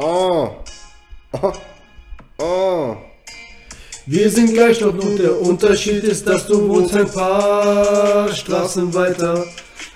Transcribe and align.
Oh. 0.00 0.50
Oh. 1.32 1.52
Oh. 2.38 2.96
Wir 4.06 4.30
sind 4.30 4.54
gleich, 4.54 4.78
doch 4.78 4.94
nur 4.94 5.16
der 5.16 5.40
Unterschied 5.40 6.04
ist, 6.04 6.26
dass 6.26 6.46
du 6.46 6.68
wohnst 6.68 6.94
ein 6.94 7.10
paar 7.10 8.32
Straßen 8.32 8.94
weiter. 8.94 9.44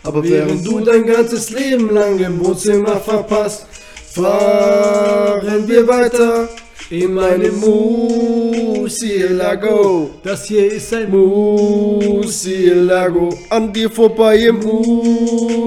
Aber 0.03 0.25
während 0.25 0.67
du 0.67 0.81
dein 0.81 1.07
ganzes 1.07 1.51
Leben 1.51 1.91
lang 1.91 2.19
im 2.19 2.45
Wohnzimmer 2.45 2.97
verpasst, 2.97 3.67
fahren 4.13 5.69
wir 5.69 5.87
weiter 5.87 6.49
in 6.91 7.15
meinem 7.15 7.61
Musielago. 8.83 10.11
Das 10.25 10.47
hier 10.47 10.73
ist 10.73 10.93
ein 10.93 11.09
Musielago. 11.09 12.49
An 13.49 13.73
dir 13.73 13.89
vorbei 13.89 14.39
im 14.39 14.59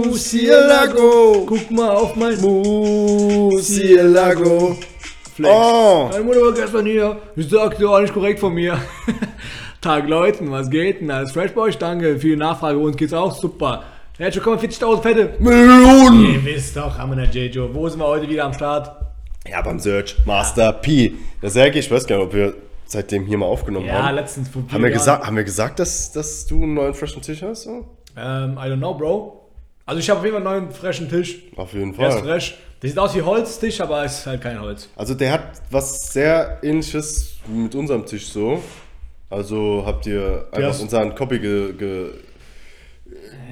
Musielago. 0.03 1.45
Guck 1.45 1.71
mal 1.71 1.91
auf 1.91 2.13
mein 2.17 2.37
Musielago. 2.41 3.95
Flex. 5.33 5.49
Oh. 5.49 6.09
Meine 6.11 6.25
Mutter 6.25 6.41
war 6.41 6.51
gestern 6.51 6.85
hier. 6.85 7.15
Ich 7.37 7.47
sagte 7.47 7.89
auch 7.89 8.01
nicht 8.01 8.13
korrekt 8.13 8.41
von 8.41 8.53
mir. 8.53 8.77
Tag 9.81 10.09
Leuten, 10.09 10.51
was 10.51 10.69
geht 10.69 10.99
denn? 10.99 11.09
Alles 11.09 11.31
fresh 11.31 11.51
bei 11.51 11.61
euch? 11.61 11.77
Danke. 11.77 12.19
Viele 12.19 12.35
Nachfrage. 12.35 12.77
Uns 12.77 12.97
geht's 12.97 13.13
auch 13.13 13.33
super. 13.33 13.83
Herzlich 14.17 14.45
willkommen, 14.45 14.69
40.000 14.69 15.01
Fette. 15.01 15.35
Millionen. 15.39 16.33
Ihr 16.33 16.43
wisst 16.43 16.75
doch, 16.75 16.97
haben 16.97 17.15
wir 17.15 17.25
der 17.25 17.33
J-Joe. 17.45 17.73
Wo 17.73 17.87
sind 17.87 17.99
wir 17.99 18.07
heute 18.07 18.27
wieder 18.29 18.43
am 18.43 18.53
Start? 18.53 18.91
Ja, 19.49 19.61
beim 19.61 19.79
Search. 19.79 20.17
Master 20.25 20.73
P. 20.73 21.13
Der 21.41 21.49
Sergej, 21.49 21.79
ich 21.79 21.89
weiß 21.89 22.05
gar 22.07 22.17
nicht, 22.17 22.25
ob 22.25 22.33
wir 22.33 22.53
seitdem 22.85 23.25
hier 23.25 23.37
mal 23.37 23.45
aufgenommen 23.45 23.85
Ja, 23.87 24.03
haben. 24.03 24.15
letztens 24.15 24.49
vor 24.49 24.63
Haben 24.71 24.83
wir, 24.83 24.91
gesagt, 24.91 25.25
haben 25.25 25.35
wir 25.35 25.43
gesagt, 25.43 25.79
dass, 25.79 26.11
dass 26.11 26.45
du 26.45 26.63
einen 26.63 26.73
neuen 26.73 26.93
freshen 26.93 27.21
Tisch 27.21 27.41
hast? 27.41 27.63
So? 27.63 27.85
Ähm, 28.17 28.53
I 28.57 28.67
don't 28.69 28.77
know, 28.77 28.93
Bro. 28.93 29.41
Also 29.85 29.99
ich 29.99 30.09
habe 30.09 30.19
auf 30.19 30.25
jeden 30.25 30.37
Fall 30.41 30.47
einen 30.47 30.63
neuen 30.65 30.73
frischen 30.75 31.09
Tisch. 31.09 31.43
Auf 31.55 31.73
jeden 31.73 31.93
Der 31.95 32.07
ist 32.09 32.13
Fall. 32.15 32.23
fresh. 32.23 32.57
Der 32.81 32.89
sieht 32.89 32.99
aus 32.99 33.15
wie 33.15 33.21
Holztisch, 33.21 33.81
aber 33.81 34.03
ist 34.05 34.25
halt 34.25 34.41
kein 34.41 34.59
Holz. 34.59 34.89
Also 34.95 35.13
der 35.13 35.31
hat 35.33 35.61
was 35.71 36.11
sehr 36.13 36.59
ähnliches 36.63 37.35
mit 37.47 37.73
unserem 37.75 38.05
Tisch 38.05 38.27
so. 38.27 38.61
Also 39.29 39.83
habt 39.85 40.05
ihr 40.07 40.47
einfach 40.51 40.79
unseren 40.79 41.13
Copy 41.15 41.39
ge, 41.39 41.73
ge, 41.73 42.09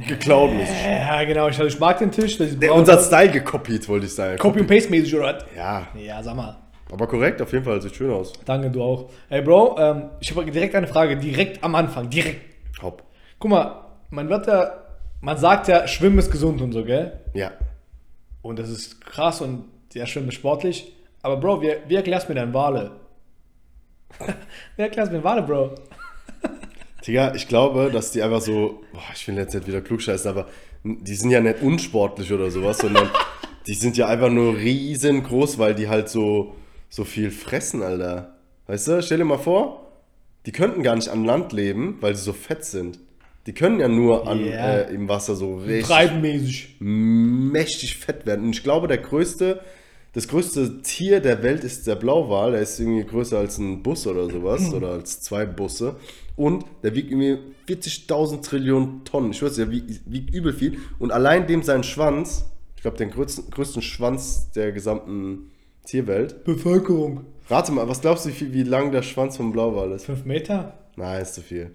geklaut. 0.07 0.51
Ja, 0.85 1.23
genau. 1.23 1.47
Ich, 1.49 1.57
also 1.59 1.65
ich 1.65 1.79
mag 1.79 1.99
den 1.99 2.11
Tisch. 2.11 2.37
Der 2.37 2.73
unser. 2.73 2.99
Style 3.01 3.31
gekopiert, 3.31 3.87
wollte 3.87 4.05
ich 4.05 4.13
sagen. 4.15 4.37
Copy 4.37 4.59
and 4.59 4.67
Paste 4.69 4.89
mäßig, 4.89 5.15
oder? 5.15 5.39
Ja, 5.55 5.87
Ja, 5.95 6.21
sag 6.23 6.35
mal. 6.35 6.57
Aber 6.93 7.07
korrekt, 7.07 7.41
auf 7.41 7.51
jeden 7.51 7.65
Fall, 7.65 7.81
sieht 7.81 7.95
schön 7.95 8.11
aus. 8.11 8.33
Danke, 8.45 8.69
du 8.69 8.83
auch. 8.83 9.09
Ey, 9.27 9.41
Bro, 9.41 9.77
ähm, 9.79 10.09
ich 10.19 10.29
habe 10.29 10.49
direkt 10.51 10.75
eine 10.75 10.85
Frage. 10.85 11.17
Direkt 11.17 11.63
am 11.63 11.73
Anfang. 11.73 12.07
Direkt. 12.07 12.41
Hopp. 12.83 13.01
Guck 13.39 13.49
mal, 13.49 13.85
man 14.11 14.29
wird 14.29 14.45
ja, 14.45 14.73
man 15.19 15.35
sagt 15.37 15.67
ja, 15.67 15.87
Schwimmen 15.87 16.19
ist 16.19 16.29
gesund 16.29 16.61
und 16.61 16.71
so, 16.71 16.85
gell? 16.85 17.19
Ja. 17.33 17.51
Und 18.43 18.59
das 18.59 18.69
ist 18.69 19.01
krass 19.01 19.41
und 19.41 19.65
ja, 19.93 20.05
Schwimmen 20.05 20.27
ist 20.27 20.35
sportlich. 20.35 20.93
Aber 21.23 21.37
Bro, 21.37 21.63
wie, 21.63 21.73
wie 21.87 21.95
erklärst 21.95 22.29
du 22.29 22.33
mir 22.33 22.39
deine 22.39 22.53
Wale? 22.53 22.91
wie 24.75 24.81
erklärst 24.83 25.11
du 25.11 25.17
mir 25.17 25.23
Wale, 25.23 25.41
Bro? 25.41 25.71
Digga, 27.07 27.33
ich 27.33 27.47
glaube, 27.47 27.89
dass 27.91 28.11
die 28.11 28.21
einfach 28.21 28.41
so, 28.41 28.83
boah, 28.93 29.01
ich 29.15 29.27
will 29.27 29.35
jetzt 29.35 29.55
nicht 29.55 29.65
wieder 29.65 29.81
klugscheißen, 29.81 30.29
aber 30.29 30.47
die 30.83 31.15
sind 31.15 31.31
ja 31.31 31.41
nicht 31.41 31.63
unsportlich 31.63 32.31
oder 32.31 32.51
sowas, 32.51 32.77
sondern 32.77 33.09
die 33.65 33.73
sind 33.73 33.97
ja 33.97 34.07
einfach 34.07 34.29
nur 34.29 34.55
riesengroß, 34.55 35.57
weil 35.57 35.73
die 35.73 35.89
halt 35.89 36.07
so, 36.07 36.53
so 36.95 37.05
viel 37.05 37.31
fressen, 37.31 37.81
Alter. 37.81 38.35
Weißt 38.67 38.87
du, 38.87 39.01
stell 39.01 39.17
dir 39.17 39.25
mal 39.25 39.39
vor, 39.39 39.91
die 40.45 40.51
könnten 40.51 40.83
gar 40.83 40.95
nicht 40.95 41.09
an 41.09 41.25
Land 41.25 41.51
leben, 41.51 41.97
weil 42.01 42.15
sie 42.15 42.21
so 42.21 42.33
fett 42.33 42.63
sind. 42.65 42.99
Die 43.47 43.53
können 43.53 43.79
ja 43.79 43.87
nur 43.87 44.27
an, 44.27 44.45
Ja. 44.45 44.75
äh, 44.77 44.93
im 44.93 45.09
Wasser 45.09 45.35
so 45.35 45.55
richtig 45.57 45.87
Treibenmäßig. 45.87 46.75
mächtig 46.79 47.97
fett 47.97 48.27
werden. 48.27 48.45
Und 48.45 48.55
ich 48.55 48.61
glaube, 48.61 48.87
der 48.87 48.99
größte, 48.99 49.61
das 50.13 50.27
größte 50.27 50.83
Tier 50.83 51.19
der 51.19 51.41
Welt 51.41 51.63
ist 51.63 51.87
der 51.87 51.95
Blauwal. 51.95 52.51
Der 52.51 52.61
ist 52.61 52.79
irgendwie 52.79 53.03
größer 53.05 53.39
als 53.39 53.57
ein 53.57 53.81
Bus 53.81 54.05
oder 54.05 54.29
sowas 54.29 54.71
oder 54.75 54.89
als 54.91 55.19
zwei 55.21 55.45
Busse. 55.47 55.95
Und 56.35 56.63
der 56.83 56.93
wiegt 56.93 57.09
irgendwie 57.11 57.39
40.000 57.67 58.43
Trillionen 58.43 59.03
Tonnen. 59.03 59.31
Ich 59.31 59.41
weiß 59.41 59.57
ja, 59.57 59.71
wiegt, 59.71 60.01
wiegt 60.05 60.33
übel 60.33 60.53
viel. 60.53 60.77
Und 60.99 61.11
allein 61.11 61.47
dem 61.47 61.63
sein 61.63 61.83
Schwanz, 61.83 62.45
ich 62.75 62.83
glaube, 62.83 62.97
den 62.97 63.09
größten, 63.09 63.49
größten 63.49 63.81
Schwanz 63.81 64.51
der 64.51 64.71
gesamten 64.71 65.49
Tierwelt. 65.85 66.43
Bevölkerung. 66.43 67.25
Rate 67.49 67.71
mal, 67.71 67.87
was 67.89 68.01
glaubst 68.01 68.25
du, 68.25 68.29
wie, 68.29 68.33
viel, 68.33 68.53
wie 68.53 68.63
lang 68.63 68.91
der 68.91 69.01
Schwanz 69.01 69.37
vom 69.37 69.51
Blauwal 69.51 69.91
ist? 69.91 70.05
Fünf 70.05 70.25
Meter? 70.25 70.73
Nein, 70.95 71.21
ist 71.21 71.35
zu 71.35 71.41
viel. 71.41 71.71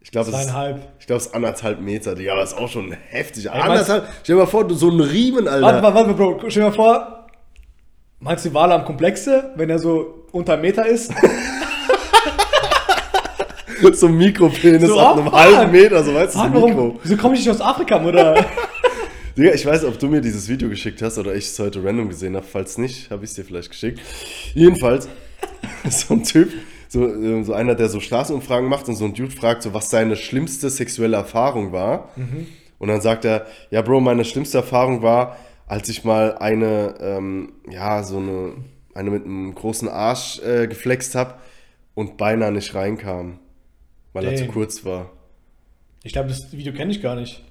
Ich 0.00 0.10
glaube, 0.10 0.30
es 0.30 0.38
ist, 0.38 0.54
ich 1.00 1.06
glaube, 1.06 1.18
es 1.18 1.26
ist 1.26 1.34
anderthalb 1.34 1.80
Meter, 1.80 2.14
Digga, 2.14 2.32
aber 2.32 2.42
ist 2.42 2.56
auch 2.56 2.68
schon 2.68 2.92
heftig. 2.92 3.46
meinst- 3.46 3.62
anderthalb, 3.62 4.08
stell 4.22 4.36
dir 4.36 4.42
mal 4.42 4.46
vor, 4.46 4.66
du 4.66 4.74
so 4.74 4.88
einen 4.88 5.00
Riemen, 5.00 5.46
Alter. 5.46 5.66
Warte 5.66 5.82
mal, 5.82 5.94
warte 5.94 6.08
mal, 6.10 6.14
Bro. 6.14 6.40
Stell 6.48 6.62
dir 6.62 6.68
mal 6.70 6.74
vor, 6.74 7.26
meinst 8.20 8.46
du 8.46 8.54
Wale 8.54 8.74
am 8.74 8.84
Komplexe, 8.84 9.52
wenn 9.56 9.68
er 9.68 9.78
so 9.78 10.24
unter 10.32 10.54
einem 10.54 10.62
Meter 10.62 10.86
ist? 10.86 11.12
so 13.92 14.06
ein 14.06 14.16
Mikropenis 14.16 14.88
So, 14.88 14.98
ab 14.98 15.18
einem 15.18 15.28
oh, 15.28 15.32
halben. 15.32 15.72
Meter, 15.72 16.02
so 16.02 16.14
weißt 16.14 16.34
du, 16.34 16.38
so 16.38 16.44
ein? 16.44 16.52
Mikro. 16.52 16.98
Wieso 17.02 17.16
komme 17.16 17.34
ich 17.34 17.40
nicht 17.40 17.50
aus 17.50 17.60
Afrika, 17.60 17.98
Mutter? 17.98 18.44
Digga, 19.38 19.54
ich 19.54 19.64
weiß, 19.64 19.84
ob 19.84 19.96
du 20.00 20.08
mir 20.08 20.20
dieses 20.20 20.48
Video 20.48 20.68
geschickt 20.68 21.00
hast 21.00 21.16
oder 21.16 21.32
ich 21.32 21.44
es 21.44 21.56
heute 21.60 21.84
random 21.84 22.08
gesehen 22.08 22.34
habe. 22.34 22.44
Falls 22.44 22.76
nicht, 22.76 23.08
habe 23.12 23.22
ich 23.22 23.30
es 23.30 23.36
dir 23.36 23.44
vielleicht 23.44 23.70
geschickt. 23.70 24.00
Jedenfalls, 24.52 25.08
so 25.88 26.14
ein 26.14 26.24
Typ, 26.24 26.52
so, 26.88 27.06
äh, 27.06 27.44
so 27.44 27.52
einer, 27.52 27.76
der 27.76 27.88
so 27.88 28.00
Straßenumfragen 28.00 28.68
macht 28.68 28.88
und 28.88 28.96
so 28.96 29.04
ein 29.04 29.14
Dude 29.14 29.30
fragt, 29.30 29.62
so, 29.62 29.72
was 29.72 29.90
seine 29.90 30.16
schlimmste 30.16 30.70
sexuelle 30.70 31.16
Erfahrung 31.16 31.70
war. 31.70 32.10
Und 32.80 32.88
dann 32.88 33.00
sagt 33.00 33.24
er, 33.24 33.46
ja, 33.70 33.80
Bro, 33.80 34.00
meine 34.00 34.24
schlimmste 34.24 34.58
Erfahrung 34.58 35.02
war, 35.02 35.36
als 35.68 35.88
ich 35.88 36.02
mal 36.02 36.36
eine, 36.38 36.96
ähm, 37.00 37.52
ja, 37.70 38.02
so 38.02 38.16
eine, 38.16 38.54
eine 38.92 39.10
mit 39.10 39.24
einem 39.24 39.54
großen 39.54 39.88
Arsch 39.88 40.40
äh, 40.40 40.66
geflext 40.66 41.14
habe 41.14 41.34
und 41.94 42.16
beinahe 42.16 42.50
nicht 42.50 42.74
reinkam, 42.74 43.38
weil 44.12 44.24
er 44.24 44.34
zu 44.34 44.46
kurz 44.46 44.84
war. 44.84 45.12
Ich 46.02 46.12
glaube, 46.12 46.28
das 46.28 46.50
Video 46.52 46.72
kenne 46.72 46.90
ich 46.90 47.00
gar 47.00 47.14
nicht. 47.14 47.44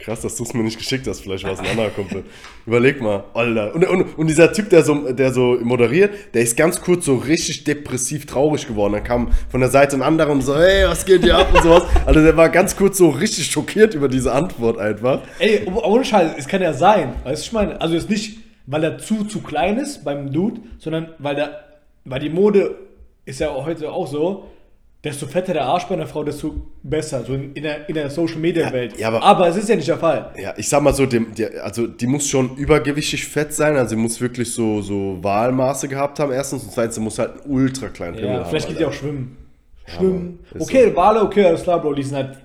Krass, 0.00 0.22
dass 0.22 0.36
du 0.36 0.44
es 0.44 0.54
mir 0.54 0.62
nicht 0.62 0.78
geschickt 0.78 1.06
hast. 1.06 1.20
Vielleicht 1.20 1.44
war 1.44 1.52
es 1.52 1.58
ein 1.60 1.66
anderer 1.66 1.90
Kumpel. 1.90 2.24
Überleg 2.64 3.00
mal, 3.02 3.24
Alter. 3.34 3.74
Und, 3.74 3.84
und, 3.86 4.18
und 4.18 4.26
dieser 4.26 4.52
Typ, 4.52 4.70
der 4.70 4.82
so, 4.82 5.12
der 5.12 5.32
so 5.32 5.58
moderiert, 5.62 6.12
der 6.32 6.42
ist 6.42 6.56
ganz 6.56 6.80
kurz 6.80 7.04
so 7.04 7.16
richtig 7.16 7.64
depressiv 7.64 8.24
traurig 8.26 8.66
geworden. 8.66 8.94
Dann 8.94 9.04
kam 9.04 9.32
von 9.50 9.60
der 9.60 9.68
Seite 9.70 9.96
ein 9.96 10.02
anderer 10.02 10.30
und 10.30 10.42
so, 10.42 10.56
hey, 10.56 10.86
was 10.86 11.04
geht 11.04 11.22
hier 11.24 11.36
ab 11.36 11.48
und 11.52 11.62
sowas. 11.62 11.82
Also 12.06 12.22
der 12.22 12.36
war 12.36 12.48
ganz 12.48 12.76
kurz 12.76 12.96
so 12.98 13.10
richtig 13.10 13.46
schockiert 13.50 13.94
über 13.94 14.08
diese 14.08 14.32
Antwort 14.32 14.78
einfach. 14.78 15.20
Ey, 15.38 15.62
oh- 15.66 15.82
ohne 15.84 16.04
Scheiß, 16.04 16.32
es 16.38 16.48
kann 16.48 16.62
ja 16.62 16.72
sein. 16.72 17.14
Weißt 17.24 17.42
du, 17.42 17.46
ich 17.46 17.52
meine, 17.52 17.80
also 17.80 17.94
jetzt 17.94 18.08
nicht, 18.08 18.38
weil 18.66 18.82
er 18.82 18.98
zu, 18.98 19.24
zu 19.24 19.42
klein 19.42 19.76
ist 19.78 20.04
beim 20.04 20.32
Dude, 20.32 20.60
sondern 20.78 21.08
weil 21.18 21.34
der, 21.36 21.64
weil 22.04 22.20
die 22.20 22.30
Mode 22.30 22.76
ist 23.24 23.40
ja 23.40 23.52
heute 23.52 23.90
auch 23.92 24.06
so, 24.06 24.46
desto 25.04 25.26
fetter 25.26 25.52
der 25.52 25.64
Arsch 25.66 25.84
bei 25.84 25.94
einer 25.94 26.06
Frau, 26.06 26.24
desto 26.24 26.54
besser, 26.82 27.22
so 27.24 27.34
in, 27.34 27.52
in 27.52 27.62
der, 27.62 27.88
in 27.88 27.94
der 27.94 28.10
Social 28.10 28.38
Media 28.38 28.72
Welt. 28.72 28.98
ja, 28.98 29.08
aber- 29.12 29.46
es 29.48 29.56
ist 29.56 29.68
ja 29.68 29.76
nicht 29.76 29.86
der 29.88 29.98
Fall. 29.98 30.32
Ja, 30.40 30.54
ich 30.56 30.68
sag 30.68 30.82
mal 30.82 30.92
so, 30.94 31.06
dem, 31.06 31.34
der, 31.34 31.62
also 31.64 31.86
die 31.86 32.06
muss 32.06 32.26
schon 32.28 32.56
übergewichtig 32.56 33.24
fett 33.26 33.52
sein. 33.52 33.76
Also 33.76 33.90
sie 33.90 33.96
muss 33.96 34.20
wirklich 34.20 34.52
so, 34.52 34.82
so 34.82 35.18
Wahlmaße 35.22 35.86
gehabt 35.88 36.18
haben, 36.18 36.32
erstens. 36.32 36.64
Und 36.64 36.72
zweitens, 36.72 36.96
sie 36.96 37.00
muss 37.00 37.18
halt 37.18 37.42
einen 37.42 37.52
ultra 37.52 37.88
kleinen 37.88 38.16
Pimmel 38.16 38.30
Ja, 38.32 38.38
haben. 38.40 38.50
vielleicht 38.50 38.68
geht 38.68 38.80
ja 38.80 38.88
auch 38.88 38.92
schwimmen. 38.92 39.36
Schwimmen. 39.86 40.40
ist 40.52 40.62
okay, 40.62 40.90
Wale, 40.96 41.22
okay, 41.22 41.44
alles 41.44 41.62
klar, 41.62 41.80
Bro, 41.80 41.94
die 41.94 42.02
sind 42.02 42.16
halt 42.16 42.38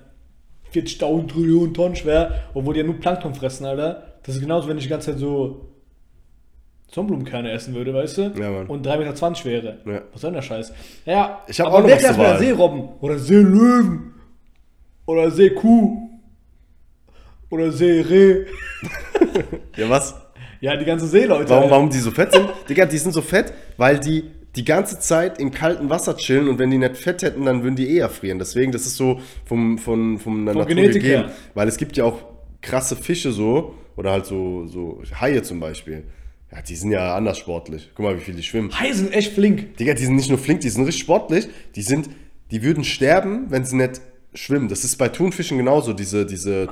40.000 0.72 1.26
Trillionen 1.28 1.74
Tonnen 1.74 1.96
schwer, 1.96 2.44
obwohl 2.54 2.74
die 2.74 2.80
ja 2.80 2.86
nur 2.86 3.00
Plankton 3.00 3.34
fressen, 3.34 3.66
Alter. 3.66 4.04
Das 4.22 4.36
ist 4.36 4.40
genauso, 4.40 4.68
wenn 4.68 4.78
ich 4.78 4.84
die 4.84 4.90
ganze 4.90 5.10
Zeit 5.10 5.18
so 5.18 5.71
Sonnenblumenkerne 6.94 7.50
essen 7.50 7.74
würde, 7.74 7.94
weißt 7.94 8.18
du? 8.18 8.22
Ja, 8.38 8.50
Mann. 8.50 8.66
Und 8.66 8.86
3,20 8.86 9.46
Meter 9.48 9.62
wäre. 9.64 9.78
Ja. 9.86 10.02
Was 10.12 10.20
soll 10.20 10.30
denn 10.30 10.34
der 10.36 10.42
Scheiß? 10.42 10.72
Ja, 11.06 11.42
Ich 11.48 11.58
hab 11.60 11.68
aber 11.68 11.78
auch 11.78 11.82
noch 11.82 11.90
was 11.90 12.18
Wahl. 12.18 12.38
Seerobben 12.38 12.88
oder 13.00 13.18
Seelöwen 13.18 14.12
oder 15.06 15.30
Seekuh 15.30 16.08
oder 17.50 17.72
Seereh. 17.72 18.46
Ja, 19.76 19.88
was? 19.88 20.14
Ja, 20.60 20.76
die 20.76 20.84
ganzen 20.84 21.08
Seeleute. 21.08 21.48
Warum, 21.48 21.70
warum 21.70 21.90
die 21.90 21.98
so 21.98 22.10
fett 22.10 22.32
sind? 22.32 22.46
Digga, 22.68 22.84
die 22.84 22.98
sind 22.98 23.12
so 23.12 23.22
fett, 23.22 23.52
weil 23.78 23.98
die 23.98 24.24
die 24.54 24.64
ganze 24.64 24.98
Zeit 24.98 25.38
im 25.38 25.50
kalten 25.50 25.88
Wasser 25.88 26.14
chillen 26.16 26.48
und 26.48 26.58
wenn 26.58 26.70
die 26.70 26.76
nicht 26.76 26.96
Fett 26.98 27.22
hätten, 27.22 27.46
dann 27.46 27.62
würden 27.62 27.74
die 27.76 27.94
eher 27.96 28.10
frieren. 28.10 28.38
Deswegen, 28.38 28.70
das 28.70 28.84
ist 28.84 28.96
so 28.96 29.20
vom, 29.46 29.76
der 29.76 29.82
Von 30.18 30.44
Natur 30.44 30.66
Genetik 30.66 31.02
gegeben. 31.02 31.22
her. 31.24 31.32
Weil 31.54 31.68
es 31.68 31.78
gibt 31.78 31.96
ja 31.96 32.04
auch 32.04 32.18
krasse 32.60 32.96
Fische 32.96 33.32
so, 33.32 33.74
oder 33.96 34.12
halt 34.12 34.26
so, 34.26 34.66
so 34.66 35.00
Haie 35.18 35.42
zum 35.42 35.58
Beispiel. 35.58 36.04
Ja, 36.54 36.60
die 36.62 36.76
sind 36.76 36.90
ja 36.90 37.14
anders 37.16 37.38
sportlich. 37.38 37.90
Guck 37.94 38.04
mal, 38.04 38.16
wie 38.16 38.20
viel 38.20 38.34
die 38.34 38.42
schwimmen. 38.42 38.78
Haie 38.78 38.92
sind 38.94 39.12
echt 39.12 39.32
flink. 39.32 39.76
Digga, 39.78 39.94
die 39.94 40.04
sind 40.04 40.16
nicht 40.16 40.28
nur 40.28 40.38
flink, 40.38 40.60
die 40.60 40.68
sind 40.68 40.84
richtig 40.84 41.02
sportlich. 41.02 41.48
Die 41.76 41.82
sind, 41.82 42.10
die 42.50 42.62
würden 42.62 42.84
sterben, 42.84 43.46
wenn 43.48 43.64
sie 43.64 43.76
nicht 43.76 44.00
schwimmen. 44.34 44.68
Das 44.68 44.84
ist 44.84 44.96
bei 44.96 45.08
Thunfischen 45.08 45.56
genauso. 45.58 45.92
Diese, 45.94 46.26
diese 46.26 46.68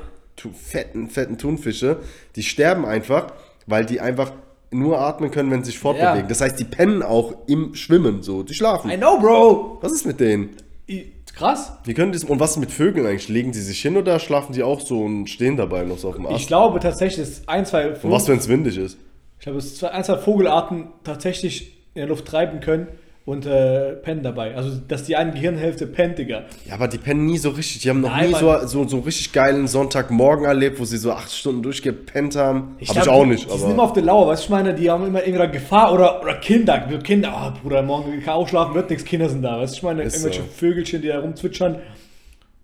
fetten, 0.54 1.08
fetten 1.08 1.38
Thunfische, 1.38 1.98
die 2.36 2.42
sterben 2.42 2.84
einfach, 2.84 3.32
weil 3.66 3.86
die 3.86 4.00
einfach 4.00 4.32
nur 4.70 5.00
atmen 5.00 5.30
können, 5.30 5.50
wenn 5.50 5.64
sie 5.64 5.70
sich 5.72 5.78
fortbewegen. 5.78 6.20
Ja. 6.22 6.26
Das 6.28 6.40
heißt, 6.40 6.58
die 6.60 6.64
pennen 6.64 7.02
auch 7.02 7.34
im 7.48 7.74
Schwimmen 7.74 8.22
so. 8.22 8.42
Die 8.42 8.54
schlafen. 8.54 8.90
I 8.90 8.96
know, 8.96 9.18
Bro. 9.18 9.78
Was 9.80 9.92
ist 9.92 10.06
mit 10.06 10.20
denen? 10.20 10.50
I- 10.88 11.12
Krass. 11.34 11.72
Wie 11.84 11.94
können 11.94 12.12
das, 12.12 12.24
und 12.24 12.38
was 12.40 12.50
ist 12.52 12.56
mit 12.58 12.70
Vögeln 12.72 13.06
eigentlich? 13.06 13.28
Legen 13.28 13.52
die 13.52 13.60
sich 13.60 13.80
hin 13.80 13.96
oder 13.96 14.18
schlafen 14.18 14.52
die 14.52 14.62
auch 14.64 14.80
so 14.80 15.00
und 15.04 15.28
stehen 15.30 15.56
dabei 15.56 15.84
noch 15.84 15.96
so 15.96 16.08
auf 16.08 16.16
dem 16.16 16.24
Ich 16.26 16.30
Ast? 16.32 16.46
glaube 16.48 16.80
tatsächlich, 16.80 17.24
dass 17.26 17.48
ein, 17.48 17.64
zwei 17.64 17.88
Und 17.90 18.10
was, 18.10 18.28
wenn 18.28 18.38
es 18.38 18.48
windig 18.48 18.76
ist? 18.76 18.98
Ich 19.40 19.46
habe 19.46 19.56
es 19.56 19.76
zwei, 19.76 19.88
ein, 19.88 20.04
zwei 20.04 20.18
Vogelarten 20.18 20.88
tatsächlich 21.02 21.72
in 21.94 22.00
der 22.00 22.08
Luft 22.08 22.26
treiben 22.26 22.60
können 22.60 22.88
und 23.24 23.46
äh, 23.46 23.92
pennen 23.94 24.22
dabei. 24.22 24.54
Also, 24.54 24.78
dass 24.86 25.04
die 25.04 25.16
eine 25.16 25.32
Gehirnhälfte 25.32 25.86
pennt, 25.86 26.18
Digga. 26.18 26.44
Ja, 26.66 26.74
aber 26.74 26.88
die 26.88 26.98
pennen 26.98 27.24
nie 27.24 27.38
so 27.38 27.50
richtig. 27.50 27.80
Die 27.80 27.88
haben 27.88 28.02
noch 28.02 28.10
Nein, 28.10 28.28
nie 28.28 28.34
so, 28.34 28.54
so, 28.66 28.86
so 28.86 28.96
einen 28.96 29.04
richtig 29.04 29.32
geilen 29.32 29.66
Sonntagmorgen 29.66 30.44
erlebt, 30.44 30.78
wo 30.78 30.84
sie 30.84 30.98
so 30.98 31.12
acht 31.12 31.32
Stunden 31.32 31.62
durchgepennt 31.62 32.36
haben. 32.36 32.74
Hab 32.74 32.82
ich 32.82 32.88
glaub, 32.90 33.08
auch 33.08 33.22
die, 33.22 33.30
nicht. 33.30 33.52
Die 33.52 33.58
sind 33.58 33.70
immer 33.70 33.84
auf 33.84 33.92
der 33.94 34.02
Lauer, 34.02 34.28
weißt 34.28 34.42
du, 34.42 34.44
ich 34.44 34.50
meine, 34.50 34.74
die 34.74 34.90
haben 34.90 35.06
immer 35.06 35.22
entweder 35.22 35.48
Gefahr 35.48 35.94
oder, 35.94 36.20
oder 36.20 36.34
Kinder. 36.34 36.78
Kinder, 37.02 37.32
ah, 37.32 37.54
Bruder, 37.62 37.82
morgen 37.82 38.22
kann 38.22 38.34
ausschlafen, 38.34 38.74
wird 38.74 38.90
nichts, 38.90 39.04
Kinder 39.04 39.28
sind 39.28 39.42
da, 39.42 39.58
weißt 39.58 39.72
du, 39.72 39.76
ich 39.76 39.82
meine, 39.82 40.02
Ist 40.02 40.16
irgendwelche 40.16 40.42
so. 40.42 40.48
Vögelchen, 40.48 41.00
die 41.00 41.08
da 41.08 41.20
rumzwitschern. 41.20 41.76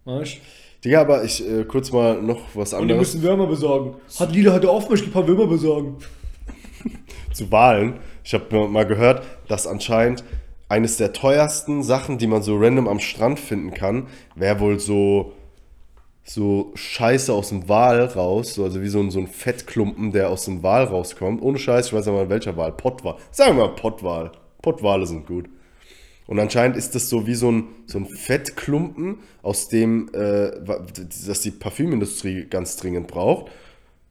Weißt? 0.05 0.39
Digga, 0.85 1.01
aber 1.01 1.25
ich 1.25 1.49
äh, 1.49 1.65
kurz 1.65 1.91
mal 1.91 2.21
noch 2.21 2.41
was 2.55 2.73
Und 2.75 2.89
die 2.89 2.93
anderes 2.93 3.15
müssen 3.15 3.23
Würmer 3.23 3.47
besorgen. 3.47 3.95
Hat 4.19 4.33
Lila 4.33 4.53
heute 4.53 4.71
offen, 4.71 4.95
ich 4.95 5.05
ein 5.05 5.11
paar 5.11 5.27
Würmer 5.27 5.47
besorgen. 5.47 5.97
zu 7.33 7.51
Wahlen. 7.51 7.95
Ich 8.25 8.35
habe 8.35 8.69
mal 8.69 8.87
gehört, 8.87 9.23
dass 9.49 9.67
anscheinend 9.67 10.25
eines 10.69 10.97
der 10.97 11.13
teuersten 11.13 11.83
Sachen, 11.83 12.19
die 12.19 12.27
man 12.27 12.43
so 12.43 12.57
random 12.57 12.89
am 12.89 13.01
Strand 13.01 13.39
finden 13.39 13.73
kann, 13.73 14.09
wäre 14.35 14.61
wohl 14.61 14.81
so 14.81 15.33
so 16.29 16.73
Scheiße 16.75 17.33
aus 17.33 17.51
dem 17.51 17.69
Wal 17.69 18.05
raus, 18.05 18.55
so, 18.55 18.65
also 18.65 18.83
wie 18.83 18.89
so 18.89 18.99
ein, 18.99 19.13
so 19.13 19.21
ein 19.21 19.29
Fettklumpen, 19.29 20.11
der 20.11 20.29
aus 20.29 20.45
dem 20.45 20.63
Wal 20.63 20.85
rauskommt. 20.85 21.41
Ohne 21.41 21.57
Scheiß, 21.57 21.87
ich 21.87 21.93
weiß 21.93 22.05
nicht 22.07 22.15
mal 22.15 22.29
welcher 22.29 22.57
Wal, 22.57 22.73
Pottwal. 22.73 23.15
Sagen 23.31 23.57
wir 23.57 23.67
mal 23.69 23.75
Pottwal. 23.77 24.33
Pottwale 24.61 25.07
sind 25.07 25.27
gut. 25.27 25.49
Und 26.27 26.41
anscheinend 26.41 26.77
ist 26.77 26.97
das 26.97 27.09
so 27.09 27.29
wie 27.29 27.37
so 27.37 27.53
ein, 27.53 27.69
so 27.87 27.99
ein 27.99 28.07
Fettklumpen, 28.07 29.19
aus 29.43 29.69
dem 29.69 30.11
äh, 30.13 30.51
das 31.29 31.43
die 31.43 31.53
Parfümindustrie 31.53 32.47
ganz 32.51 32.77
dringend 32.77 33.07
braucht. 33.07 33.53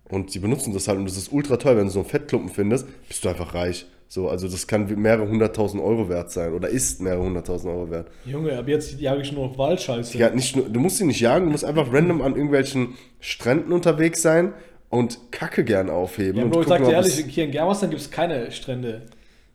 Und 0.10 0.34
die 0.34 0.40
benutzen 0.40 0.74
das 0.74 0.88
halt 0.88 1.00
und 1.00 1.06
das 1.06 1.18
ist 1.18 1.32
ultra 1.32 1.58
teuer. 1.58 1.78
Wenn 1.78 1.86
du 1.86 1.92
so 1.92 2.00
einen 2.00 2.10
Fettklumpen 2.10 2.50
findest, 2.50 2.88
bist 3.08 3.26
du 3.26 3.30
einfach 3.30 3.54
reich. 3.56 3.86
So, 4.08 4.30
also 4.30 4.48
das 4.48 4.68
kann 4.68 4.86
mehrere 5.02 5.28
hunderttausend 5.28 5.82
Euro 5.82 6.10
wert 6.10 6.32
sein 6.32 6.54
oder 6.54 6.70
ist 6.70 7.02
mehrere 7.02 7.24
hunderttausend 7.24 7.74
Euro 7.74 7.90
wert. 7.90 8.12
Junge, 8.26 8.58
ab 8.58 8.68
jetzt 8.68 9.00
jage 9.00 9.22
ich 9.22 9.32
nur 9.32 9.48
noch 9.48 9.58
Waldscheiße. 9.58 10.18
Ja, 10.18 10.30
nicht 10.30 10.56
nur, 10.56 10.70
du 10.70 10.80
musst 10.80 10.98
sie 10.98 11.06
nicht 11.06 11.20
jagen, 11.20 11.46
du 11.46 11.52
musst 11.52 11.66
einfach 11.66 11.92
random 11.92 12.22
an 12.22 12.36
irgendwelchen 12.36 12.94
Stränden 13.20 13.74
unterwegs 13.74 14.22
sein 14.22 14.54
und 14.90 15.32
Kacke 15.32 15.64
gern 15.64 15.90
aufheben. 15.90 16.40
Ja, 16.40 16.46
Bro, 16.46 16.62
ich 16.62 16.68
sag 16.68 16.86
dir 16.86 16.92
ehrlich, 16.92 17.26
hier 17.28 17.46
in 17.46 17.52
Germersheim 17.52 17.90
gibt 17.90 18.02
es 18.02 18.12
keine 18.12 18.52
Strände. 18.52 19.08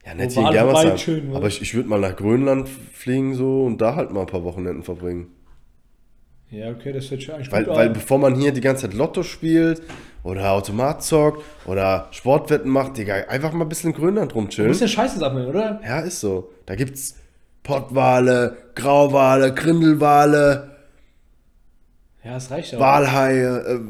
ja, 0.04 0.14
nicht 0.14 0.34
wo 0.34 0.40
hier 0.40 0.48
in 0.48 0.54
Germersheim, 0.54 1.32
aber 1.32 1.46
ich, 1.46 1.62
ich 1.62 1.74
würde 1.74 1.88
mal 1.88 2.00
nach 2.00 2.16
Grönland 2.16 2.68
fliegen 2.68 3.34
so 3.34 3.64
und 3.64 3.80
da 3.80 3.94
halt 3.94 4.10
mal 4.10 4.22
ein 4.22 4.26
paar 4.26 4.42
Wochenenden 4.42 4.82
verbringen. 4.82 5.28
Ja, 6.50 6.70
okay, 6.70 6.92
das 6.92 7.10
wird 7.10 7.22
schon 7.22 7.36
eigentlich 7.36 7.52
Weil, 7.52 7.64
gut 7.64 7.76
weil 7.76 7.86
an. 7.88 7.92
bevor 7.92 8.18
man 8.18 8.34
hier 8.34 8.52
die 8.52 8.60
ganze 8.60 8.82
Zeit 8.82 8.94
Lotto 8.94 9.22
spielt 9.22 9.82
oder 10.24 10.50
Automat 10.52 11.02
zockt 11.02 11.42
oder 11.66 12.08
Sportwetten 12.10 12.70
macht, 12.70 12.96
Digga, 12.96 13.14
einfach 13.28 13.52
mal 13.52 13.64
ein 13.64 13.68
bisschen 13.68 13.90
in 13.90 13.96
Grönland 13.96 14.34
rumchillen. 14.34 14.68
musst 14.68 14.80
ja 14.80 14.88
Scheiße 14.88 15.18
sammeln, 15.20 15.46
oder? 15.48 15.80
Ja, 15.84 16.00
ist 16.00 16.20
so. 16.20 16.50
Da 16.66 16.74
gibt's 16.74 17.16
Pottwale, 17.62 18.56
Grauwale, 18.74 19.54
Grindelwale, 19.54 20.76
Ja, 22.24 22.36
es 22.36 22.50
reicht 22.50 22.74
auch. 22.74 22.80
Walhaie, 22.80 23.80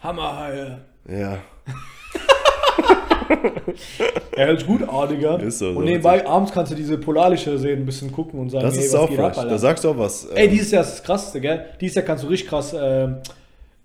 Hammerhaie. 0.00 0.78
äh, 1.08 1.20
ja. 1.20 1.32
Ja, 1.32 1.38
hört 4.36 4.58
sich 4.58 4.66
gut 4.68 4.88
an, 4.88 5.08
Digga. 5.08 5.36
Ist 5.36 5.58
so, 5.58 5.72
so 5.72 5.78
Und 5.78 5.84
nebenbei 5.84 6.26
abends 6.26 6.52
kannst 6.52 6.72
du 6.72 6.76
diese 6.76 6.98
Polarlichter 6.98 7.58
sehen, 7.58 7.80
ein 7.80 7.86
bisschen 7.86 8.12
gucken 8.12 8.40
und 8.40 8.50
sagen, 8.50 8.64
Das 8.64 8.76
hey, 8.76 8.84
ist 8.84 8.92
was 8.92 9.00
auch 9.00 9.08
geht 9.08 9.18
ab? 9.18 9.34
Da 9.34 9.58
sagst 9.58 9.84
du 9.84 9.90
auch 9.90 9.98
was. 9.98 10.26
Ey, 10.26 10.46
ähm, 10.46 10.50
dieses 10.50 10.70
Jahr 10.70 10.82
ist 10.82 10.92
das 10.92 11.02
krasseste, 11.02 11.40
gell? 11.40 11.66
Dieses 11.80 11.96
Jahr 11.96 12.04
kannst 12.04 12.24
du 12.24 12.28
richtig 12.28 12.48
krass 12.48 12.74
ähm, 12.78 13.16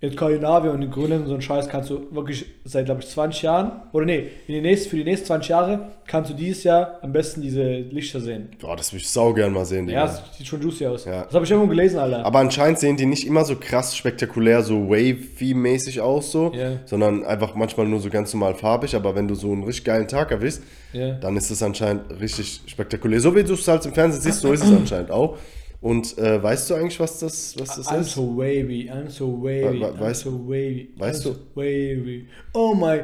in 0.02 0.12
Skandinavien 0.12 0.72
und 0.72 0.80
in 0.80 0.90
Grönland 0.90 1.22
und 1.22 1.26
so 1.28 1.32
einen 1.34 1.42
Scheiß 1.42 1.68
kannst 1.68 1.90
du 1.90 2.06
wirklich 2.10 2.46
seit, 2.64 2.86
glaube 2.86 3.02
ich, 3.02 3.08
20 3.08 3.42
Jahren, 3.42 3.72
oder 3.92 4.06
nee, 4.06 4.28
in 4.46 4.54
die 4.54 4.60
nächsten, 4.62 4.88
für 4.88 4.96
die 4.96 5.04
nächsten 5.04 5.26
20 5.26 5.48
Jahre 5.50 5.88
kannst 6.06 6.30
du 6.30 6.34
dieses 6.34 6.64
Jahr 6.64 6.98
am 7.02 7.12
besten 7.12 7.42
diese 7.42 7.62
Lichter 7.62 8.18
sehen. 8.20 8.48
Boah, 8.60 8.76
das 8.76 8.92
würde 8.92 9.02
ich 9.02 9.10
sau 9.10 9.34
gern 9.34 9.52
mal 9.52 9.66
sehen, 9.66 9.86
Ja, 9.90 10.06
Digga. 10.06 10.20
das 10.28 10.38
sieht 10.38 10.46
schon 10.46 10.62
juicy 10.62 10.86
aus. 10.86 11.04
Ja. 11.04 11.24
Das 11.24 11.34
habe 11.34 11.44
ich 11.44 11.50
irgendwo 11.50 11.68
gelesen, 11.68 11.98
Alter. 11.98 12.24
Aber 12.24 12.38
anscheinend 12.38 12.78
sehen 12.78 12.96
die 12.96 13.04
nicht 13.04 13.26
immer 13.26 13.44
so 13.44 13.56
krass 13.56 13.94
spektakulär, 13.94 14.62
so 14.62 14.88
wavy-mäßig 14.90 16.00
aus, 16.00 16.32
so, 16.32 16.52
Ja. 16.54 16.78
sondern 16.86 17.24
einfach 17.24 17.54
manchmal 17.54 17.86
nur 17.86 18.00
so 18.00 18.08
ganz 18.10 18.32
normal 18.32 18.54
farbig. 18.54 18.94
Aber 18.96 19.14
wenn 19.14 19.28
du 19.28 19.34
so 19.34 19.52
einen 19.52 19.64
richtig 19.64 19.84
geilen 19.84 20.08
Tag 20.08 20.30
erwischst, 20.30 20.62
Ja. 20.94 21.12
dann 21.12 21.36
ist 21.36 21.50
es 21.50 21.62
anscheinend 21.62 22.04
richtig 22.20 22.62
spektakulär. 22.66 23.20
So 23.20 23.34
wie 23.36 23.44
du 23.44 23.52
es 23.54 23.68
halt 23.68 23.84
im 23.86 23.92
Fernsehen 23.92 24.22
siehst, 24.22 24.40
so 24.40 24.52
ist 24.52 24.64
es 24.64 24.70
anscheinend 24.72 25.10
auch. 25.10 25.36
Und 25.80 26.18
äh, 26.18 26.42
weißt 26.42 26.68
du 26.70 26.74
eigentlich, 26.74 27.00
was 27.00 27.18
das, 27.20 27.58
was 27.58 27.76
das 27.76 27.88
I'm 27.88 28.00
ist? 28.00 28.12
so 28.12 28.36
wavy, 28.36 28.90
I'm 28.90 29.08
so 29.08 29.42
wavy, 29.42 29.80
We- 29.80 29.80
we- 29.80 29.86
I'm 29.86 29.98
weißt- 29.98 30.14
so 30.24 30.48
wavy, 30.48 30.90
weißt 30.98 31.20
I'm 31.20 31.28
du- 31.28 31.32
so 31.34 31.40
wavy. 31.54 32.26
Oh 32.52 32.74
my, 32.74 33.00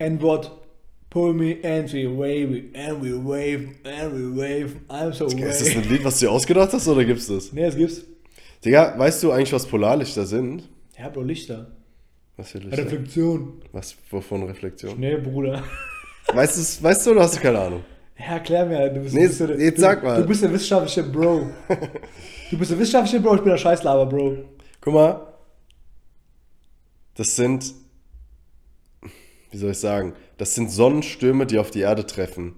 and 0.00 0.20
what? 0.22 0.50
Pull 1.10 1.32
me 1.32 1.58
and 1.62 1.92
we 1.92 2.08
wavy, 2.08 2.70
and 2.74 3.00
we 3.00 3.12
wave, 3.14 3.68
and 3.84 4.12
we 4.12 4.36
wave, 4.36 4.74
I'm 4.88 5.12
so 5.12 5.26
Ist 5.26 5.38
das 5.40 5.64
wavy. 5.66 5.78
ein 5.78 5.88
Lied, 5.88 6.04
was 6.04 6.18
du 6.18 6.26
dir 6.26 6.32
ausgedacht 6.32 6.72
hast, 6.72 6.88
oder 6.88 7.04
gibt's 7.04 7.28
das? 7.28 7.52
Ne, 7.52 7.66
es 7.66 7.76
gibt's. 7.76 8.02
Digga, 8.64 8.98
weißt 8.98 9.22
du 9.22 9.30
eigentlich, 9.30 9.52
was 9.52 9.64
Polarlichter 9.66 10.26
sind? 10.26 10.68
Ja, 10.98 11.08
Bro, 11.10 11.22
Lichter. 11.22 11.70
Was 12.36 12.50
für 12.50 12.58
Lichter? 12.58 12.78
Reflexion. 12.84 13.52
Was, 13.70 13.94
wovon 14.10 14.42
Reflexion? 14.44 14.98
Nee, 14.98 15.16
Bruder. 15.18 15.62
Weißt 16.32 16.56
du, 16.80 16.82
weißt 16.84 17.06
du 17.06 17.10
oder 17.12 17.20
hast 17.22 17.36
du 17.36 17.40
keine 17.40 17.60
Ahnung? 17.60 17.84
Ja, 18.18 18.24
erklär 18.34 18.64
mir, 18.66 18.90
du 18.90 19.00
bist, 19.00 19.14
Nee, 19.14 19.26
bist 19.26 19.40
der- 19.40 19.58
jetzt 19.60 19.78
du, 19.78 19.82
sag 19.82 20.02
mal. 20.04 20.20
Du 20.22 20.28
bist 20.28 20.42
der 20.42 20.52
wissenschaftliche 20.52 21.02
Bro. 21.02 21.48
du 22.50 22.58
bist 22.58 22.70
der 22.70 22.78
wissenschaftliche 22.78 23.20
Bro, 23.20 23.34
ich 23.36 23.40
bin 23.42 23.50
der 23.50 23.58
Scheißlaber, 23.58 24.06
Bro. 24.06 24.36
Guck 24.80 24.94
mal, 24.94 25.20
das 27.16 27.36
sind, 27.36 27.74
wie 29.50 29.56
soll 29.58 29.70
ich 29.72 29.78
sagen, 29.78 30.14
das 30.38 30.54
sind 30.54 30.70
Sonnenstürme, 30.70 31.46
die 31.46 31.58
auf 31.58 31.70
die 31.70 31.80
Erde 31.80 32.06
treffen, 32.06 32.54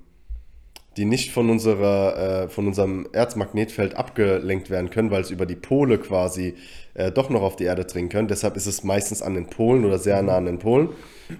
die 0.96 1.04
nicht 1.04 1.32
von, 1.32 1.50
unserer, 1.50 2.44
äh, 2.44 2.48
von 2.48 2.66
unserem 2.66 3.06
Erzmagnetfeld 3.12 3.94
abgelenkt 3.96 4.70
werden 4.70 4.90
können, 4.90 5.10
weil 5.10 5.20
es 5.22 5.30
über 5.30 5.44
die 5.46 5.56
Pole 5.56 5.98
quasi 5.98 6.54
äh, 6.94 7.10
doch 7.12 7.28
noch 7.28 7.42
auf 7.42 7.56
die 7.56 7.64
Erde 7.64 7.84
dringen 7.84 8.08
können. 8.08 8.28
Deshalb 8.28 8.56
ist 8.56 8.66
es 8.66 8.82
meistens 8.82 9.20
an 9.22 9.34
den 9.34 9.46
Polen 9.48 9.84
oder 9.84 9.98
sehr 9.98 10.22
nah 10.22 10.36
an 10.36 10.46
den 10.46 10.58
Polen. 10.58 10.88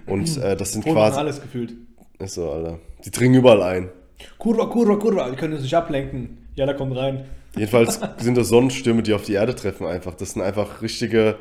Und 0.05 0.37
äh, 0.37 0.55
das 0.55 0.73
sind 0.73 0.83
Ton 0.83 0.93
quasi. 0.93 1.17
alles 1.17 1.41
gefühlt. 1.41 1.73
Ist 2.19 2.35
so, 2.35 2.51
Alter. 2.51 2.79
Die 3.03 3.11
dringen 3.11 3.35
überall 3.35 3.63
ein. 3.63 3.89
Kurva, 4.37 4.65
Kurva, 4.65 4.95
Kurva, 4.95 5.29
die 5.29 5.35
können 5.35 5.53
uns 5.53 5.63
nicht 5.63 5.73
ablenken. 5.75 6.47
Ja, 6.55 6.65
da 6.65 6.73
kommt 6.73 6.95
rein. 6.95 7.25
Jedenfalls 7.55 7.99
sind 8.17 8.37
das 8.37 8.49
Sonnenstürme, 8.49 9.03
die 9.03 9.13
auf 9.13 9.23
die 9.23 9.33
Erde 9.33 9.55
treffen 9.55 9.87
einfach. 9.87 10.13
Das 10.13 10.33
sind 10.33 10.41
einfach 10.41 10.81
richtige 10.81 11.37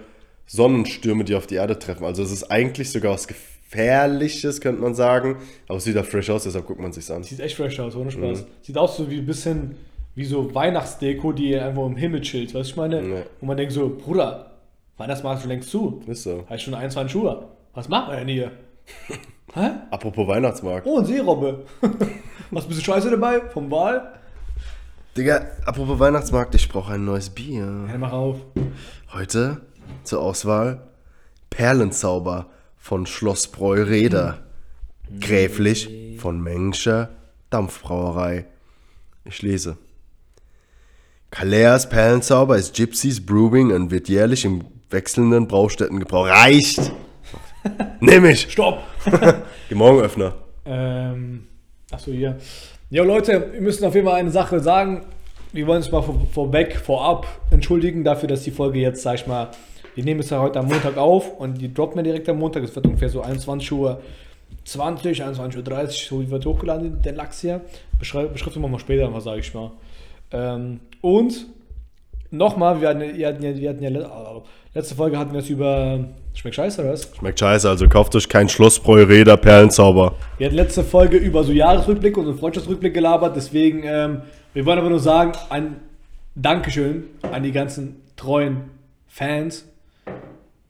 Sonnenstürme, 0.47 1.25
die 1.25 1.35
auf 1.35 1.47
die 1.47 1.57
Erde 1.57 1.79
treffen. 1.79 2.05
Also 2.05 2.23
es 2.23 2.33
ist 2.33 2.45
eigentlich 2.51 2.91
sogar 2.91 3.13
was 3.13 3.27
Gefährliches, 3.29 4.61
könnte 4.61 4.81
man 4.81 4.95
sagen. 4.95 5.37
Aber 5.69 5.79
es 5.79 5.85
sieht 5.85 5.97
da 5.97 6.03
fresh 6.03 6.31
aus, 6.31 6.45
deshalb 6.45 6.67
guckt 6.67 6.81
man 6.81 6.93
sich's 6.93 7.11
an. 7.11 7.23
Sieht 7.23 7.41
echt 7.41 7.57
fresh 7.57 7.79
aus, 7.81 7.97
ohne 7.97 8.11
Spaß. 8.11 8.43
Mhm. 8.43 8.47
Sieht 8.63 8.79
aus 8.79 8.97
so 8.97 9.11
wie 9.11 9.19
ein 9.19 9.27
bisschen 9.27 9.77
wie 10.15 10.25
so 10.25 10.55
Weihnachtsdeko, 10.55 11.33
die 11.33 11.57
einfach 11.57 11.85
im 11.85 11.97
Himmel 11.97 12.23
chillt, 12.23 12.55
weißt 12.55 12.71
du, 12.71 12.73
ich 12.73 12.77
meine? 12.77 13.03
Nee. 13.03 13.23
Und 13.41 13.49
man 13.49 13.57
denkt 13.57 13.73
so, 13.73 13.89
Bruder, 13.91 14.53
Weihnachtsmarkt 14.97 15.39
ist 15.39 15.43
schon 15.43 15.51
längst 15.51 15.71
zu. 15.71 16.03
Ist 16.07 16.23
so. 16.23 16.45
Heißt 16.49 16.63
schon 16.65 16.75
21 16.75 17.13
Schuhe. 17.13 17.49
Was 17.75 17.89
macht 17.89 18.09
man 18.09 18.19
denn 18.19 18.29
hier? 18.29 18.53
Hä? 19.57 19.71
Apropos 19.91 20.29
Weihnachtsmarkt. 20.29 20.87
Oh, 20.87 20.99
ein 20.99 21.07
Seerobbe. 21.07 21.65
Was 22.51 22.65
ein 22.65 22.69
bisschen 22.69 22.85
Scheiße 22.85 23.11
dabei? 23.11 23.41
Vom 23.41 23.71
Wal? 23.71 24.13
Digga, 25.17 25.47
apropos 25.65 25.99
Weihnachtsmarkt, 25.99 26.55
ich 26.55 26.69
brauche 26.69 26.93
ein 26.93 27.07
neues 27.07 27.31
Bier. 27.31 27.87
Ja, 27.91 27.97
mach 27.97 28.13
auf. 28.13 28.37
Heute 29.15 29.63
zur 30.05 30.21
Auswahl 30.21 30.87
Perlenzauber 31.49 32.51
von 32.77 33.07
Schloss 33.07 33.47
Breu-Reder. 33.47 34.41
Gräflich 35.21 36.19
von 36.19 36.43
Mengscher 36.43 37.09
Dampfbrauerei. 37.49 38.45
Ich 39.25 39.41
lese. 39.41 39.79
Kaleas 41.31 41.89
Perlenzauber 41.89 42.59
ist 42.59 42.75
Gypsies 42.75 43.25
Brewing 43.25 43.73
und 43.73 43.91
wird 43.91 44.11
jährlich 44.11 44.45
im 44.45 44.65
wechselnden 44.91 45.49
Braustätten 45.49 45.99
gebraut. 45.99 46.29
Reicht! 46.29 46.93
Nimm 48.01 48.25
ich! 48.27 48.51
Stopp! 48.51 48.79
Die 49.71 49.75
Morgenöffner. 49.75 50.35
Ähm, 50.65 51.47
achso, 51.91 52.11
hier. 52.11 52.37
Ja, 52.91 53.03
Leute, 53.05 53.53
wir 53.53 53.61
müssen 53.61 53.85
auf 53.85 53.95
jeden 53.95 54.07
Fall 54.07 54.17
eine 54.17 54.31
Sache 54.31 54.61
sagen. 54.61 55.07
Wir 55.53 55.67
wollen 55.67 55.79
uns 55.79 55.91
mal 55.91 56.03
vor, 56.03 56.21
vorweg, 56.33 56.77
vorab 56.77 57.27
entschuldigen 57.51 58.05
dafür, 58.05 58.29
dass 58.29 58.43
die 58.43 58.51
Folge 58.51 58.79
jetzt, 58.81 59.03
sag 59.03 59.15
ich 59.15 59.27
mal, 59.27 59.49
wir 59.95 60.05
nehmen 60.05 60.21
es 60.21 60.31
ja 60.31 60.41
heute 60.41 60.59
am 60.59 60.67
Montag 60.67 60.97
auf 60.99 61.39
und 61.39 61.61
die 61.61 61.73
droppen 61.73 61.97
wir 61.97 62.03
direkt 62.03 62.29
am 62.29 62.39
Montag. 62.39 62.63
Es 62.63 62.75
wird 62.77 62.87
ungefähr 62.87 63.09
so 63.09 63.23
21 63.23 63.73
Uhr 63.73 64.01
20, 64.65 65.23
21 65.23 65.57
Uhr 65.59 65.65
30, 65.65 66.07
so 66.07 66.31
wird 66.31 66.45
hochgeladen, 66.45 67.01
der 67.03 67.15
Lachs 67.15 67.41
hier. 67.41 67.61
Beschrei- 67.99 68.27
Beschriften 68.27 68.61
wir 68.61 68.69
mal 68.69 68.79
später, 68.79 69.13
was 69.15 69.25
sage 69.25 69.41
ich 69.41 69.55
mal. 69.55 69.71
Ähm, 70.33 70.81
und 71.01 71.47
nochmal, 72.37 72.81
wir 72.81 72.89
hatten, 72.89 73.01
wir 73.01 73.27
hatten 73.29 73.43
ja, 73.43 73.57
wir 73.57 73.71
hatten 73.71 73.83
ja 73.83 73.91
oh, 74.07 74.43
letzte 74.75 74.95
Folge 74.95 75.19
hatten 75.19 75.33
wir 75.33 75.41
es 75.41 75.49
über. 75.49 76.05
Schmeckt 76.35 76.57
scheiße, 76.57 76.83
oder 76.83 76.93
was? 76.93 77.11
Schmeckt 77.17 77.41
scheiße, 77.41 77.69
also 77.69 77.89
kauft 77.89 78.15
euch 78.15 78.29
kein 78.29 78.49
Schloss 78.49 78.79
Breu-Reder 78.79 79.37
Perlenzauber. 79.37 80.15
Wir 80.39 80.47
hatten 80.47 80.57
letzte 80.57 80.85
Folge 80.85 81.17
über 81.17 81.45
so 81.45 81.53
Jahresrückblick 81.53 82.17
und 82.19 82.27
so 82.27 82.35
Freundschaftsrückblick 82.35 82.93
gelabert, 82.93 83.35
deswegen, 83.37 83.83
ähm, 83.85 84.23
wir 84.53 84.67
wollen 84.67 84.79
aber 84.79 84.91
nur 84.91 85.01
sagen, 85.01 85.33
ein 85.49 85.77
Dankeschön 86.35 87.05
an 87.33 87.43
die 87.43 87.53
ganzen 87.53 88.03
treuen 88.17 88.71
Fans 89.09 89.65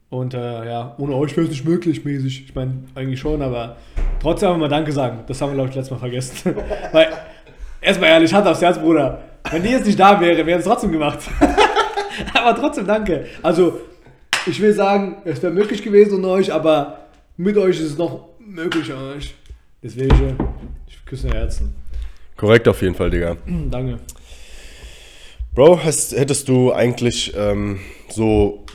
Und 0.09 0.35
äh, 0.35 0.67
ja, 0.67 0.95
ohne 0.99 1.17
euch 1.17 1.37
wäre 1.37 1.47
es 1.47 1.51
nicht 1.51 1.65
möglich, 1.65 2.05
mäßig. 2.05 2.45
Ich 2.47 2.55
meine, 2.55 2.85
eigentlich 2.95 3.19
schon, 3.19 3.43
aber 3.43 3.77
trotzdem 4.23 4.59
mal 4.61 4.69
Danke 4.69 4.93
sagen. 4.93 5.25
Das 5.27 5.41
haben 5.41 5.51
wir, 5.51 5.55
glaube 5.55 5.71
ich, 5.71 5.75
letztes 5.75 5.91
Mal 5.91 5.99
vergessen. 5.99 6.55
Weil, 6.93 7.09
erstmal 7.81 8.11
ehrlich, 8.11 8.33
Hand 8.33 8.47
aufs 8.47 8.63
Herz, 8.63 8.79
Bruder. 8.79 9.21
Wenn 9.51 9.63
die 9.63 9.71
jetzt 9.71 9.87
nicht 9.87 9.99
da 9.99 10.21
wäre, 10.21 10.45
wäre 10.47 10.59
es 10.59 10.65
trotzdem 10.65 10.93
gemacht. 10.93 11.21
aber 12.35 12.55
trotzdem 12.55 12.87
danke. 12.87 13.27
Also, 13.43 13.81
ich 14.47 14.61
will 14.61 14.73
sagen, 14.73 15.17
es 15.25 15.43
wäre 15.43 15.53
möglich 15.53 15.83
gewesen 15.83 16.15
ohne 16.15 16.29
euch, 16.29 16.53
aber 16.53 17.07
mit 17.37 17.57
euch 17.57 17.77
ist 17.77 17.93
es 17.93 17.99
noch 17.99 18.29
möglich 18.39 18.93
an 18.93 19.17
euch. 19.17 19.35
Deswegen, 19.83 20.37
ich 20.89 21.05
küsse 21.05 21.29
Herzen. 21.29 21.75
Korrekt 22.37 22.69
auf 22.69 22.81
jeden 22.83 22.95
Fall, 22.95 23.11
Digga. 23.11 23.37
Danke. 23.71 23.99
Bro, 25.55 25.83
hast, 25.83 26.15
hättest 26.17 26.49
du 26.49 26.73
eigentlich 26.73 27.33
ähm, 27.37 27.81
so, 28.11 28.67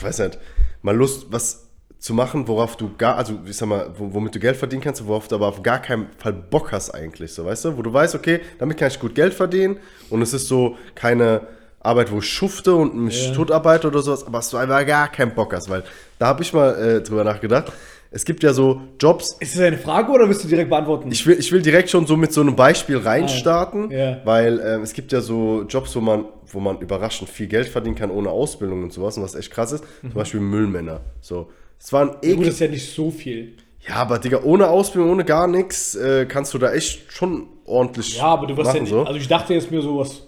weiß 0.00 0.20
nicht, 0.20 0.38
mal 0.80 0.96
Lust, 0.96 1.26
was 1.30 1.67
zu 1.98 2.14
machen, 2.14 2.46
worauf 2.46 2.76
du 2.76 2.90
gar, 2.96 3.16
also 3.16 3.34
ich 3.44 3.56
sag 3.56 3.68
mal, 3.68 3.90
wo- 3.98 4.14
womit 4.14 4.34
du 4.34 4.38
Geld 4.38 4.56
verdienen 4.56 4.82
kannst, 4.82 5.04
worauf 5.06 5.26
du 5.28 5.34
aber 5.34 5.48
auf 5.48 5.62
gar 5.62 5.80
keinen 5.82 6.06
Fall 6.18 6.32
Bock 6.32 6.70
hast 6.72 6.90
eigentlich, 6.90 7.32
so 7.32 7.44
weißt 7.44 7.64
du? 7.64 7.76
Wo 7.76 7.82
du 7.82 7.92
weißt, 7.92 8.14
okay, 8.14 8.40
damit 8.58 8.76
kann 8.78 8.88
ich 8.88 9.00
gut 9.00 9.14
Geld 9.16 9.34
verdienen 9.34 9.78
und 10.10 10.22
es 10.22 10.32
ist 10.32 10.46
so 10.46 10.76
keine 10.94 11.40
Arbeit, 11.80 12.12
wo 12.12 12.18
ich 12.18 12.28
schufte 12.28 12.74
und 12.74 12.94
mich 12.96 13.28
Ja. 13.28 13.34
tot 13.34 13.50
arbeite 13.50 13.88
oder 13.88 14.00
sowas, 14.00 14.24
aber 14.26 14.38
hast 14.38 14.52
du 14.52 14.56
einfach 14.58 14.86
gar 14.86 15.10
keinen 15.10 15.34
Bock 15.34 15.52
hast, 15.54 15.68
weil 15.70 15.82
da 16.20 16.26
habe 16.26 16.42
ich 16.42 16.52
mal 16.52 16.74
äh, 16.98 17.02
drüber 17.02 17.24
nachgedacht. 17.24 17.72
Es 18.10 18.24
gibt 18.24 18.42
ja 18.42 18.52
so 18.54 18.80
Jobs, 18.98 19.36
Ist 19.38 19.54
das 19.54 19.60
eine 19.62 19.76
Frage 19.76 20.10
oder 20.12 20.26
willst 20.28 20.42
du 20.42 20.48
direkt 20.48 20.70
beantworten? 20.70 21.10
ich 21.12 21.26
will, 21.26 21.38
ich 21.38 21.52
will 21.52 21.60
direkt 21.60 21.90
schon 21.90 22.06
so 22.06 22.16
mit 22.16 22.32
so 22.32 22.40
einem 22.40 22.56
Beispiel 22.56 22.96
reinstarten, 22.96 23.90
Ah, 23.90 23.94
ja. 23.94 24.20
weil 24.24 24.60
ähm, 24.64 24.82
es 24.82 24.92
gibt 24.94 25.12
ja 25.12 25.20
so 25.20 25.64
Jobs, 25.68 25.94
wo 25.94 26.00
man, 26.00 26.24
wo 26.46 26.58
man 26.60 26.78
überraschend 26.80 27.28
viel 27.28 27.48
Geld 27.48 27.68
verdienen 27.68 27.96
kann 27.96 28.10
ohne 28.10 28.30
Ausbildung 28.30 28.82
und 28.84 28.92
sowas 28.92 29.16
und 29.18 29.24
was 29.24 29.34
echt 29.34 29.50
krass 29.50 29.72
ist. 29.72 29.84
Zum 30.00 30.12
Beispiel 30.14 30.40
Müllmänner. 30.40 31.00
So. 31.20 31.50
Es 31.80 31.92
waren 31.92 32.16
Mhm. 32.22 32.36
Gut, 32.36 32.46
das 32.46 32.54
ist 32.54 32.60
ja 32.60 32.68
nicht 32.68 32.92
so 32.94 33.10
viel. 33.10 33.54
Ja, 33.86 33.96
aber 33.96 34.18
Digga, 34.18 34.42
ohne 34.42 34.68
Ausbildung, 34.68 35.12
ohne 35.12 35.24
gar 35.24 35.46
nichts, 35.46 35.94
äh, 35.94 36.26
kannst 36.26 36.52
du 36.52 36.58
da 36.58 36.72
echt 36.72 37.10
schon 37.12 37.46
ordentlich 37.64 38.16
Ja, 38.18 38.24
aber 38.24 38.46
du 38.46 38.56
wirst 38.56 38.66
ja 38.68 38.72
machen. 38.74 38.82
nicht, 38.82 38.90
so. 38.90 39.02
also 39.04 39.18
ich 39.18 39.28
dachte 39.28 39.54
jetzt 39.54 39.70
mir 39.70 39.80
sowas, 39.80 40.22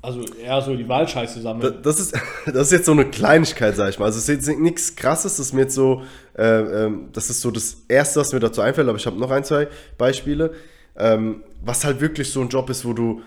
also 0.00 0.20
eher 0.42 0.62
so 0.62 0.74
die 0.74 0.88
Wahlscheiße 0.88 1.40
sammeln. 1.42 1.78
Das 1.82 1.98
ist, 2.00 2.14
das 2.46 2.54
ist 2.68 2.72
jetzt 2.72 2.86
so 2.86 2.92
eine 2.92 3.04
Kleinigkeit, 3.06 3.76
sag 3.76 3.90
ich 3.90 3.98
mal. 3.98 4.06
Also 4.06 4.18
es 4.18 4.28
ist 4.28 4.46
jetzt 4.46 4.58
nichts 4.60 4.96
krasses, 4.96 5.36
das 5.36 5.46
ist 5.46 5.52
mir 5.52 5.62
jetzt 5.62 5.74
so, 5.74 6.02
äh, 6.38 6.44
ähm, 6.86 7.08
das 7.12 7.28
ist 7.28 7.40
so 7.42 7.50
das 7.50 7.78
Erste, 7.88 8.20
was 8.20 8.32
mir 8.32 8.40
dazu 8.40 8.60
einfällt, 8.62 8.88
aber 8.88 8.96
ich 8.96 9.06
habe 9.06 9.18
noch 9.18 9.30
ein, 9.30 9.44
zwei 9.44 9.68
Beispiele. 9.98 10.52
Ähm, 10.96 11.42
was 11.64 11.84
halt 11.84 12.00
wirklich 12.00 12.30
so 12.30 12.40
ein 12.42 12.48
Job 12.48 12.68
ist, 12.70 12.84
wo 12.84 12.92
du, 12.92 13.22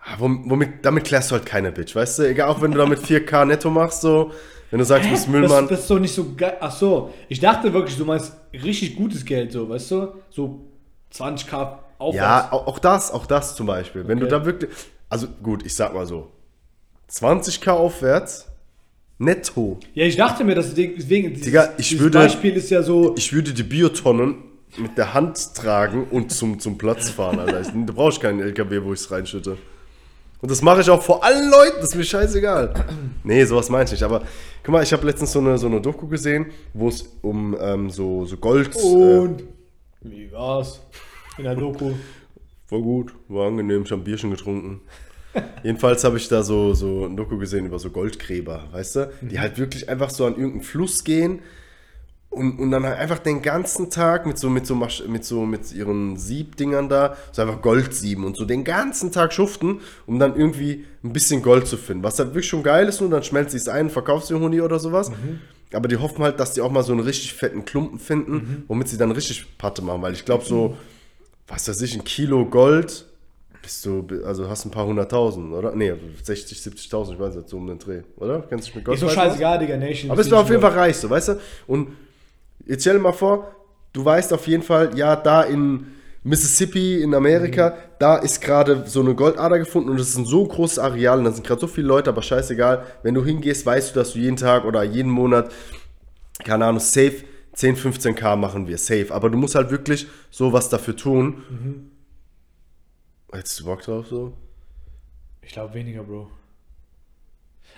ah, 0.00 0.16
wom- 0.18 0.48
womit, 0.50 0.84
damit 0.84 1.04
klärst 1.04 1.30
du 1.30 1.36
halt 1.36 1.46
keine 1.46 1.70
Bitch, 1.72 1.94
weißt 1.94 2.18
du? 2.20 2.22
Egal, 2.28 2.48
auch 2.48 2.60
wenn 2.60 2.72
du 2.72 2.78
damit 2.78 2.98
4K 3.06 3.44
netto 3.46 3.70
machst, 3.70 4.00
so, 4.00 4.32
wenn 4.74 4.80
du 4.80 4.84
sagst, 4.86 5.06
du 5.06 5.12
bist 5.12 5.28
Müllmann. 5.28 5.68
das 5.68 5.82
ist 5.82 5.88
doch 5.90 6.00
nicht 6.00 6.12
so 6.12 6.34
geil. 6.36 6.56
Ach 6.58 6.72
so, 6.76 7.14
ich 7.28 7.38
dachte 7.38 7.72
wirklich, 7.72 7.96
du 7.96 8.04
meinst 8.04 8.32
richtig 8.52 8.96
gutes 8.96 9.24
Geld, 9.24 9.52
so, 9.52 9.68
weißt 9.68 9.88
du? 9.92 10.08
So 10.30 10.62
20k 11.14 11.76
aufwärts. 11.98 12.16
ja, 12.16 12.48
auch, 12.52 12.80
das, 12.80 13.12
auch 13.12 13.24
das 13.26 13.54
zum 13.54 13.66
Beispiel. 13.68 14.08
Wenn 14.08 14.18
du 14.18 14.26
Okay. 14.26 14.34
da 14.36 14.44
wirklich, 14.44 14.70
also 15.08 15.28
gut, 15.44 15.64
ich 15.64 15.76
sag 15.76 15.94
mal 15.94 16.06
so, 16.06 16.26
20k 17.08 17.68
aufwärts, 17.70 18.48
netto. 19.18 19.78
Ja, 19.94 20.06
ich 20.06 20.16
dachte 20.16 20.42
mir, 20.42 20.56
dass 20.56 20.74
deswegen, 20.74 21.28
dieses, 21.30 21.44
Digga, 21.44 21.68
ich 21.78 21.96
würde- 22.00 22.18
Beispiel 22.18 22.56
ist 22.56 22.68
ja 22.70 22.82
so, 22.82 23.14
Ich 23.16 23.32
würde 23.32 23.52
die 23.54 23.62
Biotonnen 23.62 24.38
mit 24.76 24.98
der 24.98 25.14
Hand 25.14 25.54
tragen 25.54 26.08
und 26.10 26.32
zum, 26.32 26.58
zum 26.58 26.78
Platz 26.78 27.10
fahren. 27.10 27.38
Ich, 27.62 27.68
da 27.86 27.92
brauche 27.92 28.10
ich 28.10 28.18
keinen 28.18 28.40
LKW, 28.40 28.82
wo 28.82 28.92
ich 28.92 28.98
es 28.98 29.08
reinschütte. 29.12 29.56
Und 30.44 30.50
das 30.50 30.60
mache 30.60 30.82
ich 30.82 30.90
auch 30.90 31.00
vor 31.00 31.24
allen 31.24 31.50
Leuten, 31.50 31.76
das 31.80 31.88
ist 31.88 31.94
mir 31.94 32.04
scheißegal. 32.04 32.74
Nee, 33.24 33.46
sowas 33.46 33.70
meine 33.70 33.84
ich 33.84 33.92
nicht. 33.92 34.02
Aber 34.02 34.20
guck 34.62 34.72
mal, 34.72 34.82
ich 34.82 34.92
habe 34.92 35.06
letztens 35.06 35.32
so 35.32 35.38
eine, 35.38 35.56
so 35.56 35.66
eine 35.68 35.80
Doku 35.80 36.06
gesehen, 36.06 36.48
wo 36.74 36.88
es 36.88 37.16
um 37.22 37.56
ähm, 37.58 37.88
so, 37.88 38.26
so 38.26 38.36
Gold. 38.36 38.76
Äh, 38.76 38.78
und 38.78 39.44
wie 40.02 40.30
war's 40.30 40.82
in 41.38 41.44
der 41.44 41.54
Doku? 41.54 41.92
war 42.68 42.78
gut, 42.78 43.14
war 43.28 43.46
angenehm, 43.46 43.84
ich 43.84 43.90
habe 43.90 44.02
ein 44.02 44.04
Bierchen 44.04 44.30
getrunken. 44.30 44.82
Jedenfalls 45.62 46.04
habe 46.04 46.18
ich 46.18 46.28
da 46.28 46.42
so, 46.42 46.74
so 46.74 47.06
ein 47.06 47.16
Doku 47.16 47.38
gesehen 47.38 47.64
über 47.64 47.78
so 47.78 47.88
Goldgräber, 47.88 48.64
weißt 48.70 48.96
du? 48.96 49.12
Die 49.22 49.40
halt 49.40 49.56
wirklich 49.56 49.88
einfach 49.88 50.10
so 50.10 50.26
an 50.26 50.34
irgendeinen 50.34 50.60
Fluss 50.60 51.04
gehen 51.04 51.40
und, 52.34 52.58
und 52.58 52.70
dann 52.70 52.84
halt 52.84 52.98
einfach 52.98 53.18
den 53.18 53.42
ganzen 53.42 53.90
Tag 53.90 54.26
mit 54.26 54.38
so, 54.38 54.50
mit 54.50 54.66
so, 54.66 54.74
mit 54.74 55.24
so, 55.24 55.46
mit 55.46 55.72
ihren 55.72 56.16
Siebdingern 56.16 56.88
da, 56.88 57.16
so 57.32 57.42
einfach 57.42 57.62
Gold 57.62 57.94
sieben 57.94 58.24
und 58.24 58.36
so 58.36 58.44
den 58.44 58.64
ganzen 58.64 59.12
Tag 59.12 59.32
schuften, 59.32 59.80
um 60.06 60.18
dann 60.18 60.36
irgendwie 60.36 60.84
ein 61.02 61.12
bisschen 61.12 61.42
Gold 61.42 61.66
zu 61.66 61.76
finden. 61.76 62.02
Was 62.02 62.18
halt 62.18 62.30
wirklich 62.30 62.48
schon 62.48 62.62
geil 62.62 62.88
ist, 62.88 63.00
und 63.00 63.10
dann 63.10 63.22
schmelzt 63.22 63.52
sie 63.52 63.58
es 63.58 63.68
ein, 63.68 63.90
verkaufst 63.90 64.30
du 64.30 64.38
Huni 64.38 64.60
oder 64.60 64.78
sowas. 64.78 65.10
Aber 65.72 65.88
die 65.88 65.96
hoffen 65.96 66.22
halt, 66.22 66.38
dass 66.40 66.52
die 66.52 66.60
auch 66.60 66.70
mal 66.70 66.82
so 66.82 66.92
einen 66.92 67.02
richtig 67.02 67.34
fetten 67.34 67.64
Klumpen 67.64 67.98
finden, 67.98 68.64
womit 68.68 68.88
sie 68.88 68.96
dann 68.96 69.10
richtig 69.10 69.56
Patte 69.58 69.82
machen, 69.82 70.02
weil 70.02 70.12
ich 70.12 70.24
glaube 70.24 70.44
so, 70.44 70.76
was 71.46 71.68
weiß 71.68 71.80
ich, 71.82 71.94
ein 71.94 72.04
Kilo 72.04 72.46
Gold, 72.46 73.06
bist 73.62 73.86
du, 73.86 74.06
also 74.26 74.48
hast 74.48 74.66
ein 74.66 74.70
paar 74.70 74.86
hunderttausend, 74.86 75.52
oder? 75.52 75.74
Nee, 75.74 75.94
60, 76.22 76.58
70.000, 76.58 77.14
ich 77.14 77.18
weiß 77.18 77.34
nicht, 77.36 77.48
so 77.48 77.56
um 77.56 77.66
den 77.66 77.78
Dreh, 77.78 78.02
oder? 78.16 78.44
Kennst 78.48 78.66
du 78.66 78.68
dich 78.68 78.76
mit 78.76 78.84
Gold 78.84 78.96
Ist 78.96 79.00
so 79.00 79.08
scheißegal, 79.08 79.58
Digga, 79.58 79.76
Nation. 79.76 80.10
Aber 80.10 80.18
bist 80.18 80.30
du 80.30 80.36
auf 80.36 80.48
jeden 80.50 80.60
Fall 80.60 80.72
reich, 80.72 80.96
so, 80.96 81.08
weißt 81.08 81.28
du? 81.28 81.40
Und 81.66 81.88
jetzt 82.66 82.82
stell 82.82 82.94
dir 82.94 83.00
mal 83.00 83.12
vor, 83.12 83.54
du 83.92 84.04
weißt 84.04 84.32
auf 84.32 84.46
jeden 84.46 84.62
Fall, 84.62 84.96
ja, 84.96 85.16
da 85.16 85.42
in 85.42 85.86
Mississippi, 86.22 87.02
in 87.02 87.14
Amerika, 87.14 87.76
da 87.98 88.16
ist 88.16 88.40
gerade 88.40 88.84
so 88.86 89.00
eine 89.00 89.14
Goldader 89.14 89.58
gefunden 89.58 89.90
und 89.90 90.00
es 90.00 90.08
ist 90.08 90.16
ein 90.16 90.24
so 90.24 90.46
großes 90.46 90.78
Areal 90.78 91.18
und 91.18 91.24
da 91.24 91.32
sind 91.32 91.46
gerade 91.46 91.60
so 91.60 91.66
viele 91.66 91.86
Leute, 91.86 92.10
aber 92.10 92.22
scheißegal, 92.22 92.84
wenn 93.02 93.14
du 93.14 93.24
hingehst, 93.24 93.66
weißt 93.66 93.90
du, 93.94 94.00
dass 94.00 94.14
du 94.14 94.18
jeden 94.18 94.36
Tag 94.36 94.64
oder 94.64 94.82
jeden 94.82 95.10
Monat, 95.10 95.52
keine 96.42 96.64
Ahnung, 96.64 96.80
safe 96.80 97.24
10, 97.54 97.76
15k 97.76 98.36
machen 98.36 98.66
wir, 98.66 98.78
safe. 98.78 99.08
Aber 99.10 99.30
du 99.30 99.38
musst 99.38 99.54
halt 99.54 99.70
wirklich 99.70 100.06
sowas 100.30 100.68
dafür 100.68 100.96
tun. 100.96 101.90
Hättest 103.32 103.60
du 103.60 103.64
Bock 103.64 103.82
drauf 103.82 104.06
so? 104.08 104.32
Ich 105.42 105.52
glaube 105.52 105.74
weniger, 105.74 106.02
Bro. 106.02 106.30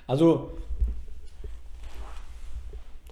Also, 0.06 0.56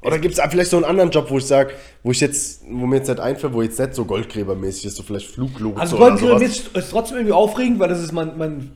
Oder 0.05 0.19
gibt 0.19 0.39
es 0.39 0.45
vielleicht 0.51 0.71
so 0.71 0.77
einen 0.77 0.85
anderen 0.85 1.11
Job, 1.11 1.31
wo 1.31 1.39
ich 1.39 1.47
sage, 1.47 1.73
wo 2.03 2.11
ich 2.11 2.21
jetzt, 2.21 2.63
wo 2.69 2.87
mir 2.87 2.97
jetzt 2.97 3.09
nicht 3.09 3.21
einfällt, 3.21 3.55
wo 3.55 3.63
jetzt 3.63 3.79
nicht 3.79 3.95
so 3.95 4.05
Goldgräbermäßig 4.05 4.87
ist, 4.87 4.97
so 4.97 5.03
vielleicht 5.03 5.27
Fluglotse 5.27 5.81
also 5.81 5.97
oder 5.97 6.11
Goldgräber 6.11 6.39
sowas. 6.39 6.59
ist, 6.59 6.77
ist 6.77 6.91
trotzdem 6.91 7.17
irgendwie 7.17 7.33
aufregend, 7.33 7.79
weil 7.79 7.89
das 7.89 8.01
ist, 8.01 8.13
man, 8.13 8.37
man 8.37 8.73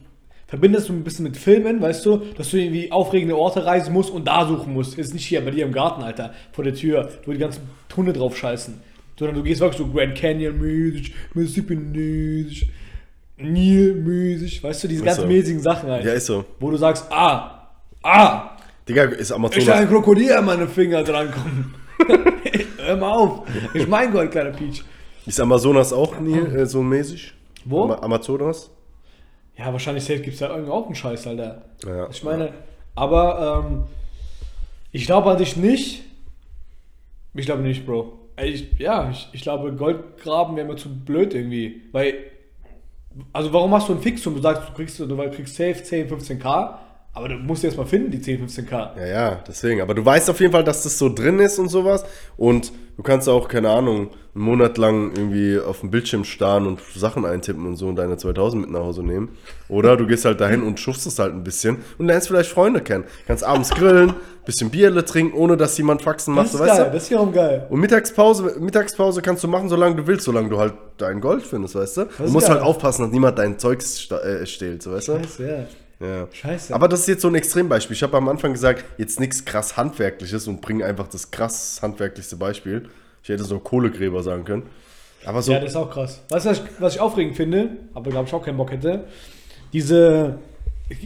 verbindet 0.47 0.81
es 0.81 0.87
so 0.87 0.93
ein 0.93 1.03
bisschen 1.03 1.23
mit 1.23 1.37
Filmen, 1.37 1.79
weißt 1.79 2.03
du, 2.05 2.17
dass 2.35 2.49
du 2.49 2.57
irgendwie 2.57 2.91
aufregende 2.91 3.37
Orte 3.37 3.63
reisen 3.63 3.93
musst 3.93 4.09
und 4.09 4.27
da 4.27 4.47
suchen 4.47 4.73
musst. 4.73 4.97
Jetzt 4.97 5.13
nicht 5.13 5.25
hier 5.25 5.45
bei 5.45 5.51
dir 5.51 5.65
im 5.65 5.71
Garten, 5.71 6.01
Alter, 6.01 6.33
vor 6.51 6.63
der 6.63 6.73
Tür, 6.73 7.09
wo 7.25 7.31
die 7.31 7.37
ganzen 7.37 7.61
Hunde 7.95 8.13
drauf 8.13 8.35
scheißen. 8.35 8.81
Sondern 9.17 9.35
du 9.35 9.43
gehst 9.43 9.61
wirklich 9.61 9.77
so 9.77 9.87
Grand 9.87 10.15
Canyon 10.15 10.59
mäßig, 10.59 11.13
Mississippi 11.35 11.75
mäßig, 11.75 12.71
Nil 13.37 13.93
mäßig, 13.93 14.63
weißt 14.63 14.83
du, 14.83 14.87
diese 14.87 15.03
ganzen 15.03 15.21
so. 15.21 15.27
mäßigen 15.27 15.61
Sachen 15.61 15.89
halt. 15.89 16.03
Ja, 16.05 16.13
ist 16.13 16.25
so. 16.25 16.43
Wo 16.59 16.71
du 16.71 16.77
sagst, 16.77 17.05
ah, 17.11 17.69
ah, 18.01 18.57
Digga, 18.89 19.03
ist 19.03 19.29
ich 19.29 19.35
Amazonas. 19.35 19.69
ein 19.69 19.87
Krokodil 19.87 20.33
an 20.33 20.45
meine 20.45 20.67
Finger 20.67 21.03
drankommen. 21.03 21.75
Hör 22.77 22.97
mal 22.97 23.11
auf. 23.11 23.43
Ich 23.75 23.87
mein 23.87 24.11
Gold, 24.11 24.31
kleiner 24.31 24.49
Peach. 24.49 24.83
Ist 25.27 25.39
Amazonas 25.39 25.93
auch 25.93 26.19
nie, 26.19 26.39
äh, 26.39 26.65
so 26.65 26.81
mäßig? 26.81 27.33
Wo? 27.65 27.83
Ama 27.83 27.99
Amazonas? 27.99 28.71
Ja, 29.55 29.71
wahrscheinlich 29.71 30.03
safe 30.03 30.21
gibt 30.21 30.33
es 30.33 30.39
da 30.39 30.49
irgendwie 30.49 30.71
auch 30.71 30.87
einen 30.87 30.95
Scheiß, 30.95 31.27
Alter. 31.27 31.65
Ja. 31.85 32.09
Ich 32.09 32.23
meine, 32.23 32.51
aber 32.95 33.63
ähm, 33.67 33.83
ich 34.91 35.05
glaube 35.05 35.29
an 35.29 35.37
dich 35.37 35.55
nicht. 35.55 36.03
Ich 37.35 37.45
glaube 37.45 37.61
nicht, 37.61 37.85
Bro. 37.85 38.13
Ich, 38.41 38.79
ja, 38.79 39.11
ich, 39.11 39.29
ich 39.33 39.41
glaube, 39.41 39.71
Goldgraben 39.73 40.55
wäre 40.55 40.65
mir 40.65 40.77
zu 40.77 40.89
blöd 40.89 41.35
irgendwie. 41.35 41.83
Weil, 41.91 42.15
also 43.33 43.53
warum 43.53 43.69
machst 43.69 43.89
du 43.89 43.93
ein 43.93 44.01
Fixum? 44.01 44.33
Du 44.33 44.41
sagst, 44.41 44.67
du 44.67 44.73
kriegst, 44.73 44.99
du 44.99 45.15
kriegst 45.29 45.55
safe 45.55 45.83
10, 45.83 46.09
15k, 46.09 46.75
aber 47.13 47.27
du 47.29 47.35
musst 47.35 47.63
erst 47.63 47.77
mal 47.77 47.85
finden, 47.85 48.11
die 48.11 48.21
10, 48.21 48.47
15k. 48.47 48.97
Ja, 48.99 49.05
ja, 49.05 49.43
deswegen. 49.47 49.81
Aber 49.81 49.93
du 49.93 50.05
weißt 50.05 50.29
auf 50.29 50.39
jeden 50.39 50.51
Fall, 50.53 50.63
dass 50.63 50.83
das 50.83 50.97
so 50.97 51.09
drin 51.13 51.39
ist 51.39 51.59
und 51.59 51.69
sowas. 51.69 52.05
Und 52.37 52.71
du 52.97 53.03
kannst 53.03 53.27
auch, 53.27 53.47
keine 53.47 53.69
Ahnung, 53.69 54.09
einen 54.35 54.43
Monat 54.43 54.77
lang 54.77 55.11
irgendwie 55.15 55.59
auf 55.59 55.81
dem 55.81 55.89
Bildschirm 55.91 56.23
starren 56.23 56.65
und 56.67 56.79
Sachen 56.95 57.25
eintippen 57.25 57.65
und 57.65 57.75
so 57.75 57.87
und 57.87 57.95
deine 57.97 58.15
2000 58.15 58.61
mit 58.61 58.71
nach 58.71 58.81
Hause 58.81 59.03
nehmen. 59.03 59.35
Oder 59.67 59.97
du 59.97 60.05
gehst 60.07 60.23
halt 60.23 60.39
dahin 60.39 60.61
und 60.63 60.79
schuffst 60.79 61.07
es 61.07 61.19
halt 61.19 61.33
ein 61.33 61.43
bisschen 61.43 61.77
und 61.97 62.05
lernst 62.07 62.27
vielleicht 62.27 62.49
Freunde 62.51 62.79
kennen. 62.81 63.03
Kannst 63.27 63.43
abends 63.43 63.71
grillen, 63.71 64.13
bisschen 64.45 64.69
Bierle 64.69 65.03
trinken, 65.03 65.35
ohne 65.35 65.57
dass 65.57 65.77
jemand 65.77 66.01
Faxen 66.03 66.33
macht, 66.35 66.45
Das 66.45 66.53
ist 66.53 66.59
weißt 66.61 66.77
geil, 66.77 66.85
du? 66.85 66.91
das 66.93 67.03
ist 67.03 67.09
wiederum 67.09 67.33
geil. 67.33 67.65
Und 67.69 67.79
Mittagspause, 67.81 68.55
Mittagspause 68.59 69.21
kannst 69.21 69.43
du 69.43 69.47
machen, 69.47 69.67
solange 69.67 69.95
du 69.95 70.07
willst, 70.07 70.25
solange 70.25 70.47
du 70.49 70.59
halt 70.59 70.73
dein 70.97 71.19
Gold 71.19 71.41
findest, 71.43 71.75
weißt 71.75 71.97
du? 71.97 72.05
Du 72.05 72.29
musst 72.31 72.47
geil. 72.47 72.55
halt 72.57 72.65
aufpassen, 72.65 73.01
dass 73.03 73.11
niemand 73.11 73.37
dein 73.39 73.57
Zeugs 73.59 73.99
sta- 73.99 74.19
äh, 74.21 74.45
stehlt, 74.45 74.83
so 74.83 74.91
weißt 74.91 75.07
du? 75.09 75.19
Scheiße, 75.19 75.47
ja. 75.49 75.65
Ja. 75.99 76.27
Scheiße. 76.31 76.73
Aber 76.73 76.87
das 76.87 77.01
ist 77.01 77.07
jetzt 77.07 77.21
so 77.21 77.27
ein 77.27 77.35
Extrembeispiel. 77.35 77.95
Ich 77.95 78.03
habe 78.03 78.15
am 78.15 78.29
Anfang 78.29 78.53
gesagt, 78.53 78.85
jetzt 78.97 79.19
nichts 79.19 79.43
krass 79.43 79.75
Handwerkliches 79.75 80.47
und 80.47 80.61
bringe 80.61 80.85
einfach 80.85 81.07
das 81.07 81.31
krass 81.31 81.79
handwerklichste 81.81 82.37
Beispiel. 82.37 82.89
Ich 83.21 83.29
hätte 83.29 83.43
so 83.43 83.59
Kohlegräber 83.59 84.23
sagen 84.23 84.45
können. 84.45 84.63
Aber 85.25 85.41
so, 85.41 85.51
Ja, 85.51 85.59
das 85.59 85.71
ist 85.71 85.75
auch 85.75 85.91
krass. 85.91 86.23
Weißt 86.29 86.45
du, 86.45 86.49
was 86.49 86.59
ich, 86.59 86.63
was 86.79 86.95
ich 86.95 87.01
aufregend 87.01 87.35
finde, 87.35 87.71
aber 87.93 88.11
glaube 88.11 88.27
ich 88.27 88.33
auch 88.33 88.43
keinen 88.43 88.57
Bock 88.57 88.71
hätte? 88.71 89.05
Diese 89.73 90.39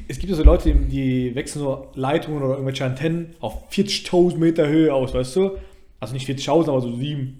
es 0.08 0.18
gibt 0.18 0.30
ja 0.30 0.36
so 0.36 0.44
Leute, 0.44 0.74
die, 0.74 0.86
die 0.86 1.36
wechseln 1.36 1.62
so 1.62 1.88
Leitungen 1.94 2.42
oder 2.42 2.54
irgendwelche 2.54 2.86
Antennen 2.86 3.36
auf 3.40 3.70
40.000 3.72 4.38
Meter 4.38 4.68
Höhe 4.68 4.94
aus, 4.94 5.14
weißt 5.14 5.36
du? 5.36 5.58
Also 6.00 6.14
nicht 6.14 6.28
40.000, 6.28 6.70
aber 6.70 6.82
so 6.82 6.96
7. 6.96 7.40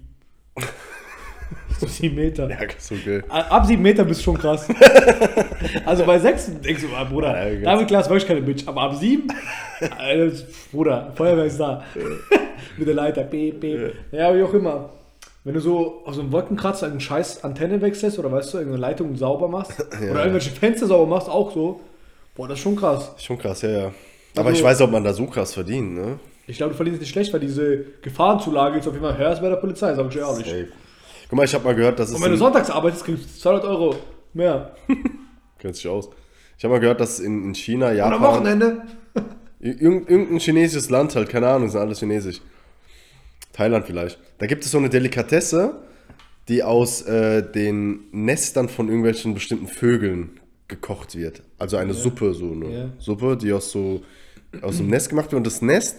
so 1.86 2.02
7 2.02 2.14
Meter. 2.14 2.48
Ja, 2.50 2.56
so 2.78 2.94
geil. 3.04 3.24
Ab 3.28 3.66
7 3.66 3.80
Meter 3.82 4.04
bist 4.04 4.20
du 4.20 4.24
schon 4.24 4.38
krass. 4.38 4.66
also 5.86 6.04
bei 6.04 6.18
6 6.18 6.60
denkst 6.60 6.82
du, 6.82 6.88
ah, 6.94 7.04
Bruder, 7.04 7.52
Ja, 7.52 7.72
David 7.72 7.88
Klaas 7.88 8.08
wirklich 8.08 8.26
keine 8.26 8.42
Bitch. 8.42 8.66
Aber 8.66 8.82
ab 8.82 8.94
7, 8.96 9.24
Alter, 9.98 10.36
Bruder, 10.72 11.12
Feuerwehr 11.14 11.44
ist 11.44 11.58
da. 11.58 11.84
Mit 12.76 12.88
der 12.88 12.94
Leiter, 12.94 13.22
piep, 13.24 13.60
piep. 13.60 13.94
Ja, 14.12 14.34
wie 14.34 14.42
auch 14.42 14.52
immer. 14.54 14.90
Wenn 15.44 15.54
du 15.54 15.60
so 15.60 16.02
auf 16.06 16.14
so 16.14 16.22
einem 16.22 16.32
Wolkenkratzer 16.32 16.86
eine 16.86 17.00
scheiß 17.00 17.44
Antenne 17.44 17.80
wechselst 17.82 18.18
oder 18.18 18.32
weißt 18.32 18.54
du, 18.54 18.58
irgendeine 18.58 18.80
Leitung 18.80 19.14
sauber 19.16 19.46
machst 19.48 19.72
oder 20.10 20.20
irgendwelche 20.20 20.50
Fenster 20.50 20.86
sauber 20.86 21.06
machst, 21.06 21.28
auch 21.28 21.52
so. 21.52 21.80
Boah, 22.34 22.48
das 22.48 22.58
ist 22.58 22.62
schon 22.62 22.76
krass. 22.76 23.12
Schon 23.18 23.38
krass, 23.38 23.60
ja, 23.62 23.68
ja. 23.68 23.90
Aber 24.36 24.46
Also- 24.48 24.58
ich 24.58 24.64
weiß, 24.64 24.80
ob 24.80 24.90
man 24.90 25.04
da 25.04 25.12
so 25.12 25.26
krass 25.26 25.52
verdient, 25.54 25.94
ne? 25.94 26.18
Ich 26.46 26.56
glaube, 26.58 26.72
du 26.72 26.76
verdienst 26.76 27.00
nicht 27.00 27.10
schlecht, 27.10 27.32
weil 27.32 27.40
diese 27.40 27.84
Gefahrenzulage 28.02 28.76
jetzt 28.76 28.86
auf 28.86 28.92
jeden 28.92 29.04
Fall 29.04 29.16
höher 29.16 29.32
ist 29.32 29.40
bei 29.40 29.48
der 29.48 29.56
Polizei, 29.56 29.94
sag 29.94 30.10
ich 30.10 30.16
ehrlich. 30.16 30.46
Safe. 30.46 30.68
Guck 31.28 31.36
mal, 31.36 31.44
ich 31.44 31.54
habe 31.54 31.64
mal 31.64 31.74
gehört, 31.74 31.98
dass 31.98 32.10
es. 32.10 32.14
Und 32.16 32.22
wenn 32.22 32.28
du 32.28 32.34
in- 32.34 32.38
sonntags 32.38 32.70
arbeitest, 32.70 33.04
kriegst 33.04 33.24
du 33.36 33.40
200 33.40 33.64
Euro 33.64 33.96
mehr. 34.32 34.74
Kennt 35.58 35.76
sich 35.76 35.88
aus. 35.88 36.08
Ich 36.58 36.64
habe 36.64 36.74
mal 36.74 36.80
gehört, 36.80 37.00
dass 37.00 37.18
in, 37.20 37.44
in 37.44 37.54
China, 37.54 37.88
Und 37.90 37.96
Japan. 37.96 38.12
am 38.14 38.22
Wochenende. 38.22 38.82
Irgend, 39.60 40.10
irgendein 40.10 40.38
chinesisches 40.38 40.90
Land 40.90 41.16
halt, 41.16 41.28
keine 41.30 41.48
Ahnung, 41.48 41.68
sind 41.70 41.80
alles 41.80 41.98
chinesisch. 42.00 42.40
Thailand 43.52 43.86
vielleicht. 43.86 44.18
Da 44.38 44.46
gibt 44.46 44.64
es 44.64 44.70
so 44.70 44.78
eine 44.78 44.90
Delikatesse, 44.90 45.80
die 46.48 46.62
aus 46.62 47.02
äh, 47.02 47.42
den 47.42 48.00
Nestern 48.12 48.68
von 48.68 48.88
irgendwelchen 48.88 49.32
bestimmten 49.32 49.66
Vögeln 49.68 50.38
gekocht 50.68 51.16
wird. 51.16 51.42
Also 51.58 51.76
eine 51.78 51.94
Suppe, 51.94 52.34
so 52.34 52.50
eine 52.52 52.68
Ja. 52.70 52.88
Suppe, 52.98 53.36
die 53.36 53.52
aus 53.52 53.70
so 53.70 54.02
aus 54.62 54.76
dem 54.76 54.88
Nest 54.88 55.08
gemacht 55.08 55.32
wird. 55.32 55.38
Und 55.38 55.46
das 55.46 55.62
Nest 55.62 55.96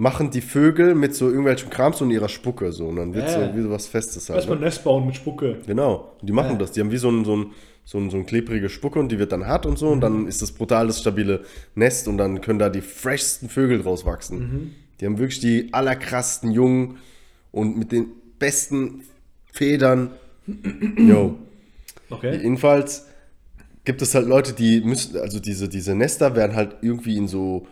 machen 0.00 0.30
die 0.30 0.40
Vögel 0.40 0.94
mit 0.94 1.14
so 1.14 1.28
irgendwelchem 1.28 1.68
Kram 1.68 1.92
so 1.92 2.04
in 2.06 2.10
ihrer 2.10 2.30
Spucke 2.30 2.72
so. 2.72 2.86
Und 2.86 2.96
dann 2.96 3.12
wird 3.12 3.28
Ja. 3.28 3.50
so 3.50 3.54
wie 3.56 3.62
so 3.62 3.70
was 3.70 3.86
Festes 3.86 4.28
halt. 4.30 4.38
Erstmal 4.38 4.56
Ne? 4.56 4.62
ein 4.62 4.64
Nest 4.64 4.82
bauen 4.82 5.06
mit 5.06 5.14
Spucke. 5.16 5.58
Genau. 5.66 6.12
Und 6.20 6.26
die 6.28 6.32
machen 6.32 6.52
Ja. 6.52 6.56
das. 6.58 6.72
Die 6.72 6.80
haben 6.80 6.90
wie 6.90 6.96
so 6.96 7.10
ein, 7.10 7.24
so 7.24 7.36
ein 7.36 7.46
so 7.84 7.98
ein, 7.98 8.08
so 8.10 8.16
ein 8.18 8.24
klebrige 8.24 8.68
Spucke 8.68 9.00
und 9.00 9.10
die 9.10 9.18
wird 9.18 9.32
dann 9.32 9.46
hart 9.46 9.66
und 9.66 9.76
so 9.78 9.88
und 9.88 9.96
Mhm. 9.98 10.00
dann 10.02 10.26
ist 10.28 10.42
das 10.42 10.52
brutal 10.52 10.86
das 10.86 11.00
stabile 11.00 11.40
Nest 11.74 12.06
und 12.08 12.18
dann 12.18 12.40
können 12.40 12.58
da 12.60 12.68
die 12.68 12.82
freshsten 12.82 13.48
Vögel 13.48 13.82
draus 13.82 14.06
wachsen. 14.06 14.38
Mhm. 14.38 14.70
Die 15.00 15.06
haben 15.06 15.18
wirklich 15.18 15.40
die 15.40 15.68
allerkrassten 15.72 16.52
Jungen 16.52 16.98
und 17.50 17.76
mit 17.76 17.90
den 17.90 18.06
besten 18.38 19.02
Federn. 19.52 20.10
Jo. 20.96 21.36
Okay. 22.10 22.36
Jedenfalls 22.36 23.06
gibt 23.84 24.02
es 24.02 24.14
halt 24.14 24.26
Leute, 24.28 24.52
die 24.52 24.80
müssen, 24.82 25.16
also 25.18 25.40
diese, 25.40 25.68
diese 25.68 25.94
Nester 25.94 26.36
werden 26.36 26.54
halt 26.56 26.76
irgendwie 26.82 27.16
in 27.16 27.28
so 27.28 27.66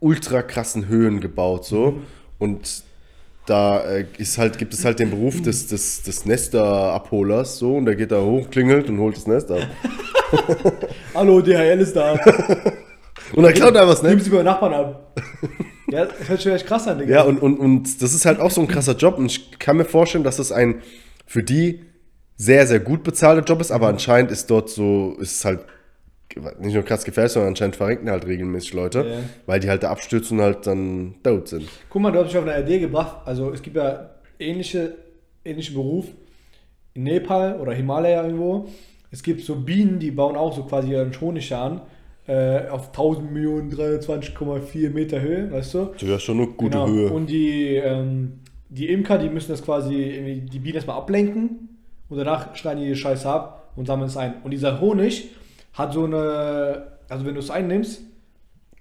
ultra 0.00 0.42
krassen 0.42 0.88
Höhen 0.88 1.20
gebaut, 1.20 1.64
so. 1.64 2.00
Und 2.38 2.82
da 3.46 3.80
äh, 3.80 4.06
ist 4.18 4.38
halt, 4.38 4.58
gibt 4.58 4.74
es 4.74 4.84
halt 4.84 4.98
den 4.98 5.10
Beruf 5.10 5.40
des, 5.42 5.66
des, 5.66 6.02
des 6.02 6.26
Nesterabholers, 6.26 7.58
so, 7.58 7.76
und 7.76 7.86
der 7.86 7.96
geht 7.96 8.12
da 8.12 8.20
hoch, 8.20 8.50
klingelt 8.50 8.88
und 8.88 8.98
holt 8.98 9.16
das 9.16 9.26
Nest 9.26 9.50
ab. 9.50 9.66
Hallo, 11.14 11.40
DHL 11.40 11.80
ist 11.80 11.96
da. 11.96 12.18
Und 13.34 13.42
dann 13.42 13.52
klaut 13.52 13.74
er 13.74 13.86
was, 13.86 14.02
ne? 14.02 14.18
Sie 14.18 14.30
bei 14.30 14.42
Nachbarn 14.42 14.72
ab. 14.72 15.20
ja, 15.88 16.06
das 16.06 16.28
hört 16.28 16.40
sich 16.40 16.52
echt 16.52 16.66
krass 16.66 16.88
an, 16.88 16.98
Digga. 16.98 17.14
Ja, 17.16 17.22
und, 17.24 17.40
und, 17.42 17.58
und 17.58 18.00
das 18.02 18.14
ist 18.14 18.24
halt 18.24 18.40
auch 18.40 18.50
so 18.50 18.62
ein 18.62 18.68
krasser 18.68 18.96
Job. 18.96 19.18
Und 19.18 19.26
ich 19.26 19.58
kann 19.58 19.76
mir 19.76 19.84
vorstellen, 19.84 20.24
dass 20.24 20.38
das 20.38 20.50
ein 20.50 20.82
für 21.26 21.42
die 21.42 21.84
sehr, 22.36 22.66
sehr 22.66 22.80
gut 22.80 23.02
bezahlter 23.02 23.44
Job 23.44 23.60
ist, 23.60 23.70
aber 23.70 23.88
anscheinend 23.88 24.30
ist 24.30 24.48
dort 24.50 24.70
so, 24.70 25.16
ist 25.20 25.36
es 25.36 25.44
halt 25.44 25.60
nicht 26.60 26.74
nur 26.74 26.82
krass 26.84 27.04
gefährlich, 27.04 27.32
sondern 27.32 27.48
anscheinend 27.50 27.76
verrenken 27.76 28.10
halt 28.10 28.26
regelmäßig 28.26 28.72
Leute, 28.74 28.98
Ja. 29.00 29.16
weil 29.46 29.60
die 29.60 29.68
halt 29.68 29.82
da 29.82 29.90
abstürzen 29.90 30.38
und 30.38 30.44
halt 30.44 30.66
dann 30.66 31.14
tot 31.22 31.48
sind. 31.48 31.68
Guck 31.90 32.02
mal, 32.02 32.10
du 32.12 32.18
hast 32.20 32.26
mich 32.26 32.36
auf 32.36 32.46
eine 32.46 32.62
Idee 32.62 32.78
gebracht. 32.80 33.16
Also 33.24 33.50
es 33.52 33.62
gibt 33.62 33.76
ja 33.76 34.10
ähnliche, 34.38 34.94
ähnliche 35.44 35.72
Beruf 35.72 36.06
in 36.94 37.04
Nepal 37.04 37.58
oder 37.60 37.72
Himalaya 37.72 38.24
irgendwo. 38.24 38.68
Es 39.10 39.22
gibt 39.22 39.40
so 39.42 39.56
Bienen, 39.56 39.98
die 39.98 40.10
bauen 40.10 40.36
auch 40.36 40.54
so 40.54 40.64
quasi 40.64 40.90
ihren 40.92 41.18
Honig 41.20 41.52
an 41.54 41.80
äh, 42.26 42.68
auf 42.68 42.88
1000 42.88 43.32
Millionen 43.32 43.72
23,4 43.72 44.90
Meter 44.90 45.20
Höhe, 45.20 45.50
weißt 45.50 45.74
du? 45.74 45.84
Das 45.94 46.02
ist 46.02 46.22
schon 46.22 46.38
eine 46.38 46.46
gute 46.48 46.72
Genau. 46.78 46.86
Höhe. 46.88 47.10
Und 47.10 47.30
die, 47.30 47.76
ähm, 47.76 48.40
die 48.68 48.88
Imker, 48.90 49.16
die 49.18 49.30
müssen 49.30 49.50
das 49.50 49.62
quasi 49.64 50.42
die 50.50 50.58
Bienen 50.58 50.74
erstmal 50.74 50.98
ablenken 50.98 51.78
und 52.10 52.18
danach 52.18 52.54
schneiden 52.54 52.82
die 52.82 52.88
die 52.90 52.96
Scheiße 52.96 53.26
ab 53.28 53.72
und 53.76 53.86
sammeln 53.86 54.08
es 54.08 54.16
ein. 54.18 54.34
Und 54.44 54.50
dieser 54.50 54.78
Honig 54.80 55.30
hat 55.78 55.92
so 55.92 56.04
eine, 56.04 56.88
also 57.08 57.24
wenn 57.24 57.34
du 57.34 57.40
es 57.40 57.50
einnimmst, 57.50 58.02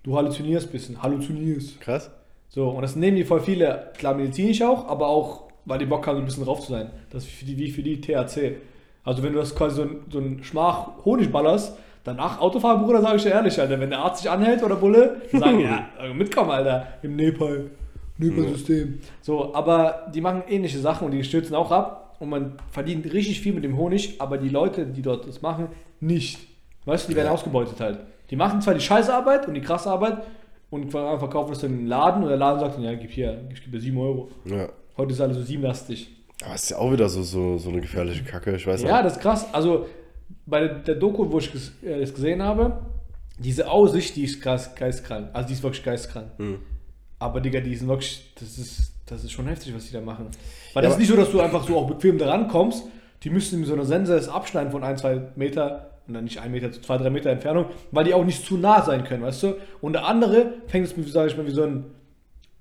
du 0.04 0.18
halluzinierst 0.18 0.68
ein 0.68 0.72
bisschen, 0.72 1.04
halluzinierst. 1.04 1.80
Krass. 1.80 2.10
So, 2.50 2.70
und 2.70 2.82
das 2.82 2.96
nehmen 2.96 3.18
die 3.18 3.24
voll 3.24 3.40
viele, 3.40 3.92
klar 3.98 4.16
medizinisch 4.16 4.64
auch, 4.64 4.88
aber 4.88 5.08
auch, 5.08 5.44
weil 5.66 5.78
die 5.78 5.86
Bock 5.86 6.08
haben, 6.08 6.16
so 6.16 6.22
ein 6.22 6.26
bisschen 6.26 6.46
drauf 6.46 6.62
zu 6.62 6.72
sein. 6.72 6.90
Das 7.12 7.24
ist 7.24 7.32
für 7.32 7.46
die, 7.46 7.58
wie 7.58 7.70
für 7.70 7.84
die 7.84 8.02
THC. 8.02 8.56
Also 9.04 9.22
wenn 9.22 9.34
du 9.34 9.40
das 9.40 9.56
quasi 9.56 9.76
so 9.76 9.82
ein, 9.84 10.00
so 10.10 10.20
ein 10.20 10.44
Schmach 10.44 11.06
Honig 11.06 11.32
ballerst, 11.32 11.78
danach 12.04 12.42
Autofahren, 12.42 12.84
Bruder, 12.84 13.02
sage 13.02 13.18
ich 13.18 13.24
dir 13.24 13.30
ehrlich, 13.30 13.60
Alter, 13.60 13.80
wenn 13.80 13.90
der 13.92 14.00
Arzt 14.00 14.24
sich 14.24 14.32
anhält 14.32 14.64
oder 14.64 14.76
Bulle, 14.76 15.22
sagen, 15.32 15.60
ja, 15.62 15.88
mitkommen, 16.16 16.50
Alter, 16.50 16.88
im 17.04 17.16
Nepal, 17.16 17.70
Nepal-System. 18.18 19.00
So, 19.22 19.54
aber 19.54 20.08
die 20.16 20.22
machen 20.22 20.44
ähnliche 20.50 20.80
Sachen 20.80 21.06
und 21.06 21.12
die 21.12 21.24
stürzen 21.24 21.56
auch 21.56 21.72
ab 21.72 22.16
und 22.20 22.30
man 22.30 22.54
verdient 22.72 23.14
richtig 23.14 23.42
viel 23.42 23.54
mit 23.54 23.64
dem 23.64 23.78
Honig, 23.78 24.20
aber 24.20 24.38
die 24.40 24.50
Leute, 24.50 24.88
die 24.88 25.04
dort 25.04 25.28
das 25.28 25.44
machen, 25.44 25.68
nicht. 26.00 26.57
Weißt 26.88 27.06
du, 27.06 27.12
die 27.12 27.16
werden 27.16 27.28
Ja. 27.28 27.34
ausgebeutet 27.34 27.80
halt. 27.80 28.00
Die 28.30 28.36
machen 28.36 28.62
zwar 28.62 28.74
die 28.74 28.80
scheiße 28.82 29.14
Arbeit 29.14 29.48
und 29.48 29.54
die 29.54 29.62
krasse 29.62 29.90
Arbeit 29.92 30.18
und 30.70 30.90
verkaufen 30.92 31.52
das 31.52 31.60
dann 31.62 31.78
den 31.78 31.86
Laden 31.88 32.24
und 32.24 32.30
der 32.30 32.38
Laden 32.38 32.60
sagt 32.60 32.76
dann, 32.76 32.84
ja, 32.84 32.94
gib 32.96 33.12
hier, 33.12 33.42
ich 33.54 33.60
gebe 33.62 33.78
dir 33.78 33.82
7 33.82 33.98
Euro. 33.98 34.30
Ja. 34.46 34.70
Heute 34.98 35.14
ist 35.14 35.22
alles 35.22 35.38
so 35.38 35.44
siebenlastig. 35.44 36.10
Aber 36.44 36.56
es 36.56 36.64
ist 36.64 36.70
ja 36.72 36.78
auch 36.78 36.92
wieder 36.92 37.08
so, 37.10 37.22
so, 37.24 37.58
so 37.58 37.70
eine 37.70 37.82
gefährliche 37.82 38.24
Kacke, 38.24 38.56
ich 38.56 38.66
weiß 38.68 38.82
Ja, 38.84 38.94
nicht. 38.98 39.06
das 39.06 39.14
ist 39.18 39.22
krass. 39.22 39.46
Also 39.54 39.86
bei 40.46 40.68
der, 40.68 40.96
Doku, 40.96 41.32
wo 41.32 41.38
ich 41.40 41.50
ges- 41.50 41.72
äh, 41.86 42.00
das 42.02 42.14
gesehen 42.14 42.42
habe, 42.44 42.80
diese 43.40 43.70
Aussicht, 43.70 44.16
die 44.16 44.24
ist 44.24 44.42
krass 44.42 44.74
geistkrank. 44.76 45.30
Also 45.34 45.48
die 45.48 45.54
ist 45.54 45.64
wirklich 45.64 45.84
geistkrank. 45.84 46.28
Hm. 46.38 46.60
Aber 47.20 47.40
Digga, 47.42 47.60
die 47.62 47.76
sind 47.76 47.88
wirklich, 47.88 48.34
das 48.40 48.58
ist, 48.58 48.94
das 49.06 49.24
ist 49.24 49.32
schon 49.32 49.48
heftig, 49.48 49.74
was 49.76 49.86
die 49.86 49.94
da 49.94 50.02
machen. 50.02 50.28
Weil 50.74 50.84
Ja, 50.84 50.90
das 50.90 50.92
ist 50.92 50.94
aber- 50.94 51.00
nicht 51.00 51.10
so, 51.10 51.16
dass 51.16 51.32
du 51.32 51.40
einfach 51.40 51.64
so 51.68 51.78
auch 51.78 51.88
bequem 51.88 52.18
da 52.18 52.30
rankommst. 52.30 52.84
Die 53.24 53.30
müssen 53.30 53.60
mit 53.60 53.68
so 53.68 53.74
einer 53.74 53.86
Sense 53.86 54.14
das 54.16 54.28
abschneiden 54.30 54.72
von 54.72 54.84
ein, 54.84 54.98
zwei 54.98 55.22
Meter 55.36 55.92
und 56.08 56.14
dann 56.14 56.24
nicht 56.24 56.40
ein 56.40 56.52
Meter, 56.52 56.72
zu 56.72 56.82
zwei, 56.82 56.98
drei 56.98 57.10
Meter 57.10 57.30
Entfernung, 57.30 57.66
weil 57.92 58.04
die 58.06 58.14
auch 58.14 58.24
nicht 58.26 58.46
zu 58.46 58.58
nah 58.58 58.82
sein 58.82 59.04
können, 59.04 59.24
weißt 59.24 59.44
du? 59.44 59.56
Und 59.82 59.94
der 59.94 60.06
andere 60.06 60.54
fängt 60.68 60.86
es 60.88 60.96
mit, 60.96 61.08
sag 61.10 61.28
ich 61.28 61.36
mal, 61.38 61.46
wie 61.46 61.52
so 61.52 61.64
ein, 61.64 61.86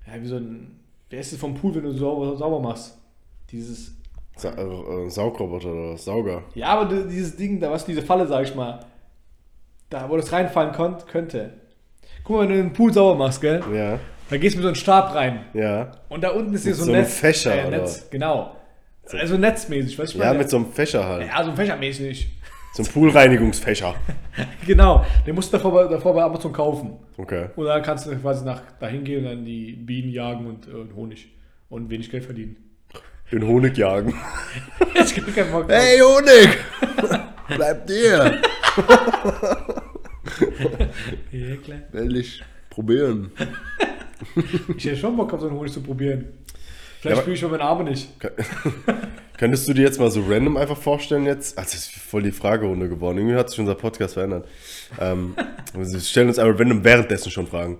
ja, 0.05 0.21
wie 0.21 0.27
so 0.27 0.35
ein, 0.37 0.79
wer 1.09 1.19
ist 1.19 1.31
es 1.33 1.39
vom 1.39 1.53
Pool, 1.55 1.75
wenn 1.75 1.83
du 1.83 1.91
sauber, 1.93 2.35
sauber 2.35 2.59
machst? 2.59 2.97
Dieses, 3.51 3.93
Sa 4.35 4.49
äh, 4.51 4.61
äh, 4.61 5.09
Saugroboter 5.09 5.71
oder 5.71 5.97
Sauger. 5.97 6.43
ja, 6.55 6.67
aber 6.67 6.93
di- 6.93 7.07
dieses 7.09 7.35
Ding, 7.37 7.59
da 7.59 7.71
was 7.71 7.85
diese 7.85 8.01
Falle, 8.01 8.27
sag 8.27 8.43
ich 8.43 8.53
mal, 8.55 8.79
da 9.89 10.09
wo 10.09 10.17
das 10.17 10.31
reinfallen 10.31 10.73
konnt, 10.73 11.07
könnte. 11.07 11.53
Guck 12.23 12.35
mal, 12.35 12.41
wenn 12.43 12.49
du 12.49 12.55
den 12.55 12.73
Pool 12.73 12.91
sauber 12.93 13.15
machst, 13.15 13.39
gell? 13.41 13.63
Ja, 13.73 13.99
Da 14.29 14.37
gehst 14.37 14.55
du 14.55 14.57
mit 14.59 14.63
so 14.63 14.67
einem 14.67 14.75
Stab 14.75 15.15
rein. 15.15 15.45
ja. 15.53 15.91
Und 16.09 16.21
da 16.23 16.31
unten 16.31 16.53
ist 16.53 16.63
hier 16.65 16.75
so 16.75 16.83
ein 16.83 16.85
so 16.87 16.91
einem 16.91 17.01
Netz. 17.03 17.13
Fächer, 17.17 17.55
äh, 17.63 17.67
oder 17.67 17.77
Netz, 17.77 18.09
genau. 18.09 18.55
Also 19.09 19.37
netzmäßig, 19.37 19.97
weißt 19.97 20.15
du? 20.15 20.19
Ja, 20.19 20.33
mit 20.33 20.49
so 20.49 20.57
einem 20.57 20.65
Fächer 20.73 21.05
halt. 21.07 21.25
Ja, 21.27 21.41
so 21.43 21.51
ein 21.51 21.55
Fächermäßig. 21.55 22.36
So 22.77 22.83
Poolreinigungsfächer. 22.83 23.95
Genau. 24.67 25.03
Den 25.25 25.33
musst 25.33 25.51
du 25.51 25.57
davor, 25.57 25.71
bei- 25.71 25.87
davor 25.87 26.13
bei 26.13 26.21
Amazon 26.21 26.53
kaufen. 26.53 26.93
Okay. 27.17 27.47
Und 27.55 27.65
dann 27.65 27.81
kannst 27.81 28.05
du 28.05 28.15
quasi 28.17 28.45
nach 28.45 28.61
dahin 28.79 29.03
gehen 29.03 29.23
und 29.25 29.31
dann 29.31 29.43
die 29.45 29.71
Bienen 29.71 30.11
jagen 30.11 30.45
und, 30.45 30.67
äh, 30.67 30.71
und 30.71 30.95
Honig. 30.95 31.27
Und 31.69 31.89
wenig 31.89 32.11
Geld 32.11 32.23
verdienen. 32.25 32.55
Den 33.31 33.45
Honig 33.47 33.75
jagen. 33.77 34.13
Ich 34.93 35.15
krieg 35.15 35.33
keinen 35.35 35.51
Bock 35.51 35.67
drauf. 35.67 35.75
Hey 35.77 35.99
Honig! 35.99 36.49
Bleib 37.55 37.87
dir! 37.87 38.41
Ja, 41.31 41.55
klar. 41.63 41.77
Will 41.93 42.15
ich 42.17 42.43
probieren. 42.69 43.31
Ich 44.77 44.85
hätte 44.85 44.97
schon 44.97 45.17
Bock 45.17 45.33
auf 45.33 45.41
so 45.41 45.47
einen 45.47 45.57
Honig 45.57 45.71
zu 45.73 45.81
probieren. 45.81 46.25
Ja, 46.97 47.01
Vielleicht 47.01 47.13
aber- 47.13 47.21
spüre 47.21 47.33
ich 47.35 47.39
schon 47.39 47.51
meine 47.51 47.63
Arme 47.63 47.83
nicht. 47.83 48.09
Könntest 49.37 49.67
du 49.67 49.73
dir 49.73 49.83
jetzt 49.83 49.99
mal 49.99 50.09
so 50.09 50.23
random 50.27 50.57
einfach 50.57 50.77
vorstellen 50.77 51.25
jetzt? 51.25 51.57
Also, 51.57 51.71
das 51.73 51.81
ist 51.81 51.91
voll 51.91 52.23
die 52.23 52.31
Fragerunde 52.31 52.89
geworden. 52.89 53.19
Irgendwie 53.19 53.35
hat 53.35 53.49
sich 53.51 53.59
unser 53.59 53.75
Podcast 53.75 54.15
verändert. 54.15 54.47
ähm, 54.99 55.35
wir 55.73 55.99
stellen 55.99 56.27
uns 56.27 56.39
einfach 56.39 56.59
random 56.59 56.83
währenddessen 56.83 57.29
schon 57.31 57.45
Fragen. 57.45 57.77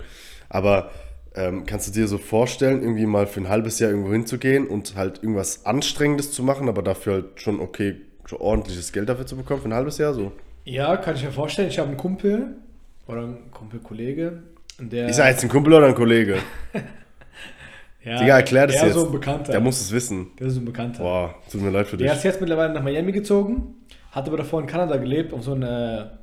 Aber 0.49 0.91
ähm, 1.35 1.65
kannst 1.65 1.87
du 1.87 1.91
dir 1.91 2.07
so 2.07 2.17
vorstellen, 2.19 2.81
irgendwie 2.83 3.05
mal 3.07 3.25
für 3.27 3.39
ein 3.41 3.49
halbes 3.49 3.79
Jahr 3.79 3.89
irgendwo 3.89 4.11
hinzugehen 4.11 4.67
und 4.67 4.95
halt 4.95 5.23
irgendwas 5.23 5.65
Anstrengendes 5.65 6.31
zu 6.31 6.43
machen, 6.43 6.69
aber 6.69 6.81
dafür 6.83 7.13
halt 7.13 7.25
schon 7.41 7.59
okay, 7.59 7.95
schon 8.25 8.39
ordentliches 8.39 8.91
Geld 8.91 9.09
dafür 9.09 9.25
zu 9.25 9.35
bekommen 9.35 9.61
für 9.61 9.69
ein 9.69 9.73
halbes 9.73 9.97
Jahr 9.97 10.13
so? 10.13 10.31
Ja, 10.63 10.95
kann 10.97 11.15
ich 11.15 11.23
mir 11.23 11.31
vorstellen. 11.31 11.69
Ich 11.69 11.79
habe 11.79 11.89
einen 11.89 11.97
Kumpel 11.97 12.55
oder 13.07 13.21
einen 13.21 13.51
Kumpel-Kollege, 13.51 14.43
der. 14.79 15.09
Ist 15.09 15.17
er 15.17 15.29
jetzt 15.29 15.43
ein 15.43 15.49
Kumpel 15.49 15.73
oder 15.73 15.87
ein 15.87 15.95
Kollege? 15.95 16.37
ja, 18.07 18.19
Digga, 18.19 18.37
erklär 18.37 18.67
das 18.67 18.75
der 18.77 18.85
jetzt. 18.87 18.95
ist 18.95 19.01
so 19.01 19.07
ein 19.07 19.11
Bekannter. 19.11 19.51
Der 19.51 19.61
muss 19.61 19.81
es 19.81 19.91
wissen. 19.91 20.27
der 20.39 20.47
ist 20.47 20.53
so 20.55 20.61
ein 20.61 20.65
Bekannter. 20.65 21.03
Boah, 21.03 21.35
tut 21.51 21.61
mir 21.61 21.69
leid 21.69 21.87
für 21.87 21.97
dich. 21.97 22.07
Der 22.07 22.15
ist 22.15 22.23
jetzt 22.23 22.39
mittlerweile 22.41 22.73
nach 22.73 22.83
Miami 22.83 23.11
gezogen, 23.11 23.75
hat 24.11 24.27
aber 24.27 24.37
davor 24.37 24.61
in 24.61 24.67
Kanada 24.67 24.97
gelebt, 24.97 25.33
auf 25.33 25.43
so 25.43 25.53
eine 25.53 26.17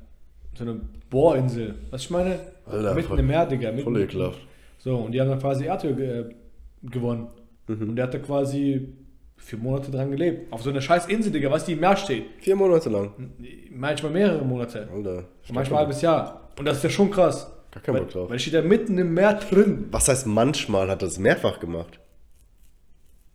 so 0.57 0.64
eine 0.64 0.81
Bohrinsel. 1.11 1.75
Was 1.90 2.03
ich 2.03 2.11
meine? 2.11 2.38
Alter, 2.66 2.94
mitten 2.94 3.09
voll- 3.09 3.18
im 3.18 3.27
Meer, 3.27 3.47
Digga. 3.47 3.70
Mitten, 3.73 3.85
Voll 3.85 4.01
ekelhaft. 4.01 4.38
So, 4.79 4.97
und 4.97 5.12
die 5.12 5.20
haben 5.20 5.29
dann 5.29 5.38
quasi 5.40 5.64
Erdöl 5.66 6.01
äh, 6.01 6.88
gewonnen. 6.88 7.27
Mhm. 7.66 7.88
Und 7.90 7.97
der 7.97 8.05
hat 8.07 8.14
da 8.14 8.18
quasi 8.18 8.88
vier 9.37 9.59
Monate 9.59 9.90
dran 9.90 10.11
gelebt. 10.11 10.53
Auf 10.53 10.62
so 10.62 10.70
einer 10.70 10.81
scheiß 10.81 11.07
Insel, 11.07 11.33
Digga, 11.33 11.51
was 11.51 11.64
die 11.64 11.73
im 11.73 11.81
Meer 11.81 11.97
steht. 11.97 12.25
Vier 12.38 12.55
Monate 12.57 12.88
lang. 12.90 13.11
Manchmal 13.70 14.12
mehrere 14.12 14.44
Monate. 14.44 14.88
Alter. 14.94 15.25
Manchmal 15.53 15.81
ein 15.81 15.87
halbes 15.87 16.03
Jahr. 16.03 16.49
Und 16.59 16.66
das 16.66 16.77
ist 16.79 16.85
ja 16.85 16.90
schon 16.90 17.11
krass. 17.11 17.51
Gar 17.74 17.82
keinen 17.82 17.94
weil, 17.94 18.02
Bock 18.02 18.12
drauf. 18.12 18.30
Weil 18.30 18.38
steht 18.38 18.54
da 18.54 18.62
mitten 18.62 18.96
im 18.98 19.14
Meer 19.14 19.34
drin. 19.34 19.88
Was 19.90 20.08
heißt 20.08 20.26
manchmal? 20.26 20.88
Hat 20.88 21.02
er 21.02 21.08
es 21.08 21.18
mehrfach 21.18 21.58
gemacht? 21.58 21.98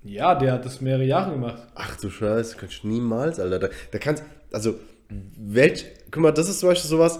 Ja, 0.03 0.33
der 0.33 0.53
hat 0.53 0.65
das 0.65 0.79
mehrere 0.79 1.03
Jahre 1.03 1.31
gemacht. 1.31 1.61
Ach 1.75 1.97
du 1.97 2.09
Scheiße, 2.09 2.55
kannst 2.57 2.83
du 2.83 2.87
niemals, 2.87 3.37
Alter. 3.37 3.59
Da, 3.59 3.69
da 3.91 3.97
kannst, 3.97 4.23
also, 4.53 4.75
welch, 5.09 5.85
guck 6.09 6.23
mal, 6.23 6.31
das 6.31 6.47
ist 6.47 6.61
zum 6.61 6.69
Beispiel 6.69 6.89
sowas, 6.89 7.19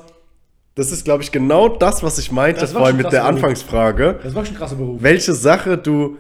das 0.76 0.94
ist, 0.94 1.04
glaube 1.04 1.24
ich, 1.24 1.34
genau 1.34 1.68
das, 1.68 2.04
was 2.04 2.18
ich 2.20 2.32
meinte 2.32 2.62
Das 2.62 2.74
war 2.74 2.82
vorhin 2.82 2.96
mit 2.96 3.12
der 3.12 3.20
Beruf. 3.20 3.36
Anfangsfrage. 3.36 4.20
Das 4.24 4.34
war 4.34 4.46
schon 4.46 4.56
krasser 4.56 4.78
Beruf. 4.78 5.02
Welche 5.02 5.34
Sache 5.34 5.78
du, 5.78 6.18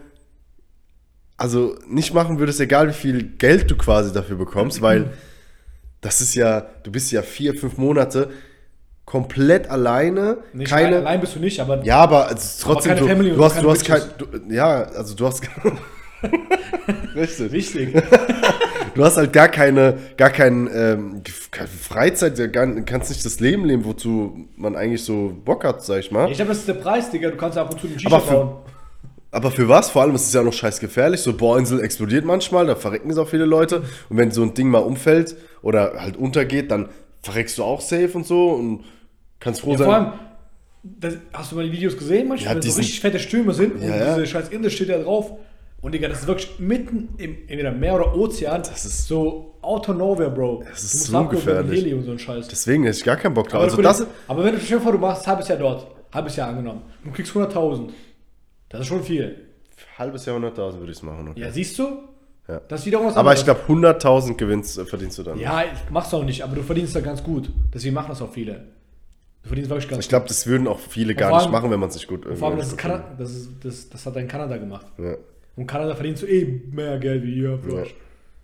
also, 1.37 1.77
nicht 1.87 2.13
machen 2.13 2.39
würdest, 2.39 2.59
egal 2.59 2.89
wie 2.89 2.93
viel 2.93 3.23
Geld 3.23 3.71
du 3.71 3.77
quasi 3.77 4.11
dafür 4.11 4.35
bekommst, 4.35 4.81
weil 4.81 5.13
das 6.01 6.19
ist 6.19 6.35
ja, 6.35 6.59
du 6.83 6.91
bist 6.91 7.09
ja 7.13 7.21
vier, 7.21 7.55
fünf 7.55 7.77
Monate 7.77 8.31
komplett 9.09 9.71
alleine, 9.71 10.37
Nicht 10.53 10.69
keine, 10.69 10.87
allein, 10.87 11.07
allein 11.07 11.21
bist 11.21 11.35
du 11.35 11.39
nicht, 11.39 11.59
aber 11.59 11.83
ja, 11.83 11.97
aber 11.97 12.27
also 12.27 12.63
trotzdem, 12.63 12.89
keine 12.91 13.01
du, 13.01 13.07
Family 13.07 13.31
du 13.31 13.43
hast, 13.43 13.53
keine 13.55 13.63
du 13.63 13.71
hast 13.71 13.85
kein, 13.85 14.01
du, 14.19 14.53
ja, 14.53 14.83
also 14.83 15.15
du 15.15 15.25
hast, 15.25 15.41
richtig, 17.15 17.51
wichtig. 17.51 17.93
du 18.93 19.03
hast 19.03 19.17
halt 19.17 19.33
gar 19.33 19.47
keine, 19.47 19.97
gar 20.15 20.29
kein, 20.29 20.69
ähm, 20.71 21.23
keine 21.49 21.67
Freizeit, 21.67 22.53
gar, 22.53 22.67
kannst 22.83 23.09
nicht 23.09 23.25
das 23.25 23.39
Leben 23.39 23.65
leben, 23.65 23.83
wozu 23.83 24.47
man 24.55 24.75
eigentlich 24.75 25.03
so 25.03 25.33
Bock 25.43 25.63
hat, 25.63 25.83
sag 25.83 26.01
ich 26.01 26.11
mal. 26.11 26.29
ich 26.29 26.35
glaube, 26.37 26.49
das 26.49 26.59
ist 26.59 26.67
der 26.67 26.75
Preis, 26.75 27.09
Digga. 27.09 27.31
Du 27.31 27.37
kannst 27.37 27.57
ab 27.57 27.71
und 27.71 27.79
zu 27.81 27.87
den 27.87 27.97
Aber 28.05 28.19
Shisha 28.19 28.31
für- 28.31 28.35
bauen. 28.35 28.55
Aber 29.31 29.51
für 29.51 29.67
was? 29.69 29.89
Vor 29.91 30.01
allem 30.03 30.13
ist 30.15 30.27
es 30.27 30.33
ja 30.33 30.41
noch 30.43 30.53
scheiß 30.53 30.79
gefährlich. 30.79 31.21
So 31.21 31.33
Bohrinsel 31.33 31.81
explodiert 31.81 32.25
manchmal, 32.25 32.65
da 32.67 32.75
verrecken 32.75 33.09
es 33.11 33.17
auch 33.17 33.27
viele 33.27 33.45
Leute. 33.45 33.83
Und 34.09 34.17
wenn 34.17 34.31
so 34.31 34.41
ein 34.43 34.53
Ding 34.55 34.69
mal 34.69 34.79
umfällt 34.79 35.35
oder 35.61 36.01
halt 36.01 36.17
untergeht, 36.17 36.71
dann 36.71 36.89
verreckst 37.21 37.57
du 37.57 37.63
auch 37.63 37.81
safe 37.81 38.09
und 38.13 38.25
so 38.25 38.51
und 38.51 38.85
kannst 39.39 39.61
froh 39.61 39.71
Ja, 39.71 39.77
sein. 39.77 39.85
vor 39.87 39.93
allem, 39.95 40.11
das, 40.83 41.13
hast 41.33 41.51
du 41.51 41.55
mal 41.55 41.65
die 41.65 41.71
Videos 41.71 41.97
gesehen, 41.97 42.27
manchmal, 42.27 42.55
Ja, 42.57 42.61
wenn 42.63 42.69
so 42.71 42.77
richtig 42.77 42.99
fette 43.01 43.19
Stürme 43.19 43.53
sind 43.53 43.75
und 43.75 43.81
Ja, 43.81 43.95
ja. 43.95 44.15
diese 44.15 44.27
scheiß 44.27 44.49
Insel 44.49 44.71
steht 44.71 44.89
da 44.89 44.97
drauf. 44.99 45.31
Und 45.81 45.93
Digga, 45.93 46.09
das 46.09 46.21
ist 46.21 46.27
wirklich 46.27 46.59
mitten 46.59 47.09
im 47.17 47.37
entweder 47.47 47.71
Meer 47.71 47.95
oder 47.95 48.13
Ozean. 48.15 48.61
Das 48.63 48.83
ist- 48.85 49.07
so 49.07 49.55
out 49.61 49.87
of 49.87 49.95
nowhere, 49.95 50.29
Bro. 50.29 50.63
Das 50.69 50.83
ist 50.83 51.05
so 51.05 51.25
gefährlich. 51.25 51.79
Heli 51.81 51.93
und 51.93 52.03
so 52.03 52.11
ein 52.11 52.19
Scheiß. 52.19 52.49
Deswegen 52.49 52.83
hätte 52.83 52.97
ich 52.97 53.03
gar 53.05 53.15
keinen 53.15 53.33
Bock 53.33 53.47
drauf. 53.47 53.61
aber, 53.61 53.71
Also 53.71 53.81
das, 53.81 54.07
aber 54.27 54.43
wenn 54.43 54.55
du 54.55 54.59
dir 54.59 54.81
vor, 54.81 54.91
du 54.91 54.97
machst 54.97 55.23
ein 55.23 55.27
halbes 55.31 55.47
Jahr 55.47 55.57
dort, 55.57 55.87
halbes 56.13 56.35
Jahr 56.35 56.49
angenommen, 56.49 56.81
du 57.03 57.11
kriegst 57.11 57.33
100.000. 57.33 57.91
Das 58.67 58.81
ist 58.81 58.87
schon 58.87 59.03
viel. 59.03 59.45
halbes 59.97 60.25
Jahr 60.25 60.35
100.000 60.35 60.79
würde 60.79 60.91
ich 60.91 60.97
es 60.97 61.03
machen. 61.03 61.29
Okay. 61.29 61.39
Ja, 61.39 61.51
siehst 61.51 61.79
du? 61.79 61.87
Ja. 62.49 62.59
Das 62.67 62.81
ist 62.81 62.85
wiederum 62.87 63.07
was 63.07 63.15
Aber 63.15 63.33
ich 63.33 63.43
glaube, 63.45 63.61
100.000 63.67 64.35
gewinnst, 64.37 64.77
äh, 64.77 64.85
verdienst 64.85 65.17
du 65.17 65.23
dann. 65.23 65.39
Ja, 65.39 65.63
machst 65.91 66.11
du 66.11 66.17
auch 66.17 66.23
nicht, 66.25 66.43
aber 66.43 66.55
du 66.55 66.63
verdienst 66.63 66.93
da 66.95 66.99
ganz 66.99 67.23
gut. 67.23 67.49
Deswegen 67.73 67.93
machen 67.95 68.07
das 68.09 68.21
auch 68.21 68.31
viele. 68.33 68.65
Du 69.43 69.47
verdienst 69.49 69.69
wirklich 69.69 69.89
ganz 69.89 70.03
Ich 70.03 70.09
glaube, 70.09 70.27
das 70.27 70.45
würden 70.47 70.67
auch 70.67 70.79
viele 70.79 71.15
gar 71.15 71.29
vor 71.29 71.37
nicht 71.37 71.45
allem- 71.45 71.51
machen, 71.53 71.71
wenn 71.71 71.79
man 71.79 71.89
sich 71.91 72.07
gut. 72.07 72.25
gut. 72.25 72.37
Vor 72.37 72.49
allem, 72.49 72.57
das, 72.59 72.67
ist 72.69 72.77
Kanada, 72.77 73.15
das, 73.17 73.31
ist, 73.31 73.49
das, 73.63 73.89
das 73.89 74.05
hat 74.05 74.15
in 74.17 74.27
Kanada 74.27 74.57
gemacht. 74.57 74.85
Ja. 74.97 75.15
Und 75.55 75.65
Kanada 75.67 75.95
verdienst 75.95 76.23
du 76.23 76.27
eh 76.27 76.61
mehr 76.71 76.97
Geld 76.99 77.23
wie 77.23 77.33
hier. 77.35 77.59
Ja. 77.69 77.83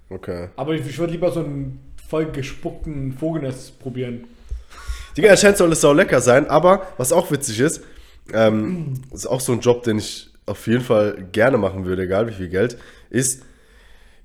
Okay. 0.09 0.49
Aber 0.55 0.73
ich, 0.73 0.85
ich 0.87 0.97
würde 0.97 1.13
lieber 1.13 1.31
so 1.31 1.41
einen 1.41 1.79
voll 2.07 2.25
gespuckten 2.31 3.13
Vogelnest 3.13 3.79
probieren. 3.79 4.25
Digga, 5.17 5.31
anscheinend 5.31 5.57
soll 5.57 5.71
es 5.71 5.81
sau 5.81 5.93
lecker 5.93 6.21
sein, 6.21 6.47
aber 6.49 6.87
was 6.97 7.11
auch 7.11 7.31
witzig 7.31 7.59
ist, 7.59 7.81
ähm, 8.33 8.93
ist 9.13 9.25
auch 9.27 9.39
so 9.39 9.53
ein 9.53 9.59
Job, 9.61 9.83
den 9.83 9.97
ich 9.99 10.29
auf 10.45 10.67
jeden 10.67 10.81
Fall 10.83 11.25
gerne 11.31 11.57
machen 11.57 11.85
würde, 11.85 12.03
egal 12.03 12.27
wie 12.27 12.33
viel 12.33 12.49
Geld, 12.49 12.77
ist 13.09 13.43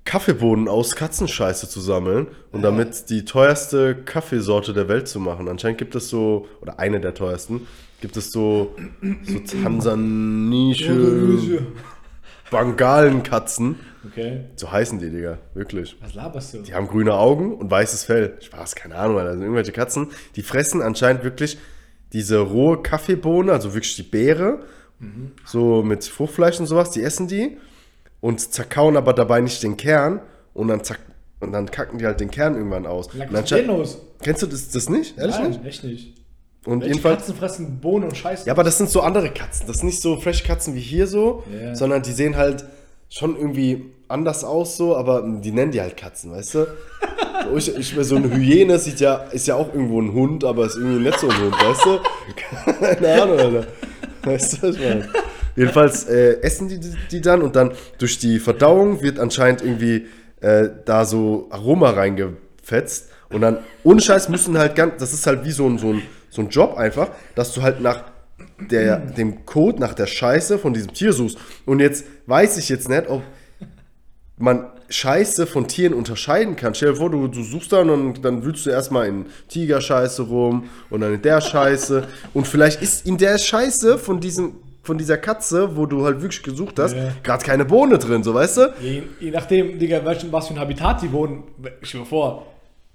Kaffeebohnen 0.05 0.69
aus 0.69 0.97
Katzenscheiße 0.97 1.69
zu 1.69 1.81
sammeln 1.81 2.29
und 2.53 2.63
damit 2.63 3.11
die 3.11 3.25
teuerste 3.25 3.95
Kaffeesorte 3.95 4.73
der 4.73 4.89
Welt 4.89 5.09
zu 5.09 5.21
machen. 5.21 5.49
Anscheinend 5.49 5.79
gibt 5.79 5.95
es 5.95 6.09
so, 6.09 6.49
oder 6.61 6.79
eine 6.79 7.01
der 7.01 7.15
teuersten, 7.15 7.67
gibt 8.01 8.17
es 8.17 8.33
so, 8.33 8.75
so 9.23 9.39
tansanische 9.63 11.63
Bangalenkatzen. 12.51 13.77
Okay. 14.07 14.47
So 14.57 14.73
heißen 14.73 14.99
die, 14.99 15.11
Digga, 15.11 15.39
wirklich. 15.55 15.97
Was 16.01 16.15
laberst 16.15 16.55
du? 16.55 16.63
Die 16.63 16.75
haben 16.75 16.89
grüne 16.89 17.15
Augen 17.15 17.55
und 17.55 17.71
weißes 17.71 18.05
Fell. 18.05 18.37
Spaß, 18.41 18.75
keine 18.75 18.97
Ahnung, 18.97 19.19
Alter. 19.19 19.31
Also 19.31 19.43
irgendwelche 19.43 19.73
Katzen, 19.73 20.09
die 20.35 20.43
fressen 20.43 20.83
anscheinend 20.83 21.23
wirklich 21.23 21.59
diese 22.13 22.39
rohe 22.39 22.83
Kaffeebohne, 22.83 23.53
also 23.53 23.75
wirklich 23.75 23.95
die 23.95 24.03
Beere, 24.03 24.65
so 25.45 25.83
mit 25.83 26.05
Fruchtfleisch 26.05 26.59
und 26.59 26.67
sowas, 26.67 26.91
die 26.91 27.03
essen 27.03 27.29
die 27.29 27.57
und 28.21 28.41
zerkauen 28.53 28.97
aber 28.97 29.13
dabei 29.13 29.41
nicht 29.41 29.63
den 29.63 29.77
Kern 29.77 30.21
und 30.55 30.69
dann, 30.69 30.83
zack, 30.85 30.99
und 31.41 31.53
dann 31.53 31.71
kacken 31.71 31.99
die 31.99 32.07
halt 32.07 32.21
den 32.21 32.31
Kern 32.31 32.55
irgendwann 32.55 32.87
aus. 32.87 33.09
Los? 33.67 33.99
Kennst 34.23 34.43
du 34.43 34.47
das, 34.47 34.69
das 34.71 34.89
nicht? 34.89 35.17
Ehrlich 35.19 35.37
Nein, 35.39 35.51
nicht? 35.51 35.65
echt 35.65 35.85
nicht. 35.85 36.15
Und 36.67 36.81
Welche 36.81 36.93
jedenfalls. 36.95 37.19
Katzen 37.21 37.35
fressen 37.37 37.81
Bohnen 37.81 38.05
und 38.11 38.17
Scheiße? 38.17 38.47
Ja, 38.47 38.53
aber 38.53 38.65
das 38.65 38.77
sind 38.77 38.91
so 38.91 39.01
andere 39.01 39.31
Katzen. 39.31 39.67
Das 39.67 39.79
sind 39.79 39.87
nicht 39.87 40.03
so 40.03 40.17
fresh 40.19 40.45
Katzen 40.45 40.75
wie 40.75 40.81
hier 40.81 41.07
so, 41.07 41.43
Ja. 41.51 41.75
sondern 41.75 42.03
die 42.03 42.13
sehen 42.13 42.37
halt 42.37 42.65
schon 43.09 43.35
irgendwie 43.37 43.87
anders 44.09 44.45
aus 44.45 44.77
so, 44.77 44.95
aber 44.97 45.23
die 45.41 45.53
nennen 45.53 45.73
die 45.73 45.81
halt 45.81 45.97
Katzen, 45.97 46.33
weißt 46.33 46.55
du? 46.57 46.67
So, 47.51 47.57
Ich, 47.57 47.75
ich, 47.75 48.07
so 48.07 48.17
eine 48.17 48.31
Hyäne 48.37 48.79
sieht 48.79 49.01
ja, 49.01 49.17
ist 49.33 49.47
ja 49.47 49.55
auch 49.55 49.73
irgendwo 49.73 50.01
ein 50.03 50.13
Hund, 50.13 50.45
aber 50.45 50.67
ist 50.67 50.77
irgendwie 50.77 51.05
nicht 51.09 51.19
so 51.19 51.29
ein 51.31 51.41
Hund, 51.41 51.55
weißt 51.55 51.85
du? 51.87 51.99
Keine 52.97 53.23
Ahnung, 53.23 53.39
Alter. 53.39 53.67
Weißt 54.25 54.53
du, 54.63 54.69
was 54.69 54.77
ich 54.77 54.83
meine? 54.83 55.09
Jedenfalls 55.61 56.05
äh, 56.05 56.41
essen 56.41 56.69
die, 56.69 56.81
die 57.11 57.21
dann 57.21 57.43
und 57.43 57.55
dann 57.55 57.73
durch 57.99 58.19
die 58.19 58.39
Verdauung 58.39 59.03
wird 59.03 59.19
anscheinend 59.19 59.61
irgendwie 59.61 60.07
äh, 60.41 60.71
da 60.87 61.05
so 61.05 61.49
Aroma 61.51 61.91
reingefetzt 61.91 63.11
und 63.29 63.43
dann, 63.43 63.59
ohne 63.85 64.01
Scheiß 64.01 64.31
müssen 64.31 64.57
halt 64.57 64.75
ganz, 64.75 64.95
das 64.99 65.13
ist 65.13 65.27
halt 65.27 65.45
wie 65.45 65.51
so 65.51 65.67
ein, 65.69 65.77
so 65.77 65.93
ein, 65.93 66.03
so 66.31 66.41
ein 66.41 66.49
Job 66.49 66.79
einfach, 66.79 67.11
dass 67.35 67.53
du 67.53 67.61
halt 67.61 67.83
nach 67.83 68.05
der, 68.59 68.97
dem 68.99 69.45
Code, 69.45 69.81
nach 69.81 69.93
der 69.93 70.07
Scheiße 70.07 70.59
von 70.59 70.73
diesem 70.73 70.95
Tier 70.95 71.13
suchst. 71.13 71.37
Und 71.67 71.81
jetzt 71.81 72.07
weiß 72.25 72.57
ich 72.57 72.71
jetzt 72.71 72.89
nicht, 72.89 73.09
ob 73.09 73.23
man 74.39 74.67
Scheiße 74.89 75.47
von 75.47 75.69
Tieren 75.69 75.93
unterscheiden 75.93 76.57
kann. 76.57 76.75
Stell 76.75 76.93
dir 76.93 76.97
vor, 76.97 77.11
du, 77.11 77.29
du 77.29 77.43
suchst 77.43 77.71
dann 77.73 77.91
und 77.91 78.25
dann 78.25 78.45
wühlst 78.45 78.65
du 78.65 78.71
erstmal 78.71 79.09
in 79.09 79.27
Tigerscheiße 79.49 80.23
rum 80.23 80.71
und 80.89 81.03
dann 81.03 81.13
in 81.13 81.23
der 81.23 81.43
Scheiße. 81.43 82.09
Und 82.33 82.49
vielleicht 82.49 82.81
ist 82.81 83.07
in 83.07 83.19
der 83.19 83.37
Scheiße 83.37 83.99
von 83.99 84.21
diesem 84.21 84.55
von 84.83 84.97
dieser 84.99 85.19
Katze, 85.19 85.77
wo 85.77 85.87
du 85.87 86.05
halt 86.05 86.23
wirklich 86.23 86.43
gesucht 86.43 86.79
hast, 86.79 86.97
Ja. 86.97 87.13
gerade 87.23 87.45
keine 87.45 87.65
Bohne 87.65 87.99
drin, 87.99 88.23
so 88.23 88.33
weißt 88.35 88.57
du? 88.57 88.73
Je, 88.81 89.03
je 89.21 89.31
nachdem, 89.31 89.79
Digga, 89.79 90.05
welchen, 90.05 90.33
was 90.33 90.49
für 90.49 90.55
ein 90.55 90.61
Habitat 90.61 91.03
die 91.03 91.13
wohnen. 91.13 91.45
Ich 91.83 91.95
mir 91.95 92.05
vor, 92.07 92.47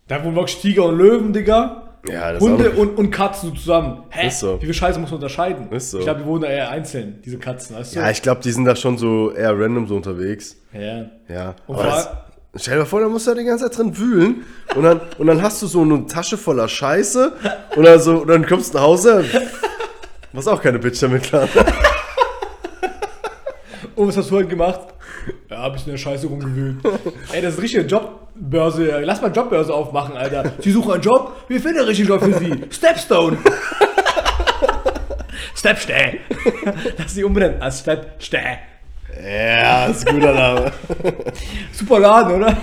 da 0.08 0.24
wohnen 0.24 0.36
wirklich 0.36 0.60
Tiger 0.62 0.86
und 0.86 0.98
Löwen, 0.98 1.32
Digga. 1.34 1.82
Ja, 2.08 2.34
das 2.34 2.42
Hunde 2.42 2.70
und, 2.72 2.98
und 3.00 3.10
Katzen 3.10 3.56
zusammen. 3.56 4.04
Hä? 4.10 4.28
Ist 4.28 4.40
so. 4.40 4.62
Wie 4.62 4.66
viel 4.66 4.74
Scheiße 4.76 5.00
muss 5.00 5.10
man 5.10 5.16
unterscheiden? 5.18 5.72
Ist 5.72 5.90
so. 5.92 5.98
Ich 5.98 6.04
glaube, 6.06 6.20
die 6.22 6.26
wohnen 6.28 6.42
da 6.44 6.48
eher 6.50 6.70
einzeln, 6.70 7.20
diese 7.26 7.40
Katzen, 7.40 7.76
weißt 7.76 7.96
du? 7.96 8.00
Ja, 8.00 8.12
ich 8.12 8.22
glaube, 8.22 8.42
die 8.44 8.52
sind 8.52 8.66
da 8.66 8.76
schon 8.76 8.98
so 9.00 9.32
eher 9.32 9.60
random 9.60 9.88
so 9.88 9.96
unterwegs. 9.96 10.56
ja. 10.74 11.06
Ja. 11.28 11.56
Und 11.66 11.78
aber 11.78 11.86
das, 11.86 12.10
stell 12.58 12.78
dir 12.78 12.86
vor, 12.86 13.02
da 13.02 13.10
musst 13.10 13.26
du 13.26 13.32
da 13.34 13.40
die 13.40 13.46
ganze 13.46 13.66
Zeit 13.66 13.78
drin 13.80 13.98
wühlen 13.98 14.44
und 14.76 14.84
dann, 14.84 15.02
und 15.18 15.26
dann 15.26 15.42
hast 15.42 15.62
du 15.64 15.68
so 15.68 15.82
eine 15.82 16.06
Tasche 16.06 16.38
voller 16.38 16.68
Scheiße 16.68 17.34
und 17.76 17.84
dann, 17.84 18.00
so, 18.00 18.18
und 18.22 18.28
dann 18.28 18.46
kommst 18.46 18.74
du 18.76 18.78
nach 18.78 18.84
Hause. 18.86 19.26
Was 20.36 20.50
auch 20.50 20.62
keine 20.62 20.80
Bitch 20.80 21.02
damit 21.02 21.24
klar. 21.24 21.48
Und 23.96 24.08
was 24.10 24.18
hast 24.18 24.30
du 24.30 24.36
heute 24.36 24.50
gemacht? 24.50 24.82
Ja, 25.50 25.60
hab 25.60 25.78
ich 25.78 25.86
in 25.86 25.94
der 25.94 25.98
Scheiße 25.98 26.28
rumgewühlt. 26.28 26.76
Ey, 27.32 27.42
das 27.42 27.54
ist 27.54 27.62
richtige 27.62 27.84
Jobbörse. 27.84 29.00
Lass 29.00 29.22
mal 29.22 29.32
Jobbörse 29.32 29.74
aufmachen, 29.74 30.18
Alter. 30.18 30.52
Sie 30.60 30.72
suchen 30.72 30.92
einen 30.92 31.02
Job? 31.02 31.38
Wir 31.48 31.62
finden 31.62 31.80
einen 31.80 31.88
richtigen 31.88 32.10
Job 32.10 32.22
für 32.22 32.34
Sie. 32.34 32.54
Stepstone. 32.70 33.38
Stepstone. 35.56 36.18
Lass 36.98 37.14
sie 37.14 37.24
umbenennen 37.24 37.62
als 37.62 37.80
Stepstone. 37.80 38.58
Ja, 39.24 39.86
ist 39.86 40.06
ein 40.06 40.16
guter 40.16 40.34
Name. 40.34 40.72
Super 41.72 42.00
Laden, 42.00 42.36
oder? 42.36 42.58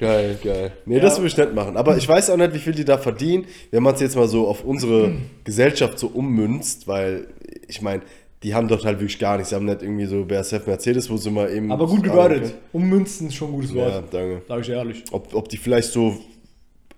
Geil, 0.00 0.38
geil. 0.42 0.72
Nee, 0.86 0.98
das 0.98 1.18
würde 1.18 1.26
ich 1.28 1.36
nicht 1.36 1.54
machen. 1.54 1.76
Aber 1.76 1.96
ich 1.98 2.08
weiß 2.08 2.30
auch 2.30 2.38
nicht, 2.38 2.54
wie 2.54 2.58
viel 2.58 2.72
die 2.72 2.86
da 2.86 2.96
verdienen, 2.96 3.44
wenn 3.70 3.82
man 3.82 3.94
es 3.94 4.00
jetzt 4.00 4.16
mal 4.16 4.26
so 4.28 4.48
auf 4.48 4.64
unsere 4.64 5.12
Gesellschaft 5.44 5.98
so 5.98 6.06
ummünzt, 6.08 6.88
weil 6.88 7.28
ich 7.68 7.82
meine, 7.82 8.02
die 8.42 8.54
haben 8.54 8.66
dort 8.66 8.86
halt 8.86 8.98
wirklich 8.98 9.18
gar 9.18 9.36
nichts. 9.36 9.50
Sie 9.50 9.56
haben 9.56 9.66
nicht 9.66 9.82
irgendwie 9.82 10.06
so 10.06 10.24
BSF 10.24 10.66
Mercedes, 10.66 11.10
wo 11.10 11.18
sie 11.18 11.30
mal 11.30 11.52
eben. 11.52 11.70
Aber 11.70 11.86
gut 11.86 12.02
gewordet. 12.02 12.54
Ummünzen 12.72 13.28
ist 13.28 13.34
schon 13.34 13.48
ein 13.48 13.52
gutes 13.56 13.72
Ja, 13.72 13.76
Wort. 13.92 14.04
danke. 14.10 14.40
Sag 14.48 14.60
ich 14.62 14.68
ehrlich. 14.70 15.04
Ob, 15.12 15.34
ob 15.34 15.48
die 15.50 15.58
vielleicht 15.58 15.92
so 15.92 16.16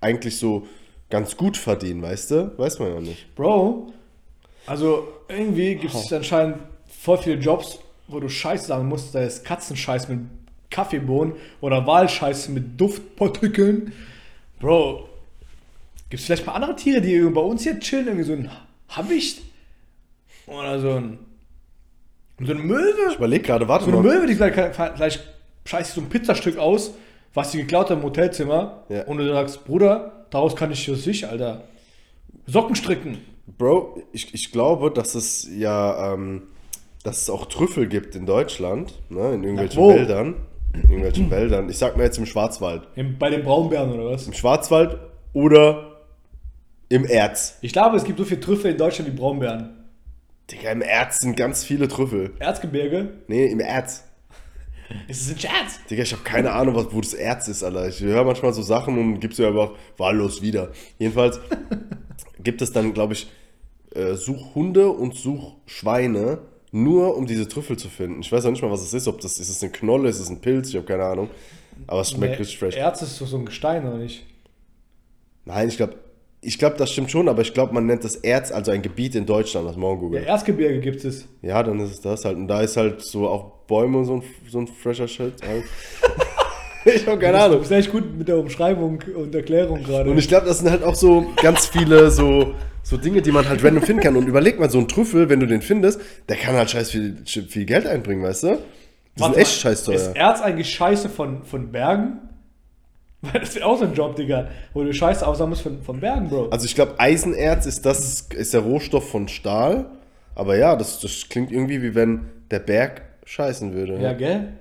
eigentlich 0.00 0.38
so 0.38 0.66
ganz 1.10 1.36
gut 1.36 1.56
verdienen, 1.56 2.02
weißt 2.02 2.30
du? 2.30 2.52
Weiß 2.56 2.78
man 2.78 2.94
ja 2.94 3.00
nicht. 3.00 3.34
Bro, 3.34 3.92
also 4.66 5.08
irgendwie 5.28 5.74
gibt 5.74 5.92
es 5.92 6.12
anscheinend 6.12 6.58
voll 6.86 7.18
viele 7.18 7.36
Jobs, 7.36 7.80
wo 8.06 8.20
du 8.20 8.28
Scheiß 8.28 8.68
sagen 8.68 8.86
musst. 8.88 9.12
Da 9.12 9.22
ist 9.24 9.44
Katzenscheiß 9.44 10.08
mit 10.08 10.20
Kaffeebohnen 10.72 11.34
oder 11.60 11.86
Walscheiß 11.86 12.48
mit 12.48 12.80
Duftpartikeln. 12.80 13.92
Bro, 14.58 15.08
Gibt 16.12 16.20
es 16.20 16.26
vielleicht 16.26 16.44
mal 16.44 16.52
andere 16.52 16.76
Tiere, 16.76 17.00
die 17.00 17.18
bei 17.20 17.40
uns 17.40 17.62
hier 17.62 17.80
chillen? 17.80 18.06
Irgendwie 18.06 18.24
so 18.26 18.34
ein 18.34 18.50
Habicht? 18.90 19.40
Oder 20.46 20.78
so 20.78 20.90
ein. 20.90 21.18
So 22.38 22.52
eine 22.52 22.60
Möwe? 22.60 23.12
Ich 23.12 23.16
überlege 23.16 23.44
gerade, 23.44 23.66
warte 23.66 23.86
So 23.86 23.92
eine 23.92 24.02
mal. 24.02 24.16
Möwe, 24.16 24.26
die 24.26 24.34
vielleicht, 24.34 24.76
vielleicht 24.94 25.22
scheißt 25.64 25.94
so 25.94 26.02
ein 26.02 26.10
Pizzastück 26.10 26.58
aus, 26.58 26.92
was 27.32 27.52
sie 27.52 27.62
geklaut 27.62 27.88
hat 27.88 27.96
im 27.96 28.02
Hotelzimmer. 28.02 28.82
Ja. 28.90 29.04
Und 29.04 29.16
du 29.16 29.32
sagst, 29.32 29.64
Bruder, 29.64 30.26
daraus 30.28 30.54
kann 30.54 30.70
ich 30.70 30.84
für 30.84 30.96
sich, 30.96 31.26
Alter, 31.26 31.64
Socken 32.44 32.76
stricken. 32.76 33.16
Bro, 33.56 34.02
ich, 34.12 34.34
ich 34.34 34.52
glaube, 34.52 34.90
dass 34.90 35.14
es 35.14 35.48
ja, 35.50 36.12
ähm, 36.12 36.42
dass 37.04 37.22
es 37.22 37.30
auch 37.30 37.46
Trüffel 37.46 37.88
gibt 37.88 38.16
in 38.16 38.26
Deutschland, 38.26 39.00
ne, 39.08 39.32
in 39.32 39.44
irgendwelchen 39.44 39.80
wo? 39.80 39.94
Wäldern. 39.94 40.34
In 40.74 40.80
irgendwelchen 40.82 41.30
Wäldern. 41.30 41.68
Ich 41.68 41.78
sag 41.78 41.96
mir 41.96 42.04
jetzt 42.04 42.18
im 42.18 42.26
Schwarzwald. 42.26 42.88
Im, 42.96 43.18
bei 43.18 43.30
den 43.30 43.42
Braunbären 43.42 43.92
oder 43.92 44.12
was? 44.12 44.26
Im 44.26 44.32
Schwarzwald 44.32 44.98
oder 45.32 46.00
im 46.88 47.04
Erz. 47.04 47.58
Ich 47.60 47.72
glaube, 47.72 47.96
es 47.96 48.04
gibt 48.04 48.18
so 48.18 48.24
viele 48.24 48.40
Trüffel 48.40 48.72
in 48.72 48.78
Deutschland 48.78 49.10
wie 49.10 49.16
Braunbären. 49.16 49.82
Digga, 50.50 50.70
im 50.70 50.82
Erz 50.82 51.18
sind 51.20 51.36
ganz 51.36 51.64
viele 51.64 51.88
Trüffel. 51.88 52.32
Erzgebirge? 52.38 53.14
Nee, 53.28 53.46
im 53.46 53.60
Erz. 53.60 54.04
Ist 55.08 55.22
es 55.22 55.32
ein 55.32 55.38
Scherz? 55.38 55.84
Digga, 55.90 56.02
ich 56.02 56.12
habe 56.12 56.22
keine 56.22 56.52
Ahnung, 56.52 56.74
was, 56.74 56.92
wo 56.92 57.00
das 57.00 57.14
Erz 57.14 57.48
ist, 57.48 57.62
Alter. 57.62 57.88
Ich 57.88 58.00
höre 58.00 58.24
manchmal 58.24 58.52
so 58.52 58.62
Sachen 58.62 58.98
und 58.98 59.20
gibst 59.20 59.38
du 59.38 59.46
einfach 59.46 59.72
wahllos 59.96 60.42
wieder. 60.42 60.72
Jedenfalls 60.98 61.40
gibt 62.42 62.60
es 62.60 62.72
dann, 62.72 62.92
glaube 62.92 63.14
ich, 63.14 63.30
äh, 63.94 64.14
Suchhunde 64.14 64.90
und 64.90 65.14
Suchschweine, 65.14 66.38
nur 66.72 67.16
um 67.16 67.26
diese 67.26 67.46
Trüffel 67.46 67.76
zu 67.78 67.88
finden. 67.88 68.20
Ich 68.20 68.32
weiß 68.32 68.44
auch 68.46 68.50
nicht 68.50 68.62
mal, 68.62 68.70
was 68.70 68.82
es 68.82 68.92
ist. 68.94 69.06
Ob 69.06 69.20
das 69.20 69.38
ist 69.38 69.48
es 69.50 69.62
eine 69.62 69.70
Knolle, 69.70 70.08
ist 70.08 70.18
es 70.18 70.28
ein 70.30 70.40
Pilz, 70.40 70.70
ich 70.70 70.76
habe 70.76 70.86
keine 70.86 71.04
Ahnung. 71.04 71.28
Aber 71.86 72.00
es 72.00 72.10
schmeckt 72.10 72.38
richtig 72.40 72.58
fresh. 72.58 72.76
Erz 72.76 73.02
ist 73.02 73.16
so 73.16 73.26
so 73.26 73.36
ein 73.36 73.44
Gestein, 73.46 73.86
oder 73.86 73.98
nicht? 73.98 74.24
Nein, 75.44 75.68
ich 75.68 75.76
glaube, 75.76 75.94
ich 76.40 76.58
glaube, 76.58 76.76
das 76.76 76.90
stimmt 76.90 77.10
schon, 77.10 77.28
aber 77.28 77.42
ich 77.42 77.54
glaube, 77.54 77.72
man 77.74 77.86
nennt 77.86 78.04
das 78.04 78.16
Erz, 78.16 78.50
also 78.50 78.70
ein 78.72 78.82
Gebiet 78.82 79.14
in 79.14 79.26
Deutschland, 79.26 79.68
das 79.68 79.76
morgen 79.76 80.00
Ja, 80.02 80.06
googeln. 80.08 80.24
Erzgebirge 80.24 80.80
gibt 80.80 81.04
es. 81.04 81.28
Ja, 81.40 81.62
dann 81.62 81.78
ist 81.80 81.90
es 81.92 82.00
das 82.00 82.24
halt. 82.24 82.36
Und 82.36 82.48
da 82.48 82.62
ist 82.62 82.76
halt 82.76 83.00
so 83.02 83.28
auch 83.28 83.52
Bäume 83.68 83.98
und 83.98 84.04
so 84.06 84.14
ein, 84.16 84.22
so 84.48 84.58
ein 84.58 84.66
fresher 84.66 85.06
Shit. 85.08 85.34
Halt. 85.46 85.64
ich 86.84 87.06
habe 87.06 87.18
keine 87.18 87.38
Du 87.38 87.44
Ahnung. 87.44 87.58
bist 87.60 87.70
echt 87.70 87.90
gut 87.92 88.16
mit 88.16 88.26
der 88.28 88.38
Umschreibung 88.38 88.98
und 89.14 89.34
Erklärung 89.34 89.82
gerade. 89.84 90.10
Und 90.10 90.18
ich 90.18 90.26
glaube, 90.28 90.46
das 90.46 90.58
sind 90.58 90.70
halt 90.70 90.82
auch 90.82 90.94
so 90.96 91.26
ganz 91.40 91.66
viele 91.66 92.10
so, 92.10 92.54
so 92.82 92.96
Dinge, 92.96 93.22
die 93.22 93.32
man 93.32 93.48
halt 93.48 93.64
random 93.64 93.82
finden 93.82 94.02
kann. 94.02 94.16
Und 94.16 94.26
überleg 94.26 94.58
mal, 94.58 94.70
so 94.70 94.78
ein 94.78 94.88
Trüffel, 94.88 95.28
wenn 95.28 95.40
du 95.40 95.46
den 95.46 95.62
findest, 95.62 96.00
der 96.28 96.36
kann 96.36 96.54
halt 96.54 96.70
scheiß 96.70 96.90
viel, 96.90 97.22
viel 97.24 97.64
Geld 97.64 97.86
einbringen, 97.86 98.22
weißt 98.22 98.44
du? 98.44 98.58
Warte 99.16 99.34
sind 99.34 99.42
echt 99.42 99.60
scheiß 99.60 99.80
Ist 99.80 99.84
teuer. 99.86 100.16
Erz 100.16 100.40
eigentlich 100.40 100.70
Scheiße 100.70 101.08
von, 101.08 101.44
von 101.44 101.70
Bergen? 101.70 102.18
Weil 103.20 103.32
das 103.40 103.54
wäre 103.54 103.66
auch 103.66 103.78
so 103.78 103.84
ein 103.84 103.94
Job, 103.94 104.16
Digga, 104.16 104.48
wo 104.72 104.82
du 104.82 104.92
Scheiße 104.92 105.26
aussagen 105.26 105.50
musst 105.50 105.62
von, 105.62 105.80
von 105.82 106.00
Bergen, 106.00 106.28
Bro. 106.28 106.48
Also 106.48 106.66
ich 106.66 106.74
glaube, 106.74 106.98
Eisenerz 106.98 107.66
ist 107.66 107.86
das, 107.86 108.28
ist 108.34 108.54
der 108.54 108.62
Rohstoff 108.62 109.10
von 109.10 109.28
Stahl. 109.28 109.86
Aber 110.34 110.56
ja, 110.56 110.76
das, 110.76 111.00
das 111.00 111.28
klingt 111.28 111.52
irgendwie 111.52 111.82
wie 111.82 111.94
wenn 111.94 112.26
der 112.50 112.58
Berg 112.58 113.02
scheißen 113.24 113.72
würde. 113.74 114.00
ja, 114.00 114.12
gell? 114.12 114.54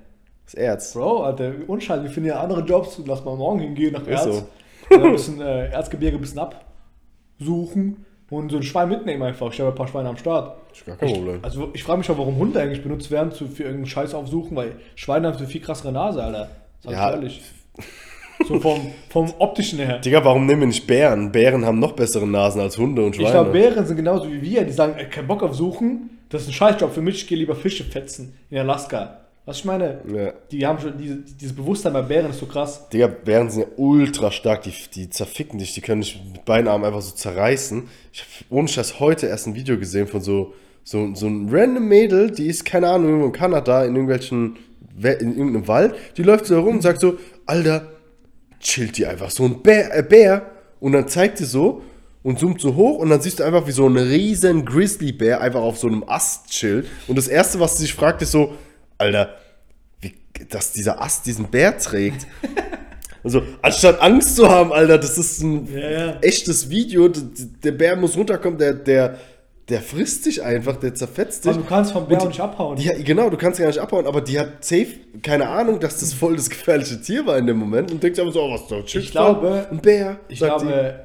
Das 0.44 0.54
Erz. 0.54 0.92
Bro, 0.92 1.24
Alter, 1.24 1.52
unscheiße, 1.66 2.02
wir 2.02 2.10
finden 2.10 2.28
ja 2.28 2.40
andere 2.40 2.60
Jobs. 2.60 3.00
Lass 3.06 3.24
mal 3.24 3.36
morgen 3.36 3.60
hingehen 3.60 3.94
nach 3.94 4.06
Erz. 4.06 4.24
so. 4.24 4.48
Und 4.90 5.02
ein 5.02 5.12
bisschen 5.12 5.40
äh, 5.40 5.68
Erzgebirge 5.68 6.18
ein 6.18 6.20
bisschen 6.20 6.40
absuchen 6.40 8.04
und 8.32 8.50
so 8.50 8.56
ein 8.56 8.62
Schwein 8.62 8.88
mitnehmen 8.88 9.22
einfach. 9.22 9.52
Ich 9.52 9.60
habe 9.60 9.70
ein 9.70 9.74
paar 9.74 9.88
Schweine 9.88 10.08
am 10.08 10.16
Start. 10.16 10.56
Ist 10.72 10.86
gar 10.86 10.96
kein 10.96 11.12
Problem. 11.12 11.38
Also 11.42 11.70
ich 11.72 11.82
frage 11.82 11.98
mich 11.98 12.06
schon, 12.06 12.18
warum 12.18 12.36
Hunde 12.36 12.60
eigentlich 12.60 12.82
benutzt 12.82 13.10
werden 13.10 13.32
zu, 13.32 13.46
für 13.46 13.64
irgendeinen 13.64 13.86
Scheiß 13.86 14.14
aufsuchen, 14.14 14.56
weil 14.56 14.72
Schweine 14.94 15.28
haben 15.28 15.38
so 15.38 15.44
viel 15.46 15.60
krassere 15.60 15.92
Nase, 15.92 16.22
Alter. 16.22 16.48
Sag 16.80 16.92
Ja. 16.92 17.08
ich 17.10 17.14
ehrlich. 17.14 17.42
So 18.48 18.58
vom, 18.58 18.80
vom 19.08 19.32
optischen 19.38 19.78
her. 19.78 19.98
Digga, 19.98 20.24
warum 20.24 20.46
nehmen 20.46 20.62
wir 20.62 20.66
nicht 20.66 20.86
Bären? 20.86 21.30
Bären 21.30 21.64
haben 21.64 21.78
noch 21.78 21.92
bessere 21.92 22.26
Nasen 22.26 22.60
als 22.60 22.76
Hunde 22.76 23.04
und 23.04 23.14
Schweine. 23.14 23.28
Ich 23.28 23.32
glaube, 23.34 23.50
Bären 23.50 23.86
sind 23.86 23.96
genauso 23.96 24.30
wie 24.32 24.42
wir, 24.42 24.64
die 24.64 24.72
sagen, 24.72 24.94
ey, 24.96 25.06
kein 25.06 25.26
Bock 25.28 25.42
auf 25.42 25.54
Suchen, 25.54 26.18
das 26.28 26.42
ist 26.42 26.48
ein 26.48 26.52
Scheißjob 26.54 26.92
für 26.92 27.02
mich, 27.02 27.16
ich 27.16 27.26
gehe 27.28 27.38
lieber 27.38 27.54
Fische 27.54 27.84
fetzen 27.84 28.34
in 28.50 28.58
Alaska. 28.58 29.18
Was 29.44 29.58
ich 29.58 29.64
meine? 29.64 30.00
Ja. 30.14 30.32
Die 30.52 30.64
haben 30.64 30.78
schon 30.80 30.96
diese, 30.96 31.16
dieses 31.16 31.54
Bewusstsein 31.56 31.92
bei 31.92 32.02
Bären 32.02 32.30
ist 32.30 32.38
so 32.38 32.46
krass. 32.46 32.88
Digga, 32.90 33.08
Bären 33.08 33.50
sind 33.50 33.62
ja 33.62 33.68
ultra 33.76 34.30
stark, 34.30 34.62
die, 34.62 34.72
die 34.94 35.10
zerficken 35.10 35.58
dich, 35.58 35.74
die 35.74 35.80
können 35.80 36.00
dich 36.02 36.20
mit 36.32 36.44
beiden 36.44 36.68
Armen 36.68 36.84
einfach 36.84 37.02
so 37.02 37.12
zerreißen. 37.14 37.88
Ich 38.12 38.20
habe 38.20 38.30
ohne 38.50 38.68
Scheiß 38.68 39.00
heute 39.00 39.26
erst 39.26 39.48
ein 39.48 39.56
Video 39.56 39.76
gesehen 39.78 40.06
von 40.06 40.20
so, 40.20 40.54
so, 40.84 41.12
so 41.14 41.26
ein 41.26 41.48
random 41.50 41.88
Mädel, 41.88 42.30
die 42.30 42.46
ist, 42.46 42.64
keine 42.64 42.88
Ahnung, 42.88 43.08
irgendwo 43.08 43.26
in 43.26 43.32
Kanada, 43.32 43.84
in 43.84 43.96
irgendwelchen, 43.96 44.58
We- 44.94 45.08
in 45.20 45.36
irgendeinem 45.36 45.66
Wald, 45.66 45.94
die 46.16 46.22
läuft 46.22 46.46
so 46.46 46.54
herum 46.54 46.76
und 46.76 46.82
sagt 46.82 47.00
so, 47.00 47.18
Alter, 47.46 47.88
chillt 48.60 48.96
die 48.98 49.06
einfach, 49.06 49.30
so 49.30 49.44
ein 49.44 49.60
Bär, 49.62 49.96
äh, 49.96 50.02
Bär, 50.04 50.50
und 50.78 50.92
dann 50.92 51.08
zeigt 51.08 51.38
sie 51.38 51.46
so 51.46 51.82
und 52.22 52.38
zoomt 52.38 52.60
so 52.60 52.76
hoch 52.76 52.98
und 52.98 53.10
dann 53.10 53.20
siehst 53.20 53.40
du 53.40 53.44
einfach, 53.44 53.66
wie 53.66 53.72
so 53.72 53.88
ein 53.88 53.96
riesen 53.96 54.64
Grizzlybär 54.64 55.40
einfach 55.40 55.62
auf 55.62 55.78
so 55.78 55.88
einem 55.88 56.04
Ast 56.06 56.50
chillt 56.50 56.86
und 57.08 57.16
das 57.16 57.26
Erste, 57.26 57.58
was 57.58 57.76
sie 57.78 57.82
sich 57.84 57.94
fragt, 57.94 58.22
ist 58.22 58.30
so, 58.32 58.52
Alter, 59.02 59.34
wie, 60.00 60.12
dass 60.48 60.72
dieser 60.72 61.00
Ast 61.02 61.26
diesen 61.26 61.48
Bär 61.50 61.76
trägt. 61.78 62.26
Also, 63.24 63.42
anstatt 63.62 64.00
Angst 64.00 64.34
zu 64.36 64.48
haben, 64.48 64.72
Alter, 64.72 64.98
das 64.98 65.16
ist 65.16 65.42
ein 65.42 65.68
Ja, 65.72 65.90
ja. 65.90 66.18
echtes 66.22 66.70
Video. 66.70 67.08
Der 67.08 67.72
Bär 67.72 67.94
muss 67.96 68.16
runterkommen, 68.16 68.58
der, 68.58 68.72
der, 68.74 69.18
der 69.68 69.80
frisst 69.80 70.26
dich 70.26 70.42
einfach, 70.42 70.74
der 70.76 70.92
zerfetzt 70.94 71.44
dich. 71.44 71.50
Also 71.50 71.60
du 71.60 71.66
kannst 71.66 71.92
vom 71.92 72.08
Bär 72.08 72.18
die- 72.18 72.26
nicht 72.26 72.40
abhauen. 72.40 72.76
Die, 72.76 72.88
genau, 73.04 73.30
du 73.30 73.36
kannst 73.36 73.60
gar 73.60 73.68
nicht 73.68 73.78
abhauen, 73.78 74.06
aber 74.06 74.20
die 74.22 74.40
hat 74.40 74.64
safe 74.64 74.88
keine 75.22 75.48
Ahnung, 75.48 75.78
dass 75.78 75.98
das 76.00 76.12
voll 76.12 76.34
das 76.34 76.50
gefährliche 76.50 77.00
Tier 77.00 77.24
war 77.24 77.38
in 77.38 77.46
dem 77.46 77.58
Moment 77.58 77.92
und 77.92 78.02
denkt 78.02 78.16
sich 78.16 78.24
einfach 78.24 78.34
so, 78.34 78.42
oh, 78.42 78.52
was 78.54 78.66
da 78.66 78.82
chillt 78.82 79.04
Ich 79.04 79.10
glaube- 79.12 79.68
ein 79.70 79.78
Bär. 79.78 80.18
Ich 80.28 80.38
glaube, 80.40 81.04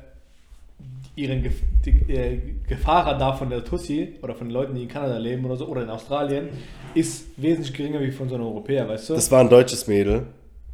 ihren 1.17 1.43
Gef 1.43 1.55
die, 1.85 2.13
äh, 2.13 2.39
Gefahrradar 2.67 3.37
von 3.37 3.49
der 3.49 3.63
Tussi 3.65 4.13
oder 4.21 4.35
von 4.35 4.47
den 4.47 4.53
Leuten, 4.53 4.75
die 4.75 4.83
in 4.83 4.87
Kanada 4.87 5.17
leben 5.17 5.43
oder 5.45 5.57
so, 5.57 5.65
oder 5.67 5.83
in 5.83 5.89
Australien, 5.89 6.49
ist 6.93 7.25
wesentlich 7.37 7.73
geringer 7.73 7.99
wie 8.01 8.11
von 8.11 8.29
so 8.29 8.35
einem 8.35 8.45
Europäer, 8.45 8.87
weißt 8.87 9.09
du? 9.09 9.13
das 9.15 9.29
war 9.31 9.41
ein 9.41 9.49
deutsches 9.49 9.87
Mädel, 9.87 10.27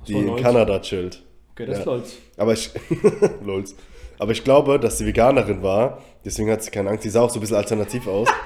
die 0.08 0.14
So, 0.14 0.20
in. 0.20 0.36
Kanada 0.36 0.80
chillt. 0.80 1.24
okay, 1.54 1.66
das 1.66 1.76
ja. 1.78 1.80
ist 1.80 1.86
Lolz. 1.86 2.18
Aber 2.38 2.54
ich, 2.54 2.70
Lols. 3.46 3.76
Aber 4.20 4.32
ich 4.32 4.44
glaube, 4.44 4.80
dass 4.80 4.98
sie 5.00 5.06
Veganerin 5.06 5.64
war, 5.64 6.00
deswegen 6.24 6.52
hat 6.52 6.62
sie 6.64 6.72
keine 6.72 6.90
Angst. 6.92 7.04
Die 7.04 7.10
sah 7.10 7.22
auch 7.22 7.30
so 7.30 7.40
ein 7.40 7.42
bisschen 7.42 7.58
alternativ 7.58 8.08
aus. 8.08 8.28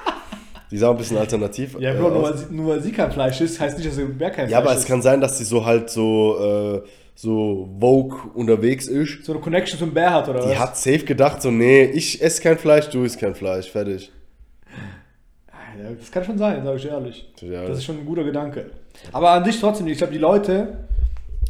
Die 0.69 0.77
sah 0.77 0.89
ein 0.91 0.97
bisschen 0.97 1.15
alternativ 1.17 1.77
Ja, 1.79 1.93
äh, 1.93 1.97
Bro, 1.97 2.09
nur 2.09 2.17
aus. 2.23 2.29
weil, 2.31 2.37
sie, 2.37 2.53
nur 2.53 2.67
weil 2.73 2.81
sie 2.81 2.91
kein 2.91 3.09
Fleisch 3.09 3.39
ist, 3.39 3.57
heißt 3.57 3.77
nicht, 3.77 3.87
dass 3.89 3.95
der 3.95 4.03
Bär 4.05 4.31
kein 4.31 4.49
Ja, 4.49 4.57
Fleisch 4.59 4.65
aber 4.67 4.73
es 4.73 4.79
ist. 4.81 4.87
kann 4.87 5.01
sein, 5.01 5.21
dass 5.21 5.37
sie 5.37 5.45
so 5.45 5.63
halt 5.65 5.89
so, 5.89 6.37
äh, 6.83 6.87
so 7.19 7.67
Vogue 7.79 8.15
unterwegs 8.35 8.87
ist. 8.87 9.25
so 9.25 9.31
eine 9.33 9.41
Connection 9.41 9.79
zum 9.79 9.91
Bär 9.91 10.13
hat, 10.13 10.29
oder 10.29 10.41
Die 10.41 10.49
was? 10.49 10.59
hat 10.59 10.77
safe 10.77 10.99
gedacht, 10.99 11.41
so, 11.41 11.49
nee, 11.49 11.85
ich 11.85 12.21
esse 12.21 12.39
kein 12.43 12.59
Fleisch, 12.59 12.89
du 12.89 13.03
isst 13.03 13.19
kein 13.19 13.33
Fleisch, 13.33 13.71
fertig. 13.71 14.11
Das 15.99 16.11
kann 16.11 16.23
schon 16.23 16.37
sein, 16.37 16.63
sage 16.63 16.77
ich 16.77 16.85
ehrlich. 16.85 17.27
Ja. 17.41 17.65
Das 17.67 17.79
ist 17.79 17.85
schon 17.85 17.97
ein 17.99 18.05
guter 18.05 18.23
Gedanke. 18.23 18.69
Aber 19.11 19.31
an 19.31 19.43
sich 19.45 19.59
trotzdem, 19.59 19.87
ich 19.87 19.97
glaube, 19.97 20.13
die 20.13 20.19
Leute, 20.19 20.85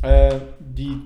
äh, 0.03 0.35
die, 0.59 0.97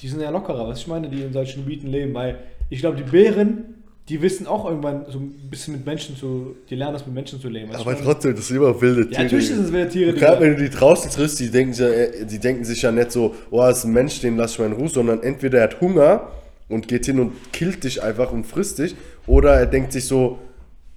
die 0.00 0.08
sind 0.08 0.20
ja 0.20 0.30
lockerer, 0.30 0.68
was 0.68 0.78
ich 0.78 0.86
meine, 0.86 1.08
die 1.08 1.22
in 1.22 1.32
solchen 1.32 1.64
Gebieten 1.64 1.88
leben, 1.88 2.14
weil 2.14 2.38
ich 2.70 2.80
glaube, 2.80 2.96
die 2.96 3.02
Bären, 3.10 3.73
die 4.08 4.20
wissen 4.20 4.46
auch 4.46 4.66
irgendwann 4.66 5.06
so 5.10 5.18
ein 5.18 5.48
bisschen 5.50 5.74
mit 5.74 5.86
Menschen 5.86 6.14
zu, 6.16 6.56
die 6.68 6.74
lernen 6.74 6.92
das 6.92 7.06
mit 7.06 7.14
Menschen 7.14 7.40
zu 7.40 7.48
leben. 7.48 7.74
Aber 7.74 7.96
trotzdem, 7.98 8.36
das 8.36 8.48
sind 8.48 8.58
immer 8.58 8.78
wilde 8.78 9.08
Tiere. 9.08 9.14
ja, 9.14 9.22
natürlich 9.22 9.48
sind 9.48 9.64
es 9.64 9.72
wilde 9.72 9.88
Tiere, 9.88 10.12
Gerade 10.12 10.42
wenn 10.42 10.56
du 10.56 10.62
die 10.62 10.70
draußen 10.70 11.10
triffst, 11.10 11.40
die 11.40 11.50
denken, 11.50 11.72
sich 11.72 11.86
ja, 11.86 11.90
äh, 11.90 12.26
die 12.26 12.38
denken 12.38 12.64
sich 12.64 12.82
ja 12.82 12.92
nicht 12.92 13.12
so, 13.12 13.34
oh, 13.50 13.60
das 13.60 13.78
ist 13.78 13.84
ein 13.84 13.92
Mensch, 13.92 14.20
den 14.20 14.36
lass 14.36 14.52
ich 14.52 14.58
mal 14.58 14.66
in 14.66 14.72
Ruhe, 14.72 14.88
sondern 14.88 15.22
entweder 15.22 15.58
er 15.58 15.64
hat 15.64 15.80
Hunger 15.80 16.28
und 16.68 16.86
geht 16.86 17.06
hin 17.06 17.18
und 17.18 17.32
killt 17.52 17.82
dich 17.84 18.02
einfach 18.02 18.30
und 18.30 18.44
frisst 18.44 18.78
dich, 18.78 18.94
oder 19.26 19.54
er 19.54 19.66
denkt 19.66 19.92
sich 19.92 20.04
so, 20.04 20.38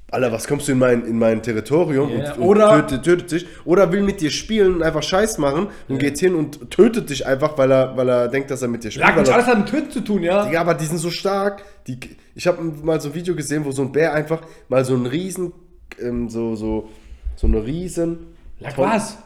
Alter, 0.10 0.32
was 0.32 0.48
kommst 0.48 0.70
du 0.70 0.72
in 0.72 0.78
mein, 0.80 1.06
in 1.06 1.20
mein 1.20 1.44
Territorium 1.44 2.10
Ja, 2.10 2.32
und, 2.34 2.38
und 2.40 2.44
oder- 2.48 2.88
tötet, 2.88 3.04
tötet 3.04 3.32
dich, 3.32 3.48
oder 3.66 3.92
will 3.92 4.04
mit 4.04 4.22
dir 4.22 4.30
spielen 4.32 4.76
und 4.76 4.84
einfach 4.84 5.04
Scheiß 5.04 5.38
machen 5.38 5.68
und 5.90 5.98
geht 6.00 6.18
hin 6.18 6.34
und 6.34 6.72
tötet 6.72 7.10
dich 7.10 7.26
einfach, 7.28 7.58
weil 7.58 7.70
er, 7.72 7.98
weil 7.98 8.08
er 8.08 8.28
denkt, 8.30 8.50
dass 8.50 8.62
er 8.62 8.70
mit 8.70 8.86
dir 8.86 8.92
spielt. 8.92 9.06
Lag 9.06 9.18
nicht 9.20 9.30
alles 9.30 9.48
hat 9.48 9.58
mit 9.58 9.68
Töten 9.68 9.92
zu 9.92 10.00
tun, 10.02 10.24
ja? 10.24 10.46
Digga, 10.46 10.62
aber 10.62 10.76
die 10.76 10.86
sind 10.86 11.00
so 11.00 11.10
stark. 11.12 11.62
Die, 11.88 12.00
ich 12.36 12.48
habe 12.48 12.64
mal 12.64 13.02
so 13.02 13.10
ein 13.10 13.16
Video 13.16 13.36
gesehen, 13.36 13.66
wo 13.66 13.72
so 13.72 13.82
ein 13.82 13.92
Bär 13.92 14.14
einfach 14.14 14.42
mal 14.70 14.86
so 14.86 14.94
einen 14.96 15.08
riesen, 15.08 15.52
ähm, 16.00 16.30
so, 16.30 16.56
so, 16.56 16.90
so 17.36 17.48
eine 17.48 17.66
riesen, 17.66 18.28
Lag 18.62 18.76
Ton- 18.76 18.86
was? 18.90 19.18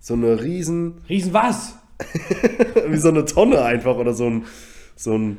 so 0.00 0.12
eine 0.14 0.42
riesen, 0.42 1.00
Riesen 1.08 1.32
was? 1.32 1.76
wie 2.88 2.96
so 2.98 3.08
eine 3.08 3.24
Tonne 3.24 3.62
einfach 3.62 3.96
oder 3.96 4.12
so 4.12 4.26
ein, 4.28 4.44
so 4.96 5.16
ein, 5.16 5.38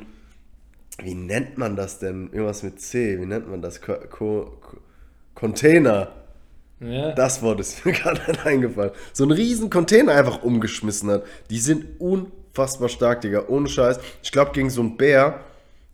wie 1.04 1.14
nennt 1.14 1.56
man 1.56 1.76
das 1.76 2.00
denn? 2.00 2.30
Irgendwas 2.32 2.64
mit 2.64 2.80
C, 2.80 3.20
wie 3.20 3.26
nennt 3.26 3.48
man 3.48 3.62
das? 3.62 3.80
Ko 3.80 3.92
Ko 4.10 4.56
Ko 4.60 4.76
Container. 5.38 6.08
Ja. 6.80 7.12
Das 7.12 7.42
Wort 7.42 7.60
ist 7.60 7.84
mir 7.86 7.92
gerade 7.92 8.20
eingefallen. 8.44 8.90
So 9.12 9.22
einen 9.22 9.32
riesen 9.32 9.70
Container 9.70 10.12
einfach 10.12 10.42
umgeschmissen 10.42 11.10
hat. 11.10 11.22
Die 11.50 11.60
sind 11.60 12.00
unfassbar 12.00 12.88
stark, 12.88 13.20
Digga. 13.20 13.44
Ohne 13.46 13.68
Scheiß. 13.68 14.00
Ich 14.22 14.32
glaube, 14.32 14.50
gegen 14.52 14.68
so 14.68 14.80
einen 14.80 14.96
Bär 14.96 15.40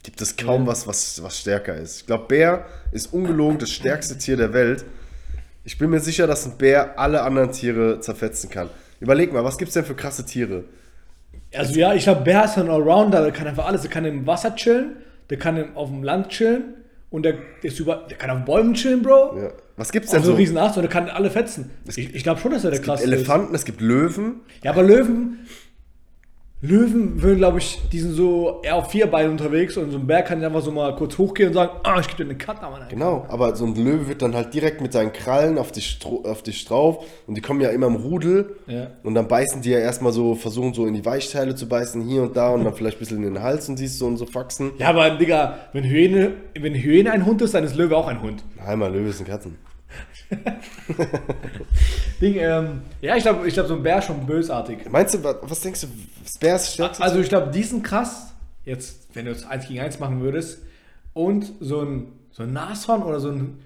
gibt 0.02 0.20
es 0.22 0.36
kaum 0.36 0.62
Ja. 0.62 0.68
was, 0.68 0.86
was, 0.86 1.22
was 1.22 1.38
stärker 1.38 1.74
ist. 1.76 2.00
Ich 2.00 2.06
glaube, 2.06 2.24
Bär 2.28 2.64
ist 2.92 3.12
ungelogen 3.12 3.58
das 3.58 3.70
stärkste 3.70 4.16
Tier 4.16 4.36
der 4.38 4.54
Welt. 4.54 4.84
Ich 5.64 5.76
bin 5.78 5.90
mir 5.90 6.00
sicher, 6.00 6.26
dass 6.26 6.46
ein 6.46 6.56
Bär 6.56 6.98
alle 6.98 7.22
anderen 7.22 7.52
Tiere 7.52 8.00
zerfetzen 8.00 8.48
kann. 8.48 8.70
Überleg 9.00 9.30
mal, 9.32 9.44
was 9.44 9.58
gibt's 9.58 9.74
denn 9.74 9.84
für 9.84 9.94
krasse 9.94 10.24
Tiere? 10.24 10.64
Also 11.54 11.78
ja, 11.78 11.92
ich 11.92 12.04
glaube, 12.04 12.22
Bär 12.22 12.44
ist 12.46 12.56
ein 12.56 12.70
Allrounder, 12.70 13.22
der 13.22 13.32
kann 13.32 13.46
einfach 13.46 13.66
alles. 13.66 13.82
Der 13.82 13.90
kann 13.90 14.06
im 14.06 14.26
Wasser 14.26 14.54
chillen, 14.56 14.96
der 15.28 15.38
kann 15.38 15.76
auf 15.76 15.88
dem 15.90 16.02
Land 16.02 16.30
chillen 16.30 16.74
und 17.14 17.22
der, 17.22 17.34
der, 17.62 17.70
ist 17.70 17.78
über, 17.78 18.06
der 18.10 18.16
kann 18.16 18.28
auf 18.30 18.44
Bäumen 18.44 18.74
chillen, 18.74 19.00
Bro. 19.00 19.38
Ja. 19.40 19.52
Was 19.76 19.92
gibt's 19.92 20.10
denn 20.10 20.20
so 20.24 20.32
so? 20.32 20.36
riesen 20.36 20.58
Ast 20.58 20.76
und 20.76 20.82
der 20.82 20.90
kann 20.90 21.08
alle 21.08 21.30
fetzen. 21.30 21.70
Ich, 21.86 22.12
ich 22.12 22.24
glaube 22.24 22.40
schon, 22.40 22.50
dass 22.50 22.64
er 22.64 22.72
der 22.72 22.80
Es 22.80 22.84
gibt 22.84 22.98
ist. 22.98 23.04
Elefanten, 23.04 23.54
es 23.54 23.64
gibt 23.64 23.80
Löwen. 23.80 24.40
Ja, 24.64 24.72
aber 24.72 24.82
Löwen. 24.82 25.46
Löwen 26.60 27.20
würden, 27.20 27.36
glaube 27.38 27.58
ich, 27.58 27.82
die 27.92 28.00
sind 28.00 28.12
so 28.14 28.62
eher 28.62 28.76
auf 28.76 28.90
vier 28.90 29.06
Beinen 29.06 29.32
unterwegs 29.32 29.76
und 29.76 29.90
so 29.90 29.98
ein 29.98 30.06
Bär 30.06 30.22
kann 30.22 30.42
einfach 30.42 30.62
so 30.62 30.70
mal 30.70 30.96
kurz 30.96 31.18
hochgehen 31.18 31.48
und 31.48 31.54
sagen, 31.54 31.72
ah, 31.82 32.00
ich 32.00 32.06
gebe 32.08 32.24
dir 32.24 32.30
eine 32.30 32.38
Cut, 32.38 32.62
Mann. 32.62 32.88
Genau, 32.88 33.26
aber 33.28 33.54
so 33.54 33.66
ein 33.66 33.74
Löwe 33.74 34.08
wird 34.08 34.22
dann 34.22 34.34
halt 34.34 34.54
direkt 34.54 34.80
mit 34.80 34.90
seinen 34.94 35.12
Krallen 35.12 35.58
auf 35.58 35.72
dich, 35.72 35.98
auf 36.24 36.42
dich 36.42 36.64
drauf 36.64 37.04
und 37.26 37.34
die 37.36 37.42
kommen 37.42 37.60
ja 37.60 37.68
immer 37.68 37.86
im 37.88 37.96
Rudel 37.96 38.56
Ja. 38.66 38.86
und 39.02 39.14
dann 39.14 39.28
beißen 39.28 39.60
die 39.60 39.70
ja 39.70 39.78
erstmal 39.78 40.12
so, 40.12 40.34
versuchen 40.36 40.72
so 40.72 40.86
in 40.86 40.94
die 40.94 41.04
Weichteile 41.04 41.54
zu 41.54 41.68
beißen, 41.68 42.00
hier 42.00 42.22
und 42.22 42.34
da 42.34 42.48
und 42.50 42.64
dann 42.64 42.72
vielleicht 42.72 42.96
ein 42.96 43.00
bisschen 43.00 43.18
in 43.18 43.34
den 43.34 43.42
Hals 43.42 43.68
und 43.68 43.76
siehst 43.76 43.98
so 43.98 44.06
und 44.06 44.16
so 44.16 44.24
Faxen. 44.24 44.70
Ja, 44.78 44.88
aber 44.88 45.10
Digga, 45.10 45.58
wenn 45.74 45.84
Hyäne, 45.84 46.32
wenn 46.58 46.74
Hyäne 46.74 47.12
ein 47.12 47.26
Hund 47.26 47.42
ist, 47.42 47.52
dann 47.52 47.64
ist 47.64 47.76
Löwe 47.76 47.94
auch 47.94 48.06
ein 48.08 48.22
Hund. 48.22 48.42
Einmal 48.64 48.90
Löwe 48.90 49.12
sind 49.12 49.28
Katzen. 49.28 49.58
Ding, 52.20 52.34
ähm, 52.36 52.82
ja, 53.00 53.16
ich 53.16 53.22
glaube, 53.22 53.46
ich 53.46 53.54
glaub, 53.54 53.66
so 53.66 53.74
ein 53.74 53.82
Bär 53.82 53.98
ist 53.98 54.06
schon 54.06 54.26
bösartig. 54.26 54.78
Meinst 54.90 55.14
du, 55.14 55.22
wa- 55.24 55.38
was 55.42 55.60
denkst 55.60 55.82
du, 55.82 55.86
Bär 56.40 56.56
ist 56.56 56.74
stärkste? 56.74 57.02
Also 57.02 57.18
ich 57.20 57.28
glaube, 57.28 57.50
die 57.50 57.62
sind 57.62 57.82
krass, 57.84 58.32
jetzt, 58.64 59.08
wenn 59.14 59.26
du 59.26 59.32
es 59.32 59.44
eins 59.46 59.68
gegen 59.68 59.80
eins 59.80 59.98
machen 60.00 60.20
würdest, 60.20 60.58
und 61.12 61.52
so 61.60 61.80
ein, 61.82 62.12
so 62.32 62.42
ein 62.42 62.52
Nashorn 62.52 63.02
oder 63.02 63.20
so 63.20 63.28
ein, 63.30 63.60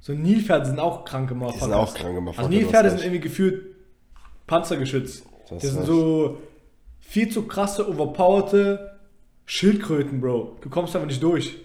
so 0.00 0.12
ein 0.12 0.22
Nilpferd 0.22 0.66
sind 0.66 0.78
auch 0.78 1.04
kranke 1.04 1.34
Motherfuckers. 1.34 1.64
sind 1.64 1.72
auch 1.74 1.94
kranke 1.94 2.20
Motherfucker, 2.20 2.46
Also 2.48 2.58
Nilpferde 2.58 2.90
sind 2.90 3.00
irgendwie 3.02 3.20
gefühlt 3.20 3.62
Panzergeschütz. 4.46 5.22
Du 5.22 5.54
hast 5.54 5.64
Das 5.64 5.72
sind 5.72 5.86
so 5.86 6.38
viel 7.00 7.30
zu 7.30 7.42
krasse, 7.46 7.88
overpowerte 7.88 8.98
Schildkröten, 9.46 10.20
Bro. 10.20 10.58
Du 10.60 10.68
kommst 10.70 10.94
einfach 10.94 11.08
nicht 11.08 11.22
durch. 11.22 11.56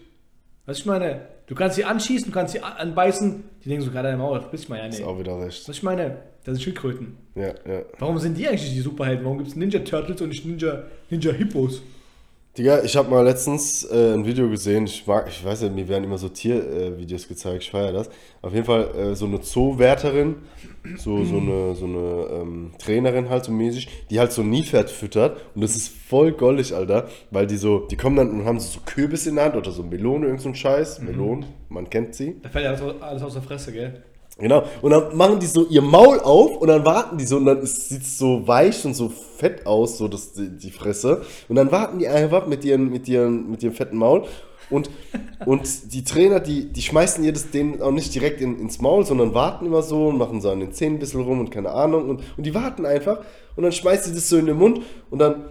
Was 0.65 0.79
ich 0.79 0.85
meine? 0.85 1.21
Du 1.47 1.55
kannst 1.55 1.77
sie 1.77 1.85
anschießen, 1.85 2.27
du 2.27 2.33
kannst 2.33 2.53
sie 2.53 2.61
an- 2.61 2.73
anbeißen, 2.73 3.43
die 3.63 3.69
denken 3.69 3.83
so 3.85 3.89
gerade 3.91 4.09
deine 4.09 4.17
Maul, 4.17 4.41
bist 4.51 4.67
mal 4.69 4.77
ja 4.77 4.85
ist 4.85 4.99
nee. 4.99 5.05
auch 5.05 5.17
wieder 5.17 5.39
recht. 5.39 5.67
Was 5.67 5.77
ich 5.77 5.83
meine? 5.83 6.17
Das 6.43 6.55
sind 6.55 6.63
Schildkröten. 6.63 7.17
Ja, 7.35 7.47
ja. 7.47 7.81
Warum 7.99 8.17
sind 8.19 8.37
die 8.37 8.47
eigentlich 8.47 8.69
die 8.73 8.81
Superhelden? 8.81 9.23
Warum 9.23 9.37
gibt 9.37 9.49
es 9.49 9.55
Ninja 9.55 9.79
Turtles 9.79 10.21
und 10.21 10.29
nicht 10.29 10.45
Ninja, 10.45 10.83
Ninja 11.09 11.31
Hippos? 11.31 11.81
Digga, 12.57 12.83
ich 12.83 12.97
habe 12.97 13.09
mal 13.09 13.23
letztens 13.23 13.83
äh, 13.85 14.13
ein 14.13 14.25
Video 14.25 14.49
gesehen, 14.49 14.85
ich 14.85 15.05
mag, 15.05 15.27
ich 15.29 15.45
weiß 15.45 15.61
nicht, 15.61 15.75
mir 15.75 15.87
werden 15.87 16.03
immer 16.03 16.17
so 16.17 16.27
Tiervideos 16.27 17.25
äh, 17.25 17.27
gezeigt, 17.27 17.63
ich 17.63 17.69
feiere 17.69 17.93
das. 17.93 18.09
Auf 18.41 18.51
jeden 18.53 18.65
Fall 18.65 18.89
äh, 18.95 19.15
so 19.15 19.25
eine 19.25 19.39
Zoowärterin, 19.41 20.37
so, 20.97 21.23
so 21.23 21.37
eine, 21.37 21.75
so 21.75 21.85
eine 21.85 22.41
ähm, 22.41 22.71
Trainerin 22.79 23.29
halt 23.29 23.45
so 23.45 23.51
mäßig, 23.51 23.87
die 24.09 24.19
halt 24.19 24.31
so 24.31 24.43
Nilpferd 24.43 24.89
füttert 24.89 25.37
und 25.55 25.61
das 25.61 25.75
ist 25.75 25.89
voll 25.89 26.31
gollig, 26.31 26.73
Alter, 26.73 27.07
weil 27.31 27.47
die 27.47 27.57
so, 27.57 27.79
die 27.79 27.97
kommen 27.97 28.15
dann 28.15 28.31
und 28.31 28.45
haben 28.45 28.59
so 28.59 28.79
Kürbis 28.85 29.27
in 29.27 29.35
der 29.35 29.45
Hand 29.45 29.55
oder 29.55 29.71
so 29.71 29.83
Melone, 29.83 30.27
irgend 30.27 30.41
so 30.41 30.49
ein 30.49 30.55
Scheiß, 30.55 31.01
Melone, 31.01 31.45
man 31.69 31.89
kennt 31.89 32.15
sie. 32.15 32.39
Da 32.41 32.49
fällt 32.49 32.65
ja 32.65 32.71
alles, 32.71 33.01
alles 33.01 33.23
aus 33.23 33.33
der 33.33 33.41
Fresse, 33.41 33.71
gell? 33.71 34.03
Genau. 34.39 34.63
Und 34.81 34.91
dann 34.91 35.17
machen 35.17 35.39
die 35.39 35.47
so 35.47 35.65
ihr 35.67 35.81
Maul 35.81 36.19
auf 36.19 36.57
und 36.57 36.67
dann 36.67 36.85
warten 36.85 37.17
die 37.17 37.25
so 37.25 37.37
und 37.37 37.45
dann 37.45 37.65
sieht 37.65 38.03
es 38.03 38.17
so 38.17 38.47
weich 38.47 38.85
und 38.85 38.93
so 38.93 39.09
fett 39.09 39.65
aus, 39.65 39.97
so 39.97 40.07
das, 40.07 40.33
die, 40.33 40.49
die 40.49 40.69
Fresse. 40.69 41.23
Und 41.49 41.55
dann 41.55 41.71
warten 41.71 41.99
die 41.99 42.07
einfach 42.07 42.45
mit 42.45 42.63
ihren, 42.63 42.89
mit 42.91 43.07
ihren, 43.07 43.49
mit 43.49 43.63
ihrem 43.63 43.73
fetten 43.73 43.97
Maul. 43.97 44.25
Und, 44.69 44.89
und 45.45 45.93
die 45.93 46.03
Trainer, 46.03 46.39
die, 46.39 46.65
die 46.65 46.81
schmeißen 46.81 47.23
ihr 47.23 47.31
das 47.31 47.51
denen 47.51 47.81
auch 47.81 47.91
nicht 47.91 48.13
direkt 48.13 48.41
in, 48.41 48.59
ins 48.59 48.81
Maul, 48.81 49.05
sondern 49.05 49.33
warten 49.33 49.65
immer 49.65 49.81
so 49.81 50.07
und 50.07 50.17
machen 50.17 50.41
so 50.41 50.49
an 50.51 50.59
den 50.59 50.73
Zähnen 50.73 50.95
ein 50.97 50.99
bisschen 50.99 51.21
rum 51.21 51.39
und 51.39 51.51
keine 51.51 51.71
Ahnung. 51.71 52.09
Und, 52.09 52.21
und 52.35 52.45
die 52.45 52.53
warten 52.53 52.85
einfach 52.85 53.19
und 53.55 53.63
dann 53.63 53.71
schmeißt 53.71 54.05
sie 54.05 54.13
das 54.13 54.27
so 54.29 54.37
in 54.37 54.45
den 54.45 54.57
Mund 54.57 54.81
und 55.09 55.19
dann, 55.19 55.45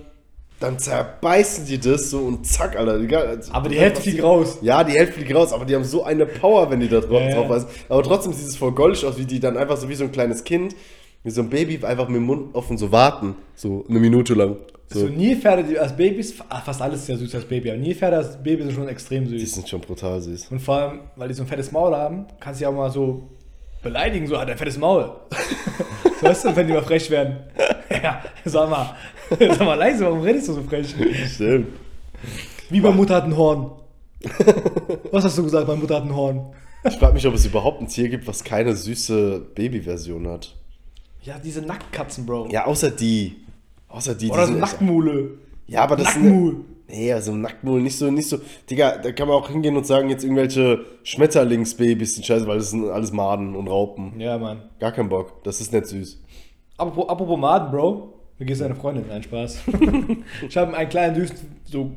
dann 0.61 0.79
zerbeißen 0.79 1.65
die 1.67 1.79
das 1.79 2.11
so 2.11 2.19
und 2.21 2.47
zack, 2.47 2.77
Alter. 2.77 3.01
Egal, 3.01 3.41
Aber 3.53 3.69
die 3.71 3.79
Hälfte 3.79 4.03
fliegt 4.03 4.23
raus. 4.23 4.59
ja, 4.61 4.85
die 4.85 4.93
Hälfte 4.93 5.15
fliegt 5.15 5.35
raus, 5.35 5.53
aber 5.53 5.65
die 5.65 5.75
haben 5.75 5.85
so 5.85 6.05
eine 6.05 6.27
Power, 6.27 6.71
wenn 6.71 6.81
die 6.81 6.89
da 6.89 7.01
drauf, 7.01 7.21
Ja, 7.23 7.43
drauf. 7.43 7.67
Aber 7.89 8.03
trotzdem 8.03 8.33
sieht 8.35 8.49
es 8.49 8.57
voll 8.57 8.73
goldig 8.73 9.05
aus, 9.07 9.17
wie 9.19 9.25
die 9.25 9.41
dann 9.41 9.57
einfach 9.57 9.77
so 9.79 9.89
wie 9.89 9.95
so 9.95 10.05
ein 10.05 10.13
kleines 10.13 10.45
Kind, 10.45 10.77
wie 11.25 11.31
so 11.31 11.41
ein 11.41 11.49
Baby, 11.51 11.85
einfach 11.85 12.09
mit 12.09 12.17
dem 12.17 12.25
Mund 12.25 12.55
offen 12.55 12.77
so 12.79 12.93
warten. 12.93 13.35
So 13.55 13.85
eine 13.89 13.99
Minute 13.99 14.35
lang. 14.35 14.57
So, 14.89 15.01
So. 15.01 15.07
Nilpferde, 15.09 15.65
die 15.65 15.79
als 15.79 15.97
Babys, 15.97 16.35
fast 16.65 16.81
alles 16.81 17.01
ist 17.03 17.09
ja 17.09 17.17
süß 17.17 17.35
als 17.35 17.45
Baby, 17.45 17.71
aber 17.71 17.79
Nilpferde 17.79 18.17
als 18.19 18.41
Baby 18.43 18.63
sind 18.63 18.73
schon 18.75 18.89
extrem 18.89 19.29
Die 19.29 19.39
süß. 19.41 19.55
sind 19.55 19.69
schon 19.69 19.81
brutal 19.81 20.21
süß. 20.21 20.49
Und 20.51 20.61
vor 20.61 20.77
allem, 20.77 21.01
weil 21.17 21.29
die 21.29 21.35
so 21.35 21.43
ein 21.43 21.49
fettes 21.49 21.73
Maul 21.73 21.95
haben, 21.95 22.27
kannst 22.39 22.61
du 22.61 22.65
ja 22.65 22.71
auch 22.71 22.75
mal 22.75 22.91
so 22.91 23.29
beleidigen, 23.83 24.27
so, 24.29 24.39
hat 24.39 24.49
ein 24.49 24.57
fettes 24.57 24.79
Maul. 24.79 25.11
so 26.21 26.27
weißt 26.27 26.45
du, 26.45 26.57
wenn 26.57 26.67
die 26.69 26.73
mal 26.73 26.83
frech 26.83 27.11
werden. 27.11 27.37
ja, 28.03 28.23
sag 28.45 28.71
mal, 28.71 28.95
sag 29.39 29.61
mal 29.61 29.75
leise, 29.75 30.05
warum 30.05 30.21
redest 30.21 30.49
du 30.49 30.53
so 30.55 30.63
frech? 30.63 30.95
Stimmt. 31.35 31.69
Wie 32.71 32.81
bei 32.81 32.91
Mutter 32.91 33.17
hat 33.17 33.25
ein 33.25 33.37
Horn. 33.37 33.73
Was 35.13 35.25
hast 35.25 35.37
du 35.39 35.43
gesagt, 35.43 35.67
meine 35.69 35.81
Mutter 35.81 35.97
hat 35.97 36.05
ein 36.05 36.15
Horn? 36.15 36.53
Ich 36.89 36.95
frage 36.97 37.15
mich, 37.15 37.27
ob 37.27 37.35
es 37.35 37.45
überhaupt 37.45 37.81
ein 37.81 37.89
Tier 37.89 38.09
gibt, 38.09 38.27
was 38.29 38.45
keine 38.45 38.75
süße 38.77 39.41
Babyversion 39.55 40.29
hat. 40.29 40.55
Ja, 41.23 41.39
diese 41.43 41.61
Nacktkatzen, 41.63 42.25
Bro. 42.25 42.49
Ja, 42.51 42.67
außer 42.67 42.91
die. 42.93 43.37
Außer 43.97 44.15
die. 44.15 44.31
Oder 44.31 44.47
so 44.47 44.53
Nacktmule. 44.53 45.31
Ja, 45.67 45.83
aber 45.83 45.97
das 45.97 46.07
Nacktmul. 46.17 46.51
sind. 46.53 46.65
Nee, 46.89 47.13
also 47.13 47.35
Nacktmul 47.35 47.81
nicht 47.83 47.97
so, 47.97 48.11
nicht 48.11 48.29
so. 48.29 48.39
Digga, 48.71 48.99
da 48.99 49.11
kann 49.11 49.27
man 49.27 49.37
auch 49.39 49.49
hingehen 49.51 49.77
und 49.77 49.87
sagen, 49.87 50.09
jetzt 50.09 50.23
irgendwelche 50.23 50.85
Schmetterlingsbabys 51.03 52.15
sind 52.15 52.25
scheiße, 52.25 52.47
weil 52.47 52.59
das 52.59 52.71
sind 52.71 52.89
alles 52.89 53.11
Maden 53.13 53.57
und 53.57 53.67
Raupen. 53.69 54.21
Ja, 54.21 54.39
Mann. 54.39 54.63
Gar 54.79 54.93
kein 54.93 55.09
Bock. 55.09 55.43
Das 55.43 55.61
ist 55.61 55.73
nicht 55.73 55.87
süß. 55.87 56.23
Apropos, 56.77 57.09
apropos 57.09 57.39
Maden, 57.39 57.71
Bro. 57.73 58.13
Mir 58.39 58.47
geht 58.47 58.61
deine 58.61 58.75
Freundin. 58.75 59.05
Nein, 59.09 59.23
Spaß. 59.23 59.63
ich 60.49 60.57
habe 60.57 60.77
einen 60.77 60.89
kleinen 60.91 61.17
süßen 61.17 61.37
so 61.65 61.91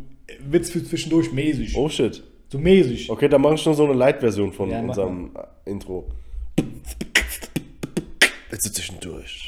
Witz 0.50 0.70
für 0.70 0.84
zwischendurch 0.84 1.34
mäßig. 1.34 1.76
Oh 1.76 1.90
shit. 1.90 2.24
So 2.48 2.58
mäßig. 2.58 3.10
Okay, 3.12 3.28
dann 3.28 3.42
mache 3.42 3.56
ich 3.56 3.62
schon 3.62 3.76
so 3.76 3.84
eine 3.84 3.94
Light-Version 3.94 4.54
von 4.54 4.70
Ja, 4.72 4.80
unserem 4.80 5.32
Intro. 5.66 6.06
Jetzt 8.52 8.64
so 8.64 8.70
zwischendurch. 8.72 9.48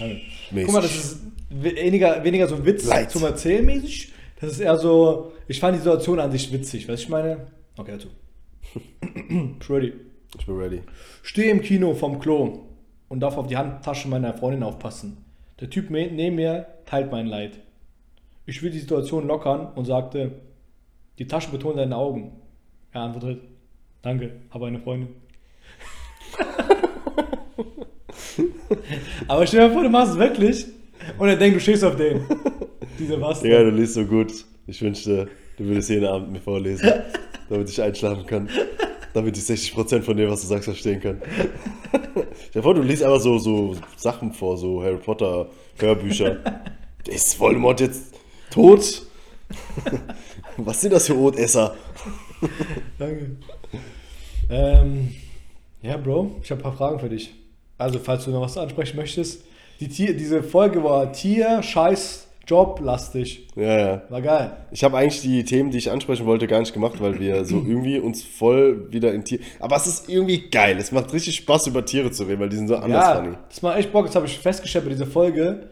Mäßig. 0.52 0.66
Guck 0.66 0.74
mal, 0.74 0.82
das 0.82 0.96
ist 0.96 1.20
weniger, 1.50 2.24
weniger 2.24 2.48
so 2.48 2.56
ein 2.56 2.66
Witz 2.66 2.86
Light. 2.86 3.12
zum 3.12 3.24
Erzählen 3.24 3.66
mäßig. 3.66 4.14
Das 4.40 4.52
ist 4.54 4.60
eher 4.60 4.78
so, 4.78 5.34
ich 5.48 5.60
fand 5.60 5.76
die 5.76 5.80
Situation 5.80 6.20
an 6.20 6.32
sich 6.32 6.52
witzig. 6.52 6.88
Was 6.88 7.02
ich 7.02 7.10
meine? 7.10 7.48
Okay, 7.78 7.92
dazu. 7.94 8.08
Ich 8.74 9.70
ready. 9.70 9.94
Ich 10.38 10.46
bin 10.46 10.56
ready. 10.58 10.82
Stehe 11.24 11.52
im 11.52 11.62
Kino 11.62 11.94
vom 11.94 12.20
Klo 12.20 12.60
und 13.10 13.20
darf 13.20 13.38
auf 13.38 13.48
die 13.48 13.58
Handtasche 13.58 14.08
meiner 14.08 14.34
Freundin 14.34 14.64
aufpassen. 14.64 15.18
Der 15.60 15.70
Typ 15.70 15.90
neben 15.90 16.36
mir 16.36 16.68
teilt 16.86 17.12
mein 17.12 17.28
Leid. 17.28 17.60
Ich 18.46 18.64
will 18.64 18.72
die 18.72 18.80
Situation 18.80 19.28
lockern 19.28 19.74
und 19.76 19.86
sagte, 19.86 20.42
die 21.20 21.28
Tasche 21.28 21.52
betont 21.52 21.78
deine 21.78 21.96
Augen. 21.96 22.42
Er 22.92 23.02
antwortet, 23.02 23.42
danke, 24.02 24.42
habe 24.50 24.68
eine 24.68 24.80
Freundin. 24.80 25.10
Aber 29.28 29.46
stell 29.48 29.68
dir 29.68 29.74
vor, 29.74 29.84
du 29.84 29.90
machst 29.90 30.14
es 30.14 30.20
wirklich 30.20 30.66
und 31.18 31.28
er 31.28 31.36
denkt, 31.36 31.58
du 31.58 31.60
stehst 31.60 31.84
auf 31.84 31.96
den. 31.96 32.22
Diese 33.00 33.20
was? 33.20 33.44
Ja, 33.44 33.64
du 33.64 33.70
liest 33.70 33.96
so 33.96 34.06
gut. 34.06 34.32
Ich 34.68 34.82
wünschte, 34.82 35.28
du 35.58 35.66
würdest 35.66 35.90
jeden 35.90 36.06
Abend 36.06 36.32
mir 36.32 36.40
vorlesen, 36.40 36.92
damit 37.50 37.70
ich 37.70 37.82
einschlafen 37.82 38.26
kann. 38.26 38.50
Damit 39.14 39.38
ich 39.38 39.44
60% 39.44 40.02
von 40.04 40.16
dem, 40.16 40.30
was 40.30 40.42
du 40.42 40.48
sagst, 40.48 40.66
verstehen 40.66 41.02
kann. 41.02 41.22
Stell 41.92 42.62
dir 42.62 42.64
vor, 42.64 42.74
du 42.74 42.82
liest 42.82 43.04
einfach 43.04 43.20
so, 43.20 43.38
so 43.40 43.76
Sachen 43.98 44.32
vor, 44.32 44.58
so 44.58 44.82
Harry 44.82 44.98
Potter 44.98 45.50
Hörbücher. 45.78 46.38
Ist 47.08 47.40
Voldemort 47.40 47.82
jetzt 47.82 48.14
tot? 48.52 49.04
Was 50.58 50.82
sind 50.82 50.94
das 50.94 51.08
für 51.08 51.14
Todesser? 51.14 51.76
Danke. 52.98 53.38
Ähm, 54.50 55.16
ja, 55.82 55.98
Bro, 55.98 56.40
ich 56.44 56.52
habe 56.52 56.62
ein 56.62 56.64
paar 56.64 56.78
Fragen 56.78 57.00
für 57.00 57.10
dich. 57.10 57.34
Also, 57.82 58.00
falls 58.00 58.26
du 58.26 58.32
noch 58.32 58.42
was 58.42 58.58
ansprechen 58.58 58.98
möchtest. 58.98 59.44
Die 59.80 59.88
Tier, 59.90 60.16
diese 60.16 60.44
Folge 60.44 60.84
war 60.84 61.12
Tier, 61.12 61.64
Scheiß, 61.64 62.28
Job, 62.48 62.80
lastig. 62.84 63.48
Ja, 63.56 63.80
ja. 63.80 64.02
War 64.10 64.22
geil. 64.22 64.52
Ich 64.72 64.84
habe 64.84 64.98
eigentlich 64.98 65.22
die 65.22 65.44
Themen, 65.46 65.72
die 65.72 65.78
ich 65.78 65.90
ansprechen 65.90 66.26
wollte, 66.26 66.48
gar 66.48 66.60
nicht 66.60 66.74
gemacht, 66.74 66.96
weil 67.00 67.20
wir 67.20 67.46
so 67.46 67.56
irgendwie 67.68 67.98
uns 68.00 68.24
voll 68.24 68.92
wieder 68.92 69.14
in 69.14 69.24
Tier. 69.24 69.40
Aber 69.60 69.76
es 69.78 69.88
ist 69.88 70.10
irgendwie 70.10 70.50
geil. 70.50 70.78
Es 70.78 70.92
macht 70.92 71.14
richtig 71.14 71.36
Spaß, 71.38 71.68
über 71.68 71.86
Tiere 71.86 72.12
zu 72.12 72.24
reden, 72.26 72.42
weil 72.42 72.50
die 72.50 72.58
sind 72.58 72.68
so 72.68 72.76
anders 72.76 73.04
Ja, 73.04 73.16
funny. 73.16 73.36
das 73.50 73.64
war 73.64 73.78
echt 73.78 73.92
Bock. 73.92 74.06
Das 74.06 74.16
habe 74.16 74.26
ich 74.26 74.38
festgestellt 74.38 74.86
bei 74.86 74.92
dieser 74.92 75.08
Folge, 75.08 75.70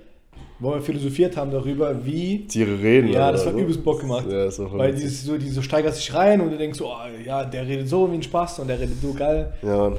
wo 0.59 0.71
wir 0.73 0.81
philosophiert 0.81 1.35
haben 1.37 1.51
darüber, 1.51 2.05
wie. 2.05 2.47
Tiere 2.47 2.81
reden. 2.81 3.09
Ja, 3.09 3.31
das 3.31 3.45
hat 3.45 3.53
so. 3.53 3.59
übelst 3.59 3.83
Bock 3.83 3.99
gemacht. 3.99 4.25
Ja, 4.29 4.45
das 4.45 4.57
war 4.59 4.69
voll 4.69 4.79
Weil 4.79 4.93
dieses, 4.93 5.23
so, 5.23 5.37
die 5.37 5.49
so 5.49 5.61
steigert 5.61 5.95
sich 5.95 6.13
rein 6.13 6.39
und 6.41 6.51
du 6.51 6.57
denkst 6.57 6.77
so, 6.79 6.87
oh, 6.87 6.97
ja, 7.25 7.43
der 7.43 7.67
redet 7.67 7.89
so 7.89 8.09
wie 8.11 8.15
ein 8.15 8.23
Spaß 8.23 8.59
und 8.59 8.67
der 8.67 8.79
redet 8.79 9.01
so 9.01 9.13
geil. 9.13 9.53
Ja, 9.61 9.89
Mann. 9.89 9.97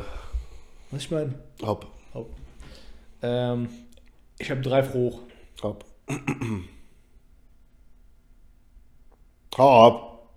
Was 0.90 1.02
ich 1.02 1.10
meine? 1.10 1.34
Hopp. 1.62 1.86
Oh. 2.14 2.26
Ähm, 3.22 3.68
ich 4.38 4.50
habe 4.50 4.60
drei 4.60 4.82
hoch. 4.86 5.20
Hopp. 5.62 5.84
Hopp. 9.56 10.28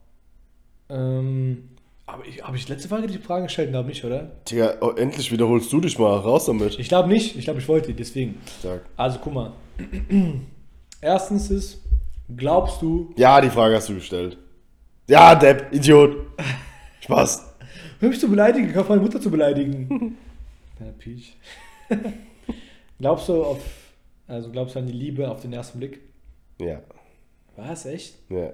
Ähm, 0.90 1.70
aber 2.06 2.26
ich, 2.26 2.44
habe 2.44 2.58
ich 2.58 2.68
letzte 2.68 2.88
Folge 2.90 3.08
die 3.08 3.18
Fragen 3.18 3.46
gestellt? 3.46 3.72
Glaube 3.72 3.88
nicht, 3.88 4.04
oder? 4.04 4.32
Digga, 4.50 4.76
oh, 4.82 4.92
endlich 4.92 5.32
wiederholst 5.32 5.72
du 5.72 5.80
dich 5.80 5.98
mal. 5.98 6.18
Raus 6.18 6.46
damit. 6.46 6.78
Ich 6.78 6.90
glaube 6.90 7.10
nicht. 7.10 7.36
Ich 7.38 7.46
glaube, 7.46 7.60
ich 7.60 7.68
wollte, 7.68 7.94
deswegen. 7.94 8.40
Sag. 8.62 8.82
Also, 8.98 9.20
guck 9.24 9.34
mal. 9.34 9.54
Erstens 11.02 11.50
ist, 11.50 11.82
glaubst 12.36 12.82
du, 12.82 13.14
Ja, 13.18 13.40
die 13.42 13.50
Frage 13.50 13.76
hast 13.76 13.90
du 13.90 13.96
gestellt. 13.96 14.38
Ja, 15.08 15.36
Depp, 15.36 15.74
Idiot. 15.74 16.16
Spaß. 17.02 17.54
Hör 18.00 18.10
mich 18.10 18.20
zu 18.20 18.30
beleidigen, 18.30 18.70
ich 18.70 18.90
meine 18.90 19.02
Mutter 19.02 19.20
zu 19.20 19.32
beleidigen. 19.32 20.18
ja, 20.80 20.92
Peach. 20.98 21.36
glaubst 23.00 23.30
du 23.30 23.44
auf, 23.44 23.60
also 24.28 24.50
glaubst 24.52 24.76
du 24.76 24.80
an 24.80 24.88
die 24.88 24.94
Liebe 24.94 25.30
auf 25.30 25.42
den 25.42 25.54
ersten 25.54 25.80
Blick? 25.80 26.00
Ja, 26.60 26.82
Was, 27.56 27.86
echt? 27.86 28.16
ja. 28.30 28.52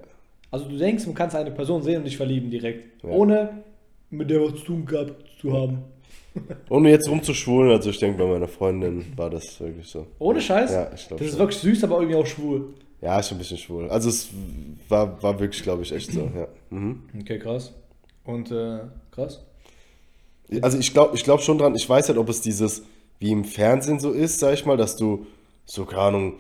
Also 0.52 0.68
du 0.68 0.78
denkst, 0.78 1.06
du 1.06 1.14
kannst 1.14 1.36
eine 1.36 1.52
Person 1.52 1.84
sehen 1.84 1.98
und 1.98 2.06
dich 2.06 2.18
verlieben 2.18 2.50
direkt, 2.50 3.04
Ja. 3.04 3.10
ohne 3.10 3.64
mit 4.10 4.30
der 4.32 4.42
was 4.42 4.56
zu 4.60 4.66
tun 4.66 4.86
gehabt 4.86 5.14
zu 5.40 5.54
haben. 5.54 5.84
Ohne 6.70 6.90
jetzt 6.92 7.10
rumzuschwulen, 7.10 7.72
also 7.72 7.90
ich 7.90 7.98
denke, 8.00 8.20
bei 8.24 8.30
meiner 8.30 8.48
Freundin 8.48 9.06
war 9.18 9.30
das 9.32 9.60
wirklich 9.60 9.88
so. 9.88 10.06
Ohne 10.20 10.40
Scheiß? 10.40 10.72
Ja, 10.72 10.92
ich 10.94 11.08
glaube 11.08 11.20
Das 11.24 11.28
ist 11.28 11.32
schon. 11.32 11.40
wirklich 11.40 11.60
süß, 11.60 11.84
aber 11.84 11.98
irgendwie 12.00 12.16
auch 12.16 12.26
schwul. 12.26 12.74
Ja, 13.02 13.20
ist 13.20 13.32
ein 13.32 13.38
bisschen 13.40 13.58
schwul. 13.58 13.90
Also 13.90 14.10
es 14.10 14.30
war, 14.88 15.22
war 15.24 15.40
wirklich, 15.40 15.62
glaube 15.64 15.82
ich, 15.84 15.92
echt 15.92 16.12
so, 16.12 16.22
ja. 16.36 16.48
Mhm. 16.70 17.02
Okay, 17.20 17.40
krass. 17.40 17.74
Und 18.26 18.52
äh, 18.52 18.80
krass. 19.12 19.44
Also 20.62 20.78
ich 20.78 20.94
glaube 20.94 21.16
ich 21.16 21.24
glaub 21.24 21.42
schon 21.42 21.58
dran, 21.58 21.76
ich 21.76 21.88
weiß 21.88 22.10
halt, 22.10 22.18
ob 22.18 22.30
es 22.30 22.42
dieses, 22.42 22.84
wie 23.20 23.32
im 23.32 23.46
Fernsehen 23.46 24.00
so 24.00 24.12
ist, 24.12 24.40
sag 24.40 24.54
ich 24.54 24.66
mal, 24.66 24.78
dass 24.78 24.96
du 24.96 25.26
so, 25.66 25.86
keine 25.86 26.02
Ahnung, 26.02 26.34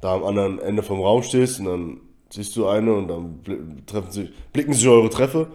da 0.00 0.14
am 0.14 0.24
anderen 0.24 0.58
Ende 0.58 0.82
vom 0.82 1.00
Raum 1.00 1.22
stehst 1.22 1.60
und 1.60 1.66
dann 1.66 2.00
siehst 2.30 2.54
du 2.56 2.66
eine 2.66 2.92
und 2.92 3.08
dann 3.08 3.82
treffen 3.86 4.10
sich, 4.10 4.30
blicken 4.52 4.74
sich 4.74 4.86
eure 4.88 5.08
Treffe. 5.08 5.48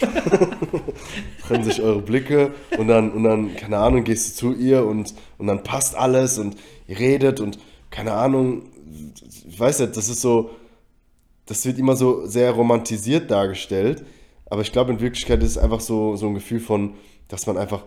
treffen 1.46 1.64
sich 1.64 1.82
eure 1.82 2.00
Blicke 2.00 2.52
und 2.78 2.88
dann, 2.88 3.10
und 3.12 3.24
dann, 3.24 3.56
keine 3.56 3.78
Ahnung, 3.78 4.04
gehst 4.04 4.42
du 4.42 4.52
zu 4.52 4.60
ihr 4.60 4.84
und, 4.84 5.14
und 5.38 5.46
dann 5.46 5.62
passt 5.62 5.94
alles 5.96 6.38
und 6.38 6.56
ihr 6.86 6.98
redet 6.98 7.40
und 7.40 7.58
keine 7.90 8.12
Ahnung, 8.12 8.62
ich 9.48 9.58
weiß 9.58 9.80
nicht, 9.80 9.96
das 9.96 10.08
ist 10.08 10.20
so, 10.20 10.50
das 11.46 11.64
wird 11.66 11.78
immer 11.78 11.96
so 11.96 12.26
sehr 12.26 12.52
romantisiert 12.52 13.30
dargestellt, 13.30 14.04
aber 14.50 14.60
ich 14.62 14.72
glaube 14.72 14.92
in 14.92 15.00
Wirklichkeit 15.00 15.42
ist 15.42 15.50
es 15.52 15.58
einfach 15.58 15.80
so, 15.80 16.16
so 16.16 16.26
ein 16.26 16.34
Gefühl 16.34 16.60
von, 16.60 16.94
dass 17.28 17.46
man 17.46 17.56
einfach, 17.56 17.84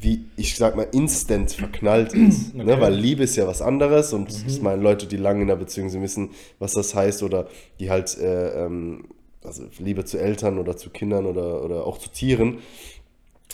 wie 0.00 0.24
ich 0.36 0.56
sag 0.56 0.74
mal, 0.76 0.88
instant 0.92 1.52
verknallt 1.52 2.12
ist. 2.14 2.54
Ne? 2.54 2.64
Okay. 2.64 2.80
Weil 2.80 2.94
Liebe 2.94 3.22
ist 3.22 3.36
ja 3.36 3.46
was 3.46 3.62
anderes 3.62 4.12
und 4.12 4.28
ich 4.46 4.60
meine, 4.62 4.82
Leute, 4.82 5.06
die 5.06 5.16
lange 5.16 5.42
in 5.42 5.50
einer 5.50 5.58
Beziehung 5.58 5.88
sind, 5.90 6.02
wissen, 6.02 6.30
was 6.58 6.72
das 6.72 6.94
heißt 6.94 7.22
oder 7.22 7.46
die 7.78 7.90
halt, 7.90 8.16
äh, 8.18 8.64
ähm, 8.64 9.04
also 9.44 9.62
Liebe 9.78 10.04
zu 10.04 10.18
Eltern 10.18 10.58
oder 10.58 10.76
zu 10.76 10.90
Kindern 10.90 11.26
oder, 11.26 11.62
oder 11.64 11.86
auch 11.86 11.98
zu 11.98 12.10
Tieren 12.10 12.58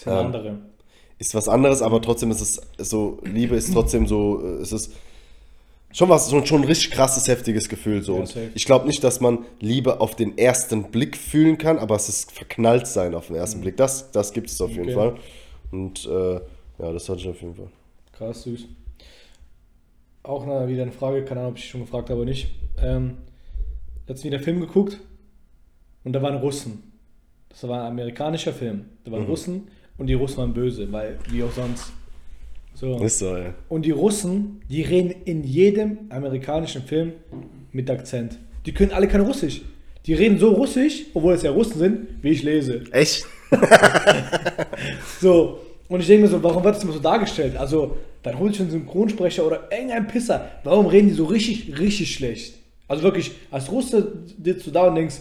eine 0.07 0.21
Ähm, 0.21 0.27
andere. 0.27 0.59
ist 1.19 1.35
was 1.35 1.49
anderes, 1.49 1.83
aber 1.83 2.01
trotzdem 2.03 2.31
ist 2.31 2.41
es 2.41 2.61
so, 2.89 3.19
Liebe 3.25 3.57
ist 3.57 3.73
trotzdem 3.73 4.07
so, 4.07 4.41
äh, 4.43 4.63
es 4.63 4.73
ist 4.73 4.93
schon 5.93 6.09
was, 6.09 6.31
schon, 6.31 6.45
schon 6.47 6.63
ein 6.63 6.67
richtig 6.67 6.91
krasses, 6.91 7.29
heftiges 7.29 7.69
Gefühl 7.69 8.03
so. 8.03 8.19
Ja, 8.23 8.43
ich 8.55 8.65
glaube 8.65 8.87
nicht, 8.87 9.03
dass 9.05 9.21
man 9.21 9.45
Liebe 9.61 10.01
auf 10.01 10.15
den 10.17 10.37
ersten 10.39 10.91
Blick 10.91 11.17
fühlen 11.17 11.59
kann, 11.59 11.79
aber 11.79 11.97
es 11.97 12.09
ist 12.09 12.33
verknallt 12.33 12.87
sein 12.87 13.15
auf 13.15 13.27
den 13.29 13.37
ersten 13.37 13.61
Blick. 13.61 13.77
Das, 13.77 14.11
das 14.13 14.33
gibt 14.33 14.49
es 14.51 14.61
auf 14.61 14.71
jeden 14.71 14.85
Okay. 14.85 14.95
Fall. 14.95 15.15
Und 15.71 16.05
äh, 16.07 16.35
ja, 16.35 16.93
das 16.93 17.09
hatte 17.09 17.21
ich 17.21 17.29
auf 17.29 17.41
jeden 17.41 17.55
Fall. 17.55 17.69
Krass, 18.13 18.43
süß. 18.43 18.67
Auch 20.25 20.47
na, 20.47 20.69
wieder 20.69 20.83
eine 20.83 20.93
Frage, 20.93 21.25
keine 21.25 21.41
Ahnung, 21.41 21.53
ob 21.53 21.59
ich 21.59 21.69
schon 21.69 21.81
gefragt 21.81 22.09
habe 22.11 22.21
oder 22.21 22.31
nicht. 22.31 22.49
Ähm, 22.81 23.19
letztens 24.07 24.25
wieder 24.25 24.37
einen 24.37 24.45
Film 24.45 24.61
geguckt 24.61 24.99
und 26.05 26.13
da 26.13 26.23
waren 26.23 26.37
Russen. 26.37 26.93
Das 27.49 27.67
war 27.69 27.83
ein 27.83 27.87
amerikanischer 27.93 28.53
Film. 28.53 28.85
Da 29.05 29.11
Mhm. 29.11 29.15
waren 29.15 29.27
Russen 29.27 29.69
und 29.99 30.07
die 30.07 30.15
Russen 30.15 30.39
waren 30.39 30.55
böse, 30.55 30.91
weil 30.93 31.19
wie 31.31 31.43
auch 31.43 31.51
sonst. 31.53 31.93
So. 32.75 32.99
Ist 32.99 33.19
so, 33.19 33.37
ja. 33.37 33.55
Und 33.69 33.85
die 33.85 33.91
Russen, 33.91 34.61
die 34.69 34.83
reden 34.83 35.15
in 35.25 35.45
jedem 35.45 35.99
amerikanischen 36.09 36.83
Film 36.83 37.13
mit 37.71 37.89
Akzent. 37.91 38.39
Die 38.67 38.73
können 38.73 38.93
alle 38.93 39.09
kein 39.09 39.21
Russisch. 39.21 39.63
Die 40.07 40.15
reden 40.15 40.39
so 40.39 40.51
Russisch, 40.51 41.05
obwohl 41.15 41.35
es 41.35 41.43
ja 41.43 41.53
Russen 41.53 41.79
sind, 41.79 42.09
wie 42.23 42.31
ich 42.31 42.43
lese. 42.43 42.83
Echt? 42.91 43.25
So, 45.21 45.61
und 45.89 46.01
ich 46.01 46.07
denke 46.07 46.23
mir 46.23 46.29
so, 46.29 46.43
warum 46.43 46.65
wird 46.65 46.75
das 46.75 46.83
immer 46.83 46.93
so 46.95 46.99
dargestellt? 46.99 47.57
Also, 47.57 47.97
dann 48.23 48.39
hol 48.39 48.51
ich 48.51 48.59
einen 48.61 48.71
Synchronsprecher 48.71 49.47
oder 49.47 49.69
irgendein 49.71 50.09
Pisser. 50.09 50.51
Warum 50.65 50.87
reden 50.87 51.09
die 51.09 51.15
so 51.15 51.25
richtig, 51.25 51.79
richtig 51.79 52.15
schlecht? 52.15 52.55
Also 52.89 53.03
wirklich, 53.05 53.33
als 53.51 53.71
Russe 53.71 54.25
sitzt 54.43 54.67
du 54.67 54.71
da 54.71 54.89
und 54.89 54.97
denkst, 54.97 55.17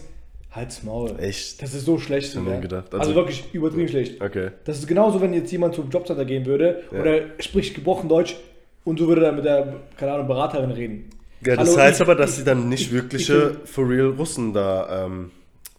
halt's 0.52 0.84
Maul. 0.84 1.16
Echt? 1.20 1.62
Das 1.62 1.74
ist 1.74 1.86
so 1.86 1.98
schlecht. 1.98 2.34
ich 2.36 2.40
mir 2.42 2.60
gedacht. 2.60 2.86
Also, 2.94 2.98
Also- 3.00 3.16
wirklich 3.16 3.46
übertrieben 3.54 3.88
schlecht. 3.88 4.22
Okay. 4.22 4.52
Das 4.66 4.78
ist 4.80 4.88
genauso, 4.88 5.22
wenn 5.22 5.34
jetzt 5.34 5.52
jemand 5.52 5.76
zum 5.76 5.90
Jobcenter 5.90 6.26
gehen 6.26 6.46
würde 6.46 6.84
Ja. 6.92 7.00
oder 7.02 7.20
spricht 7.40 7.74
gebrochen 7.76 8.10
Deutsch 8.10 8.36
und 8.84 9.00
du 9.00 9.08
würdest 9.08 9.28
dann 9.28 9.36
mit 9.36 9.46
der, 9.46 9.76
keine 9.98 10.14
Ahnung, 10.14 10.28
Beraterin 10.28 10.72
reden. 10.72 11.10
Ja, 11.46 11.56
das 11.56 11.70
Hallo, 11.70 11.80
heißt 11.82 12.00
ich- 12.02 12.08
aber, 12.08 12.16
dass 12.16 12.36
sie 12.38 12.44
dann 12.44 12.70
nicht 12.70 12.88
ich- 12.88 12.92
wirkliche 12.92 13.58
for 13.66 13.90
real 13.90 14.10
Russen 14.10 14.54
da, 14.54 15.06
ähm, 15.06 15.32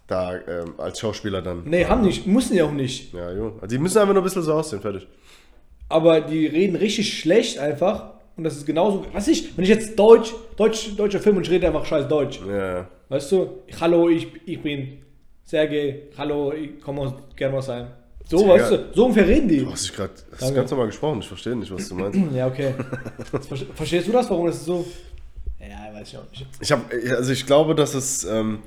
da 0.08 0.34
ähm, 0.34 0.74
als 0.78 0.98
Schauspieler 1.00 1.40
dann. 1.42 1.62
Nee, 1.64 1.84
haben 1.84 2.02
nicht, 2.02 2.26
müssen 2.26 2.56
ja 2.56 2.64
auch 2.64 2.72
nicht. 2.72 3.12
Ja, 3.14 3.30
jo. 3.32 3.52
Also 3.60 3.76
die 3.76 3.78
müssen 3.78 3.98
einfach 3.98 4.12
nur 4.14 4.22
ein 4.22 4.24
bisschen 4.24 4.42
so 4.42 4.52
aussehen, 4.54 4.80
fertig. 4.80 5.06
aber 5.88 6.20
die 6.22 6.46
reden 6.46 6.74
richtig 6.76 7.18
schlecht 7.18 7.58
einfach. 7.58 8.14
Und 8.37 8.45
das 8.45 8.57
ist 8.57 8.64
genauso, 8.66 9.05
was 9.12 9.28
ich, 9.28 9.57
wenn 9.57 9.64
ich 9.64 9.68
jetzt 9.70 9.99
Deutsch, 9.99 10.33
Deutsch, 10.57 10.97
deutscher 10.97 11.20
Film 11.20 11.37
und 11.37 11.43
ich 11.47 11.51
rede 11.51 11.66
einfach 11.66 11.85
scheiß 11.85 12.09
Deutsch. 12.09 12.41
Ja, 12.49 12.89
Weißt 13.09 13.30
du, 13.33 13.59
hallo, 13.80 14.09
ich, 14.09 14.26
ich 14.47 14.62
bin 14.62 14.99
Sergej, 15.45 16.09
hallo, 16.16 16.53
ich 16.53 16.80
komme 16.80 17.03
aus 17.03 17.12
Germersheim. 17.37 17.89
So, 18.24 18.39
Sehr 18.39 18.49
weißt 18.49 18.70
geil. 18.70 18.85
du, 18.91 18.95
so 18.97 19.05
ungefähr 19.05 19.28
reden 19.28 19.49
die. 19.49 19.59
Du 19.59 19.70
hast 19.70 19.85
dich 19.85 19.95
gerade 19.95 20.12
Danke. 20.41 20.55
ganz 20.55 20.70
normal 20.70 20.87
gesprochen, 20.87 21.18
ich 21.20 21.28
verstehe 21.28 21.55
nicht, 21.57 21.70
was 21.70 21.89
du 21.89 21.95
meinst. 21.95 22.18
Ja, 22.35 22.47
okay. 22.47 22.72
Verste- 23.30 23.66
Verstehst 23.74 24.09
du 24.09 24.12
das, 24.12 24.30
warum 24.30 24.47
das 24.47 24.64
so? 24.64 24.87
Ja, 25.61 25.93
weiß 25.93 26.09
ich 26.09 26.16
auch 26.16 26.30
nicht. 26.30 26.47
Ich 26.61 26.72
habe, 26.72 26.83
also 27.16 27.33
ich 27.33 27.45
glaube, 27.45 27.74
dass 27.74 27.95
es, 27.95 28.24
ähm, 28.24 28.61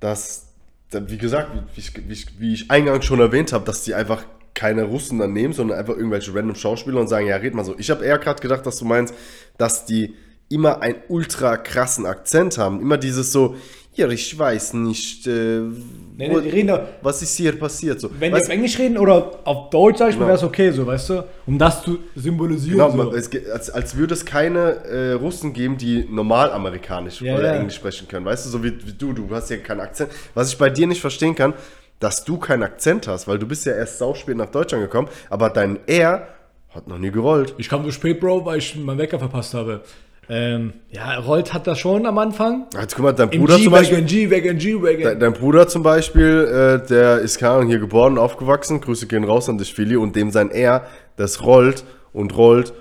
dass, 0.00 0.48
da- 0.90 1.08
wie 1.08 1.18
gesagt, 1.18 1.50
wie 1.74 1.80
ich, 1.80 2.08
wie 2.08 2.12
ich, 2.12 2.40
wie 2.40 2.54
ich 2.54 2.70
eingangs 2.70 3.04
schon 3.04 3.20
erwähnt 3.20 3.52
habe, 3.52 3.64
dass 3.64 3.84
die 3.84 3.94
einfach 3.94 4.24
keine 4.58 4.82
Russen 4.82 5.20
dann 5.20 5.32
nehmen, 5.32 5.52
sondern 5.54 5.78
einfach 5.78 5.94
irgendwelche 5.96 6.34
random 6.34 6.56
Schauspieler 6.56 7.00
und 7.00 7.06
sagen, 7.06 7.28
ja, 7.28 7.36
red 7.36 7.54
mal 7.54 7.64
so. 7.64 7.76
Ich 7.78 7.90
habe 7.90 8.04
eher 8.04 8.18
gerade 8.18 8.42
gedacht, 8.42 8.66
dass 8.66 8.78
du 8.78 8.84
meinst, 8.84 9.14
dass 9.56 9.84
die 9.84 10.16
immer 10.48 10.82
einen 10.82 10.96
ultra 11.08 11.56
krassen 11.56 12.06
Akzent 12.06 12.58
haben. 12.58 12.80
Immer 12.80 12.98
dieses 12.98 13.30
so, 13.30 13.54
ja, 13.94 14.08
ich 14.08 14.36
weiß 14.36 14.74
nicht, 14.74 15.26
äh, 15.28 15.60
Nee, 15.60 16.28
nee, 16.28 16.40
die 16.40 16.48
reden 16.48 16.76
was 17.02 17.22
ist 17.22 17.36
hier 17.36 17.56
passiert. 17.56 18.00
So. 18.00 18.10
wenn 18.18 18.30
die 18.32 18.36
Weißt 18.36 18.46
auf 18.46 18.52
Englisch 18.52 18.76
reden 18.80 18.98
oder 18.98 19.38
auf 19.44 19.70
Deutsch, 19.70 19.98
sag 19.98 20.10
ich 20.10 20.16
mal, 20.16 20.26
Genau. 20.26 20.28
wäre 20.28 20.38
es 20.38 20.42
okay, 20.42 20.70
so, 20.72 20.84
weißt 20.84 21.10
du? 21.10 21.24
Um 21.46 21.56
das 21.56 21.82
zu 21.82 21.98
symbolisieren. 22.16 22.78
Genau, 22.90 23.10
so. 23.10 23.12
es, 23.14 23.30
als, 23.52 23.70
als 23.70 23.96
würde 23.96 24.14
es 24.14 24.24
keine 24.24 24.58
äh, 24.84 25.12
Russen 25.12 25.52
geben, 25.52 25.78
die 25.78 26.04
normal 26.10 26.50
amerikanisch 26.50 27.20
Ja, 27.20 27.36
oder 27.36 27.54
ja. 27.54 27.58
Englisch 27.60 27.76
sprechen 27.76 28.08
können. 28.08 28.26
Weißt 28.26 28.46
du, 28.46 28.50
so 28.50 28.64
wie, 28.64 28.72
wie 28.84 28.92
du, 28.92 29.12
du 29.12 29.28
hast 29.30 29.50
ja 29.50 29.58
keinen 29.58 29.80
Akzent. 29.80 30.10
Was 30.34 30.48
ich 30.50 30.58
bei 30.58 30.70
dir 30.70 30.88
nicht 30.88 31.00
verstehen 31.00 31.36
kann, 31.36 31.54
dass 32.00 32.24
du 32.24 32.38
keinen 32.38 32.62
Akzent 32.62 33.08
hast, 33.08 33.28
weil 33.28 33.38
du 33.38 33.46
bist 33.46 33.66
ja 33.66 33.72
erst 33.72 33.98
sauspät 33.98 34.36
nach 34.36 34.50
Deutschland 34.50 34.84
gekommen, 34.84 35.08
aber 35.30 35.50
dein 35.50 35.78
R 35.86 36.28
hat 36.70 36.86
noch 36.86 36.98
nie 36.98 37.10
gerollt. 37.10 37.54
Ich 37.58 37.68
kam 37.68 37.84
so 37.84 37.90
spät, 37.90 38.20
Bro, 38.20 38.44
weil 38.44 38.58
ich 38.58 38.76
meinen 38.76 38.98
Wecker 38.98 39.18
verpasst 39.18 39.54
habe. 39.54 39.82
Ähm, 40.30 40.74
ja, 40.90 41.16
Rollt 41.18 41.54
hat 41.54 41.66
das 41.66 41.78
schon 41.78 42.04
am 42.04 42.18
Anfang. 42.18 42.66
Also, 42.76 42.96
guck 42.96 43.04
mal, 43.04 43.12
dein 43.12 43.30
Bruder 43.30 43.58
zum 43.58 43.72
Beispiel. 43.72 44.02
G-Wagon, 44.02 44.58
G-Wagon, 44.58 44.58
G-Wagon. 44.58 45.04
Dein, 45.04 45.20
dein 45.20 45.32
Bruder 45.32 45.68
zum 45.68 45.82
Beispiel, 45.82 46.80
äh, 46.84 46.86
der 46.86 47.20
ist 47.20 47.38
keine 47.38 47.54
Ahnung, 47.54 47.68
hier 47.68 47.78
geboren 47.78 48.12
und 48.14 48.18
aufgewachsen. 48.18 48.82
Grüße 48.82 49.06
gehen 49.06 49.24
raus 49.24 49.48
an 49.48 49.56
dich, 49.56 49.72
Philly. 49.72 49.96
Und 49.96 50.16
dem 50.16 50.30
sein 50.30 50.50
R, 50.50 50.86
das 51.16 51.42
rollt 51.42 51.84
und 52.12 52.36
rollt. 52.36 52.74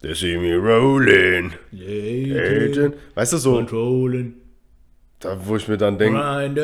They 0.00 0.14
see 0.14 0.38
me 0.38 0.56
rolling. 0.56 1.52
Yeah, 1.72 2.90
Weißt 3.14 3.34
du, 3.34 3.36
so, 3.36 3.54
Controlling. 3.56 4.34
Da, 5.20 5.36
wo 5.46 5.56
ich 5.56 5.66
mir 5.68 5.76
dann 5.76 5.98
denke, 5.98 6.18
Ryan 6.18 6.54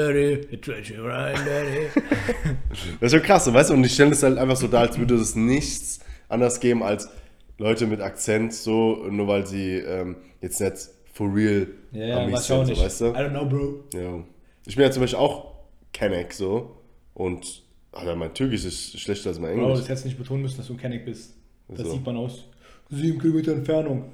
Treasure 0.61 1.03
Ryan 1.03 1.35
Daddy. 1.45 1.87
Das 3.01 3.13
ist 3.13 3.19
schon 3.19 3.27
krass, 3.27 3.53
weißt 3.53 3.71
du? 3.71 3.75
Und 3.75 3.85
ich 3.85 3.93
stelle 3.95 4.13
es 4.13 4.23
halt 4.23 4.39
einfach 4.39 4.57
so 4.57 4.69
dar, 4.69 4.83
als 4.83 4.99
würde 4.99 5.15
es 5.17 5.35
nichts 5.35 6.01
anders 6.29 6.61
geben 6.61 6.83
als 6.83 7.09
Leute 7.59 7.87
mit 7.87 8.01
Akzent, 8.01 8.53
so, 8.53 9.05
nur 9.11 9.29
weil 9.29 9.47
sie 9.47 9.75
ähm, 9.79 10.17
jetzt 10.41 10.61
nicht 10.61 10.89
for 11.13 11.33
real 11.35 11.69
Ja, 11.93 12.07
ja, 12.07 12.19
Amis 12.19 12.35
weiß 12.35 12.45
ich 12.45 12.53
auch 12.53 12.65
sind, 12.67 12.69
nicht. 12.79 12.79
so, 12.79 12.85
weißt 12.85 13.01
I 13.01 13.05
du? 13.05 13.25
don't 13.29 13.31
know, 13.31 13.45
Bro. 13.47 13.75
Ja. 13.95 14.25
Ich 14.67 14.77
bin 14.77 14.85
ja 14.85 14.91
zum 14.91 15.03
Beispiel 15.03 15.19
auch 15.19 15.53
Kenneck, 15.93 16.33
so, 16.33 16.77
und 17.15 17.63
Alter, 17.93 18.17
mein 18.17 18.35
Türkisch 18.35 18.65
ist 18.65 18.99
schlechter 18.99 19.29
als 19.31 19.39
mein 19.39 19.55
Bro, 19.57 19.63
Englisch. 19.67 19.81
das 19.81 19.89
hättest 19.89 20.05
du 20.05 20.09
nicht 20.09 20.19
betonen 20.19 20.43
müssen, 20.43 20.57
dass 20.57 20.67
du 20.67 20.73
ein 20.75 20.79
Kenneck 20.81 21.05
bist. 21.05 21.35
Das 21.69 21.87
So. 21.87 21.93
sieht 21.93 22.05
man 22.05 22.17
aus. 22.17 22.45
Sieben 22.91 23.19
Kilometer 23.21 23.53
Entfernung. 23.53 24.07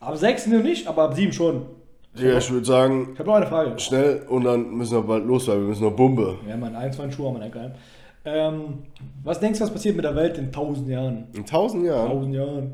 Ab 0.00 0.16
sechs 0.16 0.46
nicht, 0.46 0.86
aber 0.86 1.02
ab 1.04 1.14
sieben 1.14 1.32
schon. 1.32 1.66
Ja, 2.14 2.38
ich 2.38 2.50
würde 2.50 2.66
sagen, 2.66 3.10
Ich 3.12 3.18
habe 3.18 3.28
noch 3.28 3.36
eine 3.36 3.46
Frage. 3.46 3.78
schnell 3.78 4.22
und 4.28 4.44
dann 4.44 4.70
müssen 4.74 4.94
wir 4.94 5.02
bald 5.02 5.24
los, 5.24 5.46
weil 5.48 5.60
wir 5.60 5.68
müssen 5.68 5.84
noch 5.84 5.94
Bombe. 5.94 6.38
Ja, 6.48 6.56
man, 6.56 6.74
ein, 6.74 6.92
zwei 6.92 7.10
Schuhe 7.10 7.28
haben 7.28 7.40
wir 7.40 7.46
nicht 7.46 7.76
ähm, 8.24 8.82
Was 9.22 9.40
denkst 9.40 9.58
du, 9.58 9.64
was 9.64 9.72
passiert 9.72 9.96
mit 9.96 10.04
der 10.04 10.14
Welt 10.16 10.36
in 10.36 10.52
tausend 10.52 10.88
Jahren? 10.88 11.28
In 11.32 11.46
tausend 11.46 11.84
Jahren? 11.84 12.08
Tausend 12.10 12.34
Jahren. 12.34 12.72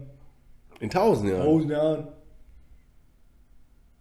In 0.81 0.91
tausend 0.91 1.31
Jahren? 1.31 1.45
Tausend 1.45 1.71
Jahren. 1.71 2.09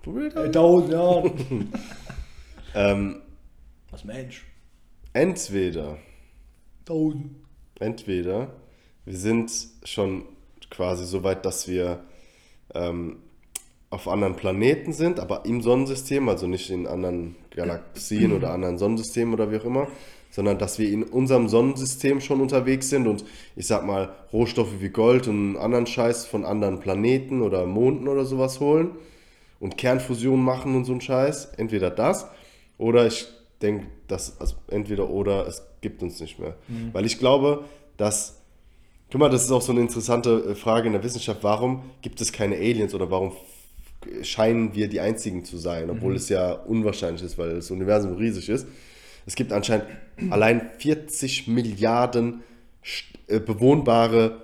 Ey, 0.08 0.30
das? 0.30 0.52
tausend 0.52 0.92
Jahren. 0.92 1.74
Ähm, 2.78 3.22
Was 3.90 4.04
Mensch? 4.04 4.46
entweder 5.14 5.98
Tausend. 6.84 7.32
Entweder 7.80 8.50
wir 9.06 9.16
sind 9.18 9.50
schon 9.86 10.26
quasi 10.70 11.06
so 11.06 11.24
weit, 11.24 11.46
dass 11.46 11.70
wir 11.70 12.02
ähm, 12.74 13.20
auf 13.96 14.10
anderen 14.10 14.36
Planeten 14.36 14.92
sind, 14.92 15.22
aber 15.22 15.46
im 15.46 15.62
Sonnensystem, 15.62 16.28
also 16.28 16.48
nicht 16.48 16.70
in 16.70 16.86
anderen 16.86 17.38
Galaxien 17.56 18.34
oder 18.34 18.52
anderen 18.52 18.78
Sonnensystemen 18.78 19.34
oder 19.34 19.52
wie 19.52 19.58
auch 19.58 19.66
immer, 19.66 19.88
sondern 20.30 20.58
dass 20.58 20.78
wir 20.78 20.92
in 20.92 21.04
unserem 21.04 21.48
Sonnensystem 21.48 22.20
schon 22.20 22.42
unterwegs 22.42 22.90
sind 22.90 23.08
und 23.08 23.24
ich 23.56 23.68
sag 23.68 23.86
mal 23.86 24.14
Rohstoffe 24.34 24.82
wie 24.82 24.90
Gold 24.90 25.30
und 25.30 25.56
anderen 25.56 25.88
Scheiß 25.88 26.26
von 26.26 26.44
anderen 26.44 26.82
Planeten 26.82 27.42
oder 27.42 27.66
Monden 27.66 28.10
oder 28.10 28.26
sowas 28.26 28.60
holen 28.60 28.92
und 29.62 29.78
Kernfusion 29.78 30.44
machen 30.44 30.76
und 30.76 30.84
so 30.84 30.92
ein 30.92 31.00
Scheiß. 31.00 31.54
Entweder 31.56 31.90
das 31.90 32.28
oder 32.78 33.08
ich 33.08 33.28
denke, 33.62 33.88
dass 34.10 34.42
also 34.42 34.56
entweder 34.68 35.10
oder 35.10 35.48
es 35.48 35.64
gibt 35.80 36.04
uns 36.04 36.20
nicht 36.20 36.38
mehr. 36.38 36.56
Weil 36.92 37.06
ich 37.06 37.18
glaube, 37.18 37.64
dass 37.96 38.42
Guck 39.12 39.22
mal, 39.22 39.30
das 39.30 39.46
ist 39.46 39.52
auch 39.52 39.62
so 39.62 39.72
eine 39.72 39.82
interessante 39.82 40.44
äh, 40.50 40.56
Frage 40.56 40.88
in 40.88 40.94
der 40.94 41.04
Wissenschaft. 41.04 41.44
Warum 41.44 41.84
gibt 42.02 42.20
es 42.20 42.34
keine 42.34 42.56
Aliens 42.56 42.94
oder 42.94 43.10
warum 43.12 43.32
scheinen 44.22 44.76
wir 44.76 44.88
die 44.88 45.00
Einzigen 45.00 45.44
zu 45.46 45.58
sein, 45.58 45.90
obwohl 45.90 46.16
es 46.16 46.30
ja 46.30 46.52
unwahrscheinlich 46.52 47.24
ist, 47.24 47.38
weil 47.38 47.56
das 47.56 47.72
Universum 47.72 48.16
riesig 48.16 48.50
ist. 48.50 48.68
Es 49.26 49.36
gibt 49.36 49.52
anscheinend 49.52 49.88
allein 50.30 50.70
40 50.78 51.48
Milliarden 51.48 52.44
äh, 53.28 53.40
bewohnbare 53.40 54.42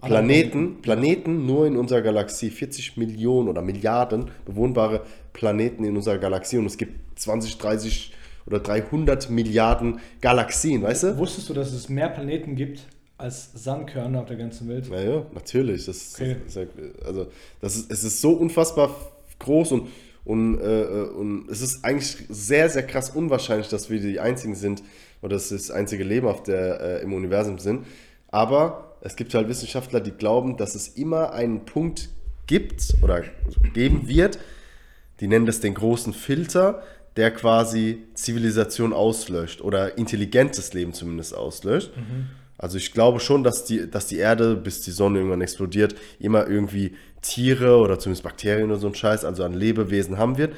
Planeten, 0.00 0.82
Planeten. 0.82 1.46
Nur 1.46 1.66
in 1.66 1.76
unserer 1.76 2.02
Galaxie, 2.02 2.50
40 2.50 2.96
Millionen 2.96 3.48
oder 3.48 3.62
Milliarden 3.62 4.30
bewohnbare 4.44 5.02
Planeten 5.32 5.84
in 5.84 5.96
unserer 5.96 6.18
Galaxie. 6.18 6.58
Und 6.58 6.66
es 6.66 6.76
gibt 6.76 7.18
20, 7.20 7.58
30 7.58 8.12
oder 8.46 8.58
300 8.58 9.30
Milliarden 9.30 10.00
Galaxien, 10.20 10.82
weißt 10.82 11.04
du? 11.04 11.18
Wusstest 11.18 11.48
du, 11.48 11.54
dass 11.54 11.72
es 11.72 11.88
mehr 11.88 12.08
Planeten 12.08 12.56
gibt 12.56 12.86
als 13.22 13.50
Sandkörner 13.54 14.20
auf 14.20 14.26
der 14.26 14.36
ganzen 14.36 14.68
Welt? 14.68 14.88
Ja, 14.88 15.00
ja, 15.00 15.26
natürlich. 15.32 15.86
Das, 15.86 16.14
Okay. 16.14 16.36
das, 16.44 16.58
also, 17.06 17.28
das 17.60 17.76
ist, 17.76 17.90
es 17.90 18.04
ist 18.04 18.20
so 18.20 18.32
unfassbar 18.32 18.94
groß 19.38 19.72
und, 19.72 19.88
und, 20.24 20.60
äh, 20.60 20.82
äh, 20.82 21.08
und 21.08 21.48
es 21.50 21.62
ist 21.62 21.84
eigentlich 21.84 22.16
sehr, 22.28 22.68
sehr 22.68 22.82
krass 22.86 23.10
unwahrscheinlich, 23.10 23.68
dass 23.68 23.90
wir 23.90 24.00
die 24.00 24.20
Einzigen 24.20 24.54
sind 24.54 24.82
oder 25.20 25.36
dass 25.36 25.48
das 25.48 25.70
einzige 25.70 26.04
Leben 26.04 26.26
auf 26.26 26.42
der, 26.42 26.80
äh, 26.80 27.02
im 27.02 27.12
Universum 27.12 27.58
sind. 27.58 27.86
Aber 28.28 28.96
es 29.00 29.16
gibt 29.16 29.34
halt 29.34 29.48
Wissenschaftler, 29.48 30.00
die 30.00 30.12
glauben, 30.12 30.56
dass 30.56 30.74
es 30.74 30.88
immer 30.88 31.32
einen 31.32 31.64
Punkt 31.64 32.08
gibt 32.46 32.94
oder 33.02 33.22
geben 33.72 34.08
wird, 34.08 34.38
die 35.20 35.28
nennen 35.28 35.46
das 35.46 35.60
den 35.60 35.74
großen 35.74 36.12
Filter, 36.12 36.82
der 37.16 37.30
quasi 37.30 38.02
Zivilisation 38.14 38.92
auslöscht 38.92 39.60
oder 39.60 39.98
intelligentes 39.98 40.72
Leben 40.72 40.92
zumindest 40.92 41.36
auslöscht. 41.36 41.92
Also 42.62 42.78
ich 42.78 42.92
glaube 42.92 43.20
schon, 43.20 43.44
dass 43.44 43.64
die, 43.64 43.90
dass 43.90 44.06
die 44.06 44.16
Erde, 44.16 44.56
bis 44.56 44.80
die 44.80 44.92
Sonne 44.92 45.18
irgendwann 45.18 45.42
explodiert, 45.42 45.94
immer 46.18 46.48
irgendwie 46.48 46.96
Tiere 47.20 47.76
oder 47.76 47.98
zumindest 47.98 48.22
Bakterien 48.22 48.70
oder 48.70 48.80
so 48.80 48.86
ein 48.86 48.94
Scheiß, 48.94 49.24
also 49.24 49.44
an 49.44 49.52
Lebewesen 49.52 50.16
haben 50.16 50.38
wird. 50.38 50.54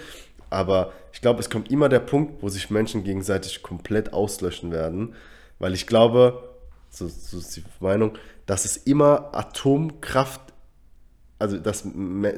Aber 0.50 0.92
ich 1.12 1.20
glaube, 1.20 1.40
es 1.40 1.50
kommt 1.50 1.70
immer 1.70 1.88
der 1.88 2.00
Punkt, 2.00 2.42
wo 2.42 2.48
sich 2.48 2.70
Menschen 2.70 3.02
gegenseitig 3.02 3.62
komplett 3.62 4.12
auslöschen 4.12 4.70
werden. 4.70 5.14
Weil 5.58 5.74
ich 5.74 5.86
glaube, 5.88 6.50
so, 6.90 7.08
so 7.08 7.38
ist 7.38 7.56
die 7.56 7.64
Meinung, 7.80 8.16
dass 8.46 8.64
es 8.64 8.76
immer 8.76 9.34
Atomkraft 9.34 10.44
also 11.38 11.58
dass 11.58 11.84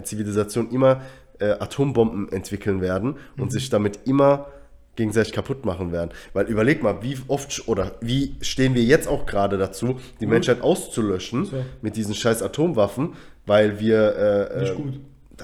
Zivilisationen 0.05 0.73
immer 0.73 1.03
äh, 1.39 1.51
Atombomben 1.51 2.31
entwickeln 2.33 2.81
werden 2.81 3.17
und 3.37 3.53
sich 3.53 3.71
damit 3.71 4.01
immer 4.07 4.49
gegenseitig 4.97 5.33
kaputt 5.33 5.65
machen 5.65 5.93
werden. 5.93 6.11
Weil 6.33 6.47
überleg 6.47 6.83
mal, 6.83 7.03
wie 7.03 7.17
oft 7.29 7.69
oder 7.69 7.93
wie 8.01 8.35
stehen 8.41 8.75
wir 8.75 8.83
jetzt 8.83 9.07
auch 9.09 9.27
gerade 9.27 9.59
dazu, 9.59 10.01
die 10.21 10.27
Menschheit 10.27 10.61
auszulöschen 10.63 11.45
So. 11.47 11.65
mit 11.83 11.97
diesen 11.97 12.15
scheiß 12.15 12.43
Atomwaffen, 12.43 13.15
weil 13.47 13.79
wir 13.79 14.49
äh, 14.57 14.61
Nicht 14.61 14.73
äh, 14.73 14.77
gut. 14.77 14.95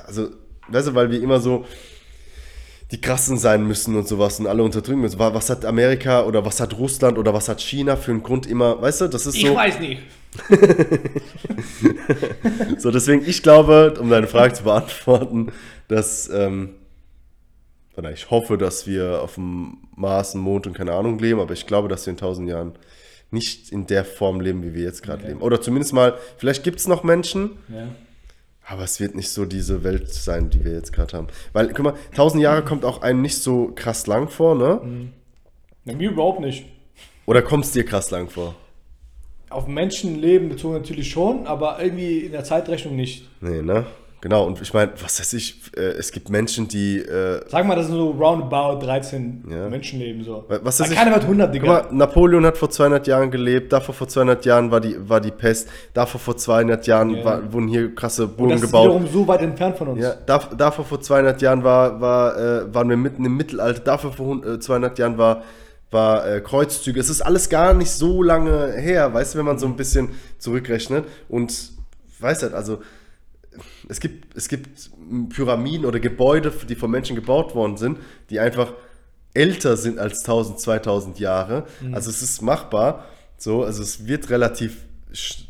also 0.06 0.28
weißt 0.68 0.88
du, 0.88 0.94
weil 0.94 1.10
wir 1.10 1.22
immer 1.22 1.38
so 1.40 1.64
die 2.90 3.00
krassen 3.00 3.38
sein 3.38 3.66
müssen 3.66 3.96
und 3.96 4.06
sowas 4.06 4.38
und 4.38 4.46
alle 4.46 4.62
unterdrücken 4.62 5.00
müssen. 5.00 5.18
Wa- 5.18 5.32
Was 5.32 5.48
hat 5.48 5.64
Amerika 5.64 6.24
oder 6.24 6.44
was 6.44 6.60
hat 6.60 6.76
Russland 6.78 7.16
oder 7.16 7.32
was 7.32 7.48
hat 7.48 7.60
China 7.62 7.96
für 7.96 8.10
einen 8.10 8.22
Grund 8.22 8.46
immer, 8.46 8.80
weißt 8.82 9.00
du, 9.02 9.08
das 9.08 9.26
ist 9.26 9.40
so 9.40 9.54
weiß 9.54 9.80
nicht. 9.80 10.02
So, 12.78 12.90
deswegen, 12.90 13.22
ich 13.26 13.42
glaube, 13.42 13.94
um 14.00 14.10
deine 14.10 14.26
Frage 14.26 14.54
zu 14.54 14.64
beantworten, 14.64 15.52
dass, 15.88 16.28
ähm, 16.32 16.70
oder 18.02 18.12
ich 18.12 18.30
hoffe, 18.30 18.58
dass 18.58 18.86
wir 18.86 19.22
auf 19.22 19.36
dem 19.36 19.78
Mars, 19.96 20.32
dem 20.32 20.40
Mond 20.42 20.66
und 20.66 20.74
keine 20.74 20.92
Ahnung 20.92 21.18
leben, 21.18 21.40
aber 21.40 21.52
ich 21.54 21.66
glaube, 21.66 21.88
dass 21.88 22.04
wir 22.06 22.10
in 22.10 22.16
tausend 22.16 22.48
Jahren 22.48 22.72
nicht 23.30 23.70
in 23.72 23.86
der 23.86 24.04
Form 24.04 24.40
leben, 24.40 24.62
wie 24.64 24.74
wir 24.74 24.82
jetzt 24.82 25.02
gerade 25.02 25.20
Okay. 25.20 25.28
leben. 25.28 25.40
Oder 25.40 25.60
zumindest 25.60 25.92
mal, 25.92 26.18
vielleicht 26.36 26.64
gibt 26.64 26.80
es 26.80 26.88
noch 26.88 27.02
Menschen, 27.04 27.52
Ja. 27.68 27.88
aber 28.66 28.82
es 28.82 28.98
wird 29.00 29.14
nicht 29.14 29.30
so 29.30 29.44
diese 29.44 29.84
Welt 29.84 30.12
sein, 30.12 30.50
die 30.50 30.64
wir 30.64 30.72
jetzt 30.72 30.92
gerade 30.92 31.16
haben. 31.16 31.28
Weil, 31.52 31.68
guck 31.68 31.84
mal, 31.84 31.94
tausend 32.14 32.42
Jahre 32.42 32.62
kommt 32.64 32.84
auch 32.84 33.02
einem 33.02 33.22
nicht 33.22 33.38
so 33.38 33.72
krass 33.74 34.06
lang 34.06 34.28
vor, 34.28 34.54
ne? 34.54 35.08
Na, 35.84 35.94
mir 35.94 36.10
überhaupt 36.10 36.40
nicht. 36.40 36.66
Oder 37.26 37.40
kommt 37.40 37.64
es 37.64 37.72
dir 37.72 37.84
krass 37.84 38.10
lang 38.10 38.28
vor? 38.28 38.54
Auf 39.48 39.66
Menschenleben 39.66 40.48
bezogen 40.48 40.74
natürlich 40.74 41.10
schon, 41.10 41.46
aber 41.46 41.82
irgendwie 41.82 42.18
in 42.20 42.32
der 42.32 42.42
Zeitrechnung 42.44 42.96
nicht. 42.96 43.28
Nee, 43.40 43.62
ne? 43.62 43.86
Genau, 44.22 44.46
und 44.46 44.62
ich 44.62 44.72
meine, 44.72 44.92
was 45.02 45.18
weiß 45.18 45.32
ich, 45.32 45.60
äh, 45.76 45.80
es 45.80 46.12
gibt 46.12 46.30
Menschen, 46.30 46.68
die 46.68 46.98
äh, 47.00 47.40
Sag 47.48 47.66
mal, 47.66 47.74
das 47.74 47.86
sind 47.88 47.96
so 47.96 48.12
roundabout 48.12 48.86
13 48.86 49.44
Ja. 49.50 49.68
Menschenleben 49.68 50.22
so. 50.22 50.44
Was 50.48 50.78
weiß 50.78 50.92
ich- 50.92 50.96
keiner 50.96 51.10
wird 51.12 51.24
100, 51.24 51.48
Guck 51.48 51.52
Digga. 51.60 51.66
mal, 51.66 51.86
Napoleon 51.90 52.46
hat 52.46 52.56
vor 52.56 52.70
200 52.70 53.04
Jahren 53.08 53.32
gelebt, 53.32 53.72
davor 53.72 53.92
vor 53.96 54.06
200 54.06 54.44
Jahren 54.46 54.70
war 54.70 54.80
die, 54.80 54.96
war 55.08 55.20
die 55.20 55.32
Pest, 55.32 55.68
davor 55.92 56.20
vor 56.20 56.36
200 56.36 56.86
Jahren 56.86 57.16
Ja. 57.16 57.24
war, 57.24 57.52
wurden 57.52 57.66
hier 57.66 57.92
krasse 57.96 58.28
Burgen 58.28 58.52
das 58.52 58.60
ist 58.62 58.66
gebaut. 58.68 58.84
wiederum 58.90 59.06
so 59.08 59.26
weit 59.26 59.42
entfernt 59.42 59.76
von 59.76 59.88
uns. 59.88 60.00
Ja, 60.00 60.14
dav- 60.24 60.56
davor 60.56 60.84
vor 60.84 61.00
200 61.00 61.42
Jahren 61.42 61.64
war, 61.64 62.00
war, 62.00 62.38
äh, 62.38 62.72
waren 62.72 62.88
wir 62.88 62.96
mitten 62.96 63.24
im 63.24 63.36
Mittelalter, 63.36 63.80
davor 63.80 64.12
vor 64.12 64.26
hun- 64.26 64.46
äh, 64.46 64.60
200 64.60 65.00
Jahren 65.00 65.18
war, 65.18 65.42
war 65.90 66.24
äh, 66.26 66.40
Kreuzzüge. 66.40 67.00
Es 67.00 67.10
ist 67.10 67.22
alles 67.22 67.48
gar 67.48 67.74
nicht 67.74 67.90
so 67.90 68.22
lange 68.22 68.72
her, 68.74 69.12
weißt 69.12 69.34
du, 69.34 69.38
wenn 69.38 69.46
man 69.46 69.58
so 69.58 69.66
ein 69.66 69.74
bisschen 69.76 70.10
zurückrechnet. 70.38 71.06
Und 71.28 71.72
weiß 72.20 72.44
halt, 72.44 72.54
also 72.54 72.78
es 73.88 74.00
gibt, 74.00 74.36
es 74.36 74.48
gibt 74.48 74.90
Pyramiden 75.30 75.84
oder 75.84 76.00
Gebäude, 76.00 76.52
die 76.68 76.74
von 76.74 76.90
Menschen 76.90 77.16
gebaut 77.16 77.54
worden 77.54 77.76
sind, 77.76 77.98
die 78.30 78.40
einfach 78.40 78.72
älter 79.34 79.76
sind 79.76 79.98
als 79.98 80.20
1000, 80.20 80.60
2000 80.60 81.18
Jahre. 81.18 81.66
Also 81.92 82.10
es 82.10 82.22
ist 82.22 82.42
machbar. 82.42 83.06
So, 83.36 83.64
also 83.64 83.82
es 83.82 84.06
wird 84.06 84.30
relativ 84.30 84.84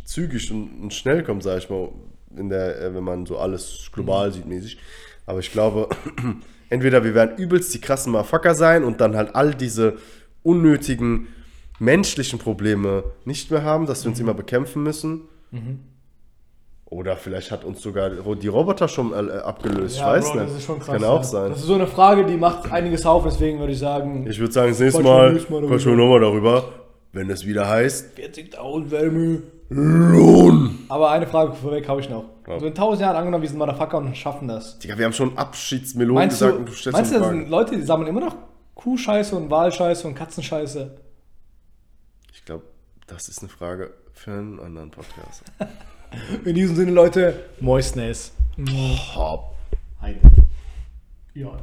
zügig 0.05 0.50
und, 0.50 0.82
und 0.82 0.94
schnell 0.94 1.22
kommen, 1.22 1.40
sage 1.40 1.59
ich 1.59 1.70
mal, 1.70 1.90
in 2.36 2.48
der, 2.48 2.80
äh, 2.80 2.94
wenn 2.94 3.05
man 3.05 3.26
so 3.26 3.38
alles 3.38 3.90
global 3.92 4.32
sieht 4.32 4.46
mäßig. 4.46 4.78
Aber 5.26 5.40
ich 5.40 5.53
glaube, 5.53 5.88
entweder 6.70 7.05
wir 7.05 7.14
werden 7.14 7.36
übelst 7.36 7.72
die 7.74 7.80
krassen 7.80 8.12
Motherfucker 8.12 8.55
sein 8.55 8.84
und 8.84 9.00
dann 9.00 9.16
halt 9.16 9.34
all 9.34 9.55
diese 9.55 9.98
unnötigen 10.42 11.28
menschlichen 11.78 12.38
Probleme 12.38 13.05
nicht 13.24 13.50
mehr 13.50 13.62
haben, 13.62 13.86
dass 13.86 14.05
wir 14.05 14.11
uns 14.11 14.20
immer 14.20 14.34
bekämpfen 14.34 14.82
müssen. 14.82 15.22
Oder 16.93 17.16
vielleicht 17.16 17.51
hat 17.51 17.64
uns 17.64 17.80
sogar 17.80 18.11
die 18.11 18.49
Roboter 18.49 18.86
schon 18.86 19.14
äh, 19.14 19.32
abgelöst. 19.38 19.97
ich 19.97 20.05
weiß 20.05 20.32
Bro, 20.32 20.34
nicht. 20.34 20.51
Das 20.51 20.57
ist 20.59 20.64
schon 20.66 20.78
krass. 20.78 20.95
Kann 20.95 21.05
auch 21.05 21.16
ja. 21.16 21.22
sein. 21.22 21.49
Das 21.49 21.61
ist 21.61 21.66
so 21.66 21.74
eine 21.74 21.86
Frage, 21.86 22.26
die 22.26 22.36
macht 22.36 22.70
einiges 22.70 23.07
auf, 23.07 23.24
deswegen 23.24 23.61
würde 23.61 23.72
ich 23.72 23.78
sagen, 23.78 24.26
Ich 24.28 24.38
würde 24.38 24.53
sagen, 24.53 24.72
das 24.72 24.78
nächste 24.78 25.03
Mal 25.03 25.34
quatschen 25.38 25.93
wir 25.93 25.97
nochmal 25.97 26.20
darüber, 26.20 26.64
wenn 27.12 27.30
es 27.30 27.47
wieder 27.47 27.66
heißt. 27.66 28.18
40.000 28.18 28.90
Wärme. 28.90 29.43
Lohn! 29.70 30.80
Aber 30.90 31.11
eine 31.11 31.26
Frage 31.26 31.55
vorweg 31.55 31.88
habe 31.88 32.03
ich 32.03 32.11
noch. 32.11 32.24
Ja. 32.47 32.55
Also 32.55 32.66
in 32.66 32.72
1000 32.72 33.01
Jahren 33.01 33.16
angenommen, 33.16 33.40
wir 33.40 33.49
sind 33.49 33.59
Motherfucker 33.59 33.97
und 33.97 34.14
schaffen 34.14 34.49
das. 34.49 34.78
Digga, 34.78 34.99
wir 34.99 35.07
haben 35.07 35.14
schon 35.14 35.38
Abschiedsmelonen 35.38 36.14
Meinst 36.16 36.40
gesagt 36.40 36.53
du, 36.53 36.59
und 36.59 36.68
du 36.68 36.72
stellst 36.72 36.95
meinst 36.95 37.14
du, 37.14 37.20
das 37.20 37.28
sind 37.30 37.49
Leute, 37.49 37.74
die 37.74 37.82
sammeln 37.82 38.09
immer 38.11 38.20
noch 38.20 38.36
Kuhscheiße 38.74 39.34
und 39.34 39.51
Walscheiße 39.51 40.07
und 40.07 40.14
Katzenscheiße? 40.14 40.90
Ich 42.34 42.45
glaube, 42.45 42.64
das 43.07 43.30
ist 43.30 43.38
eine 43.38 43.49
Frage 43.49 43.95
für 44.12 44.32
einen 44.32 44.61
anderen 44.61 44.90
Podcast. 44.90 45.45
In 46.45 46.55
diesem 46.55 46.77
Sinne, 46.77 46.91
Leute, 46.93 47.45
Moistness. 47.61 48.33
Hopp. 49.15 49.57
Ja. 51.35 51.57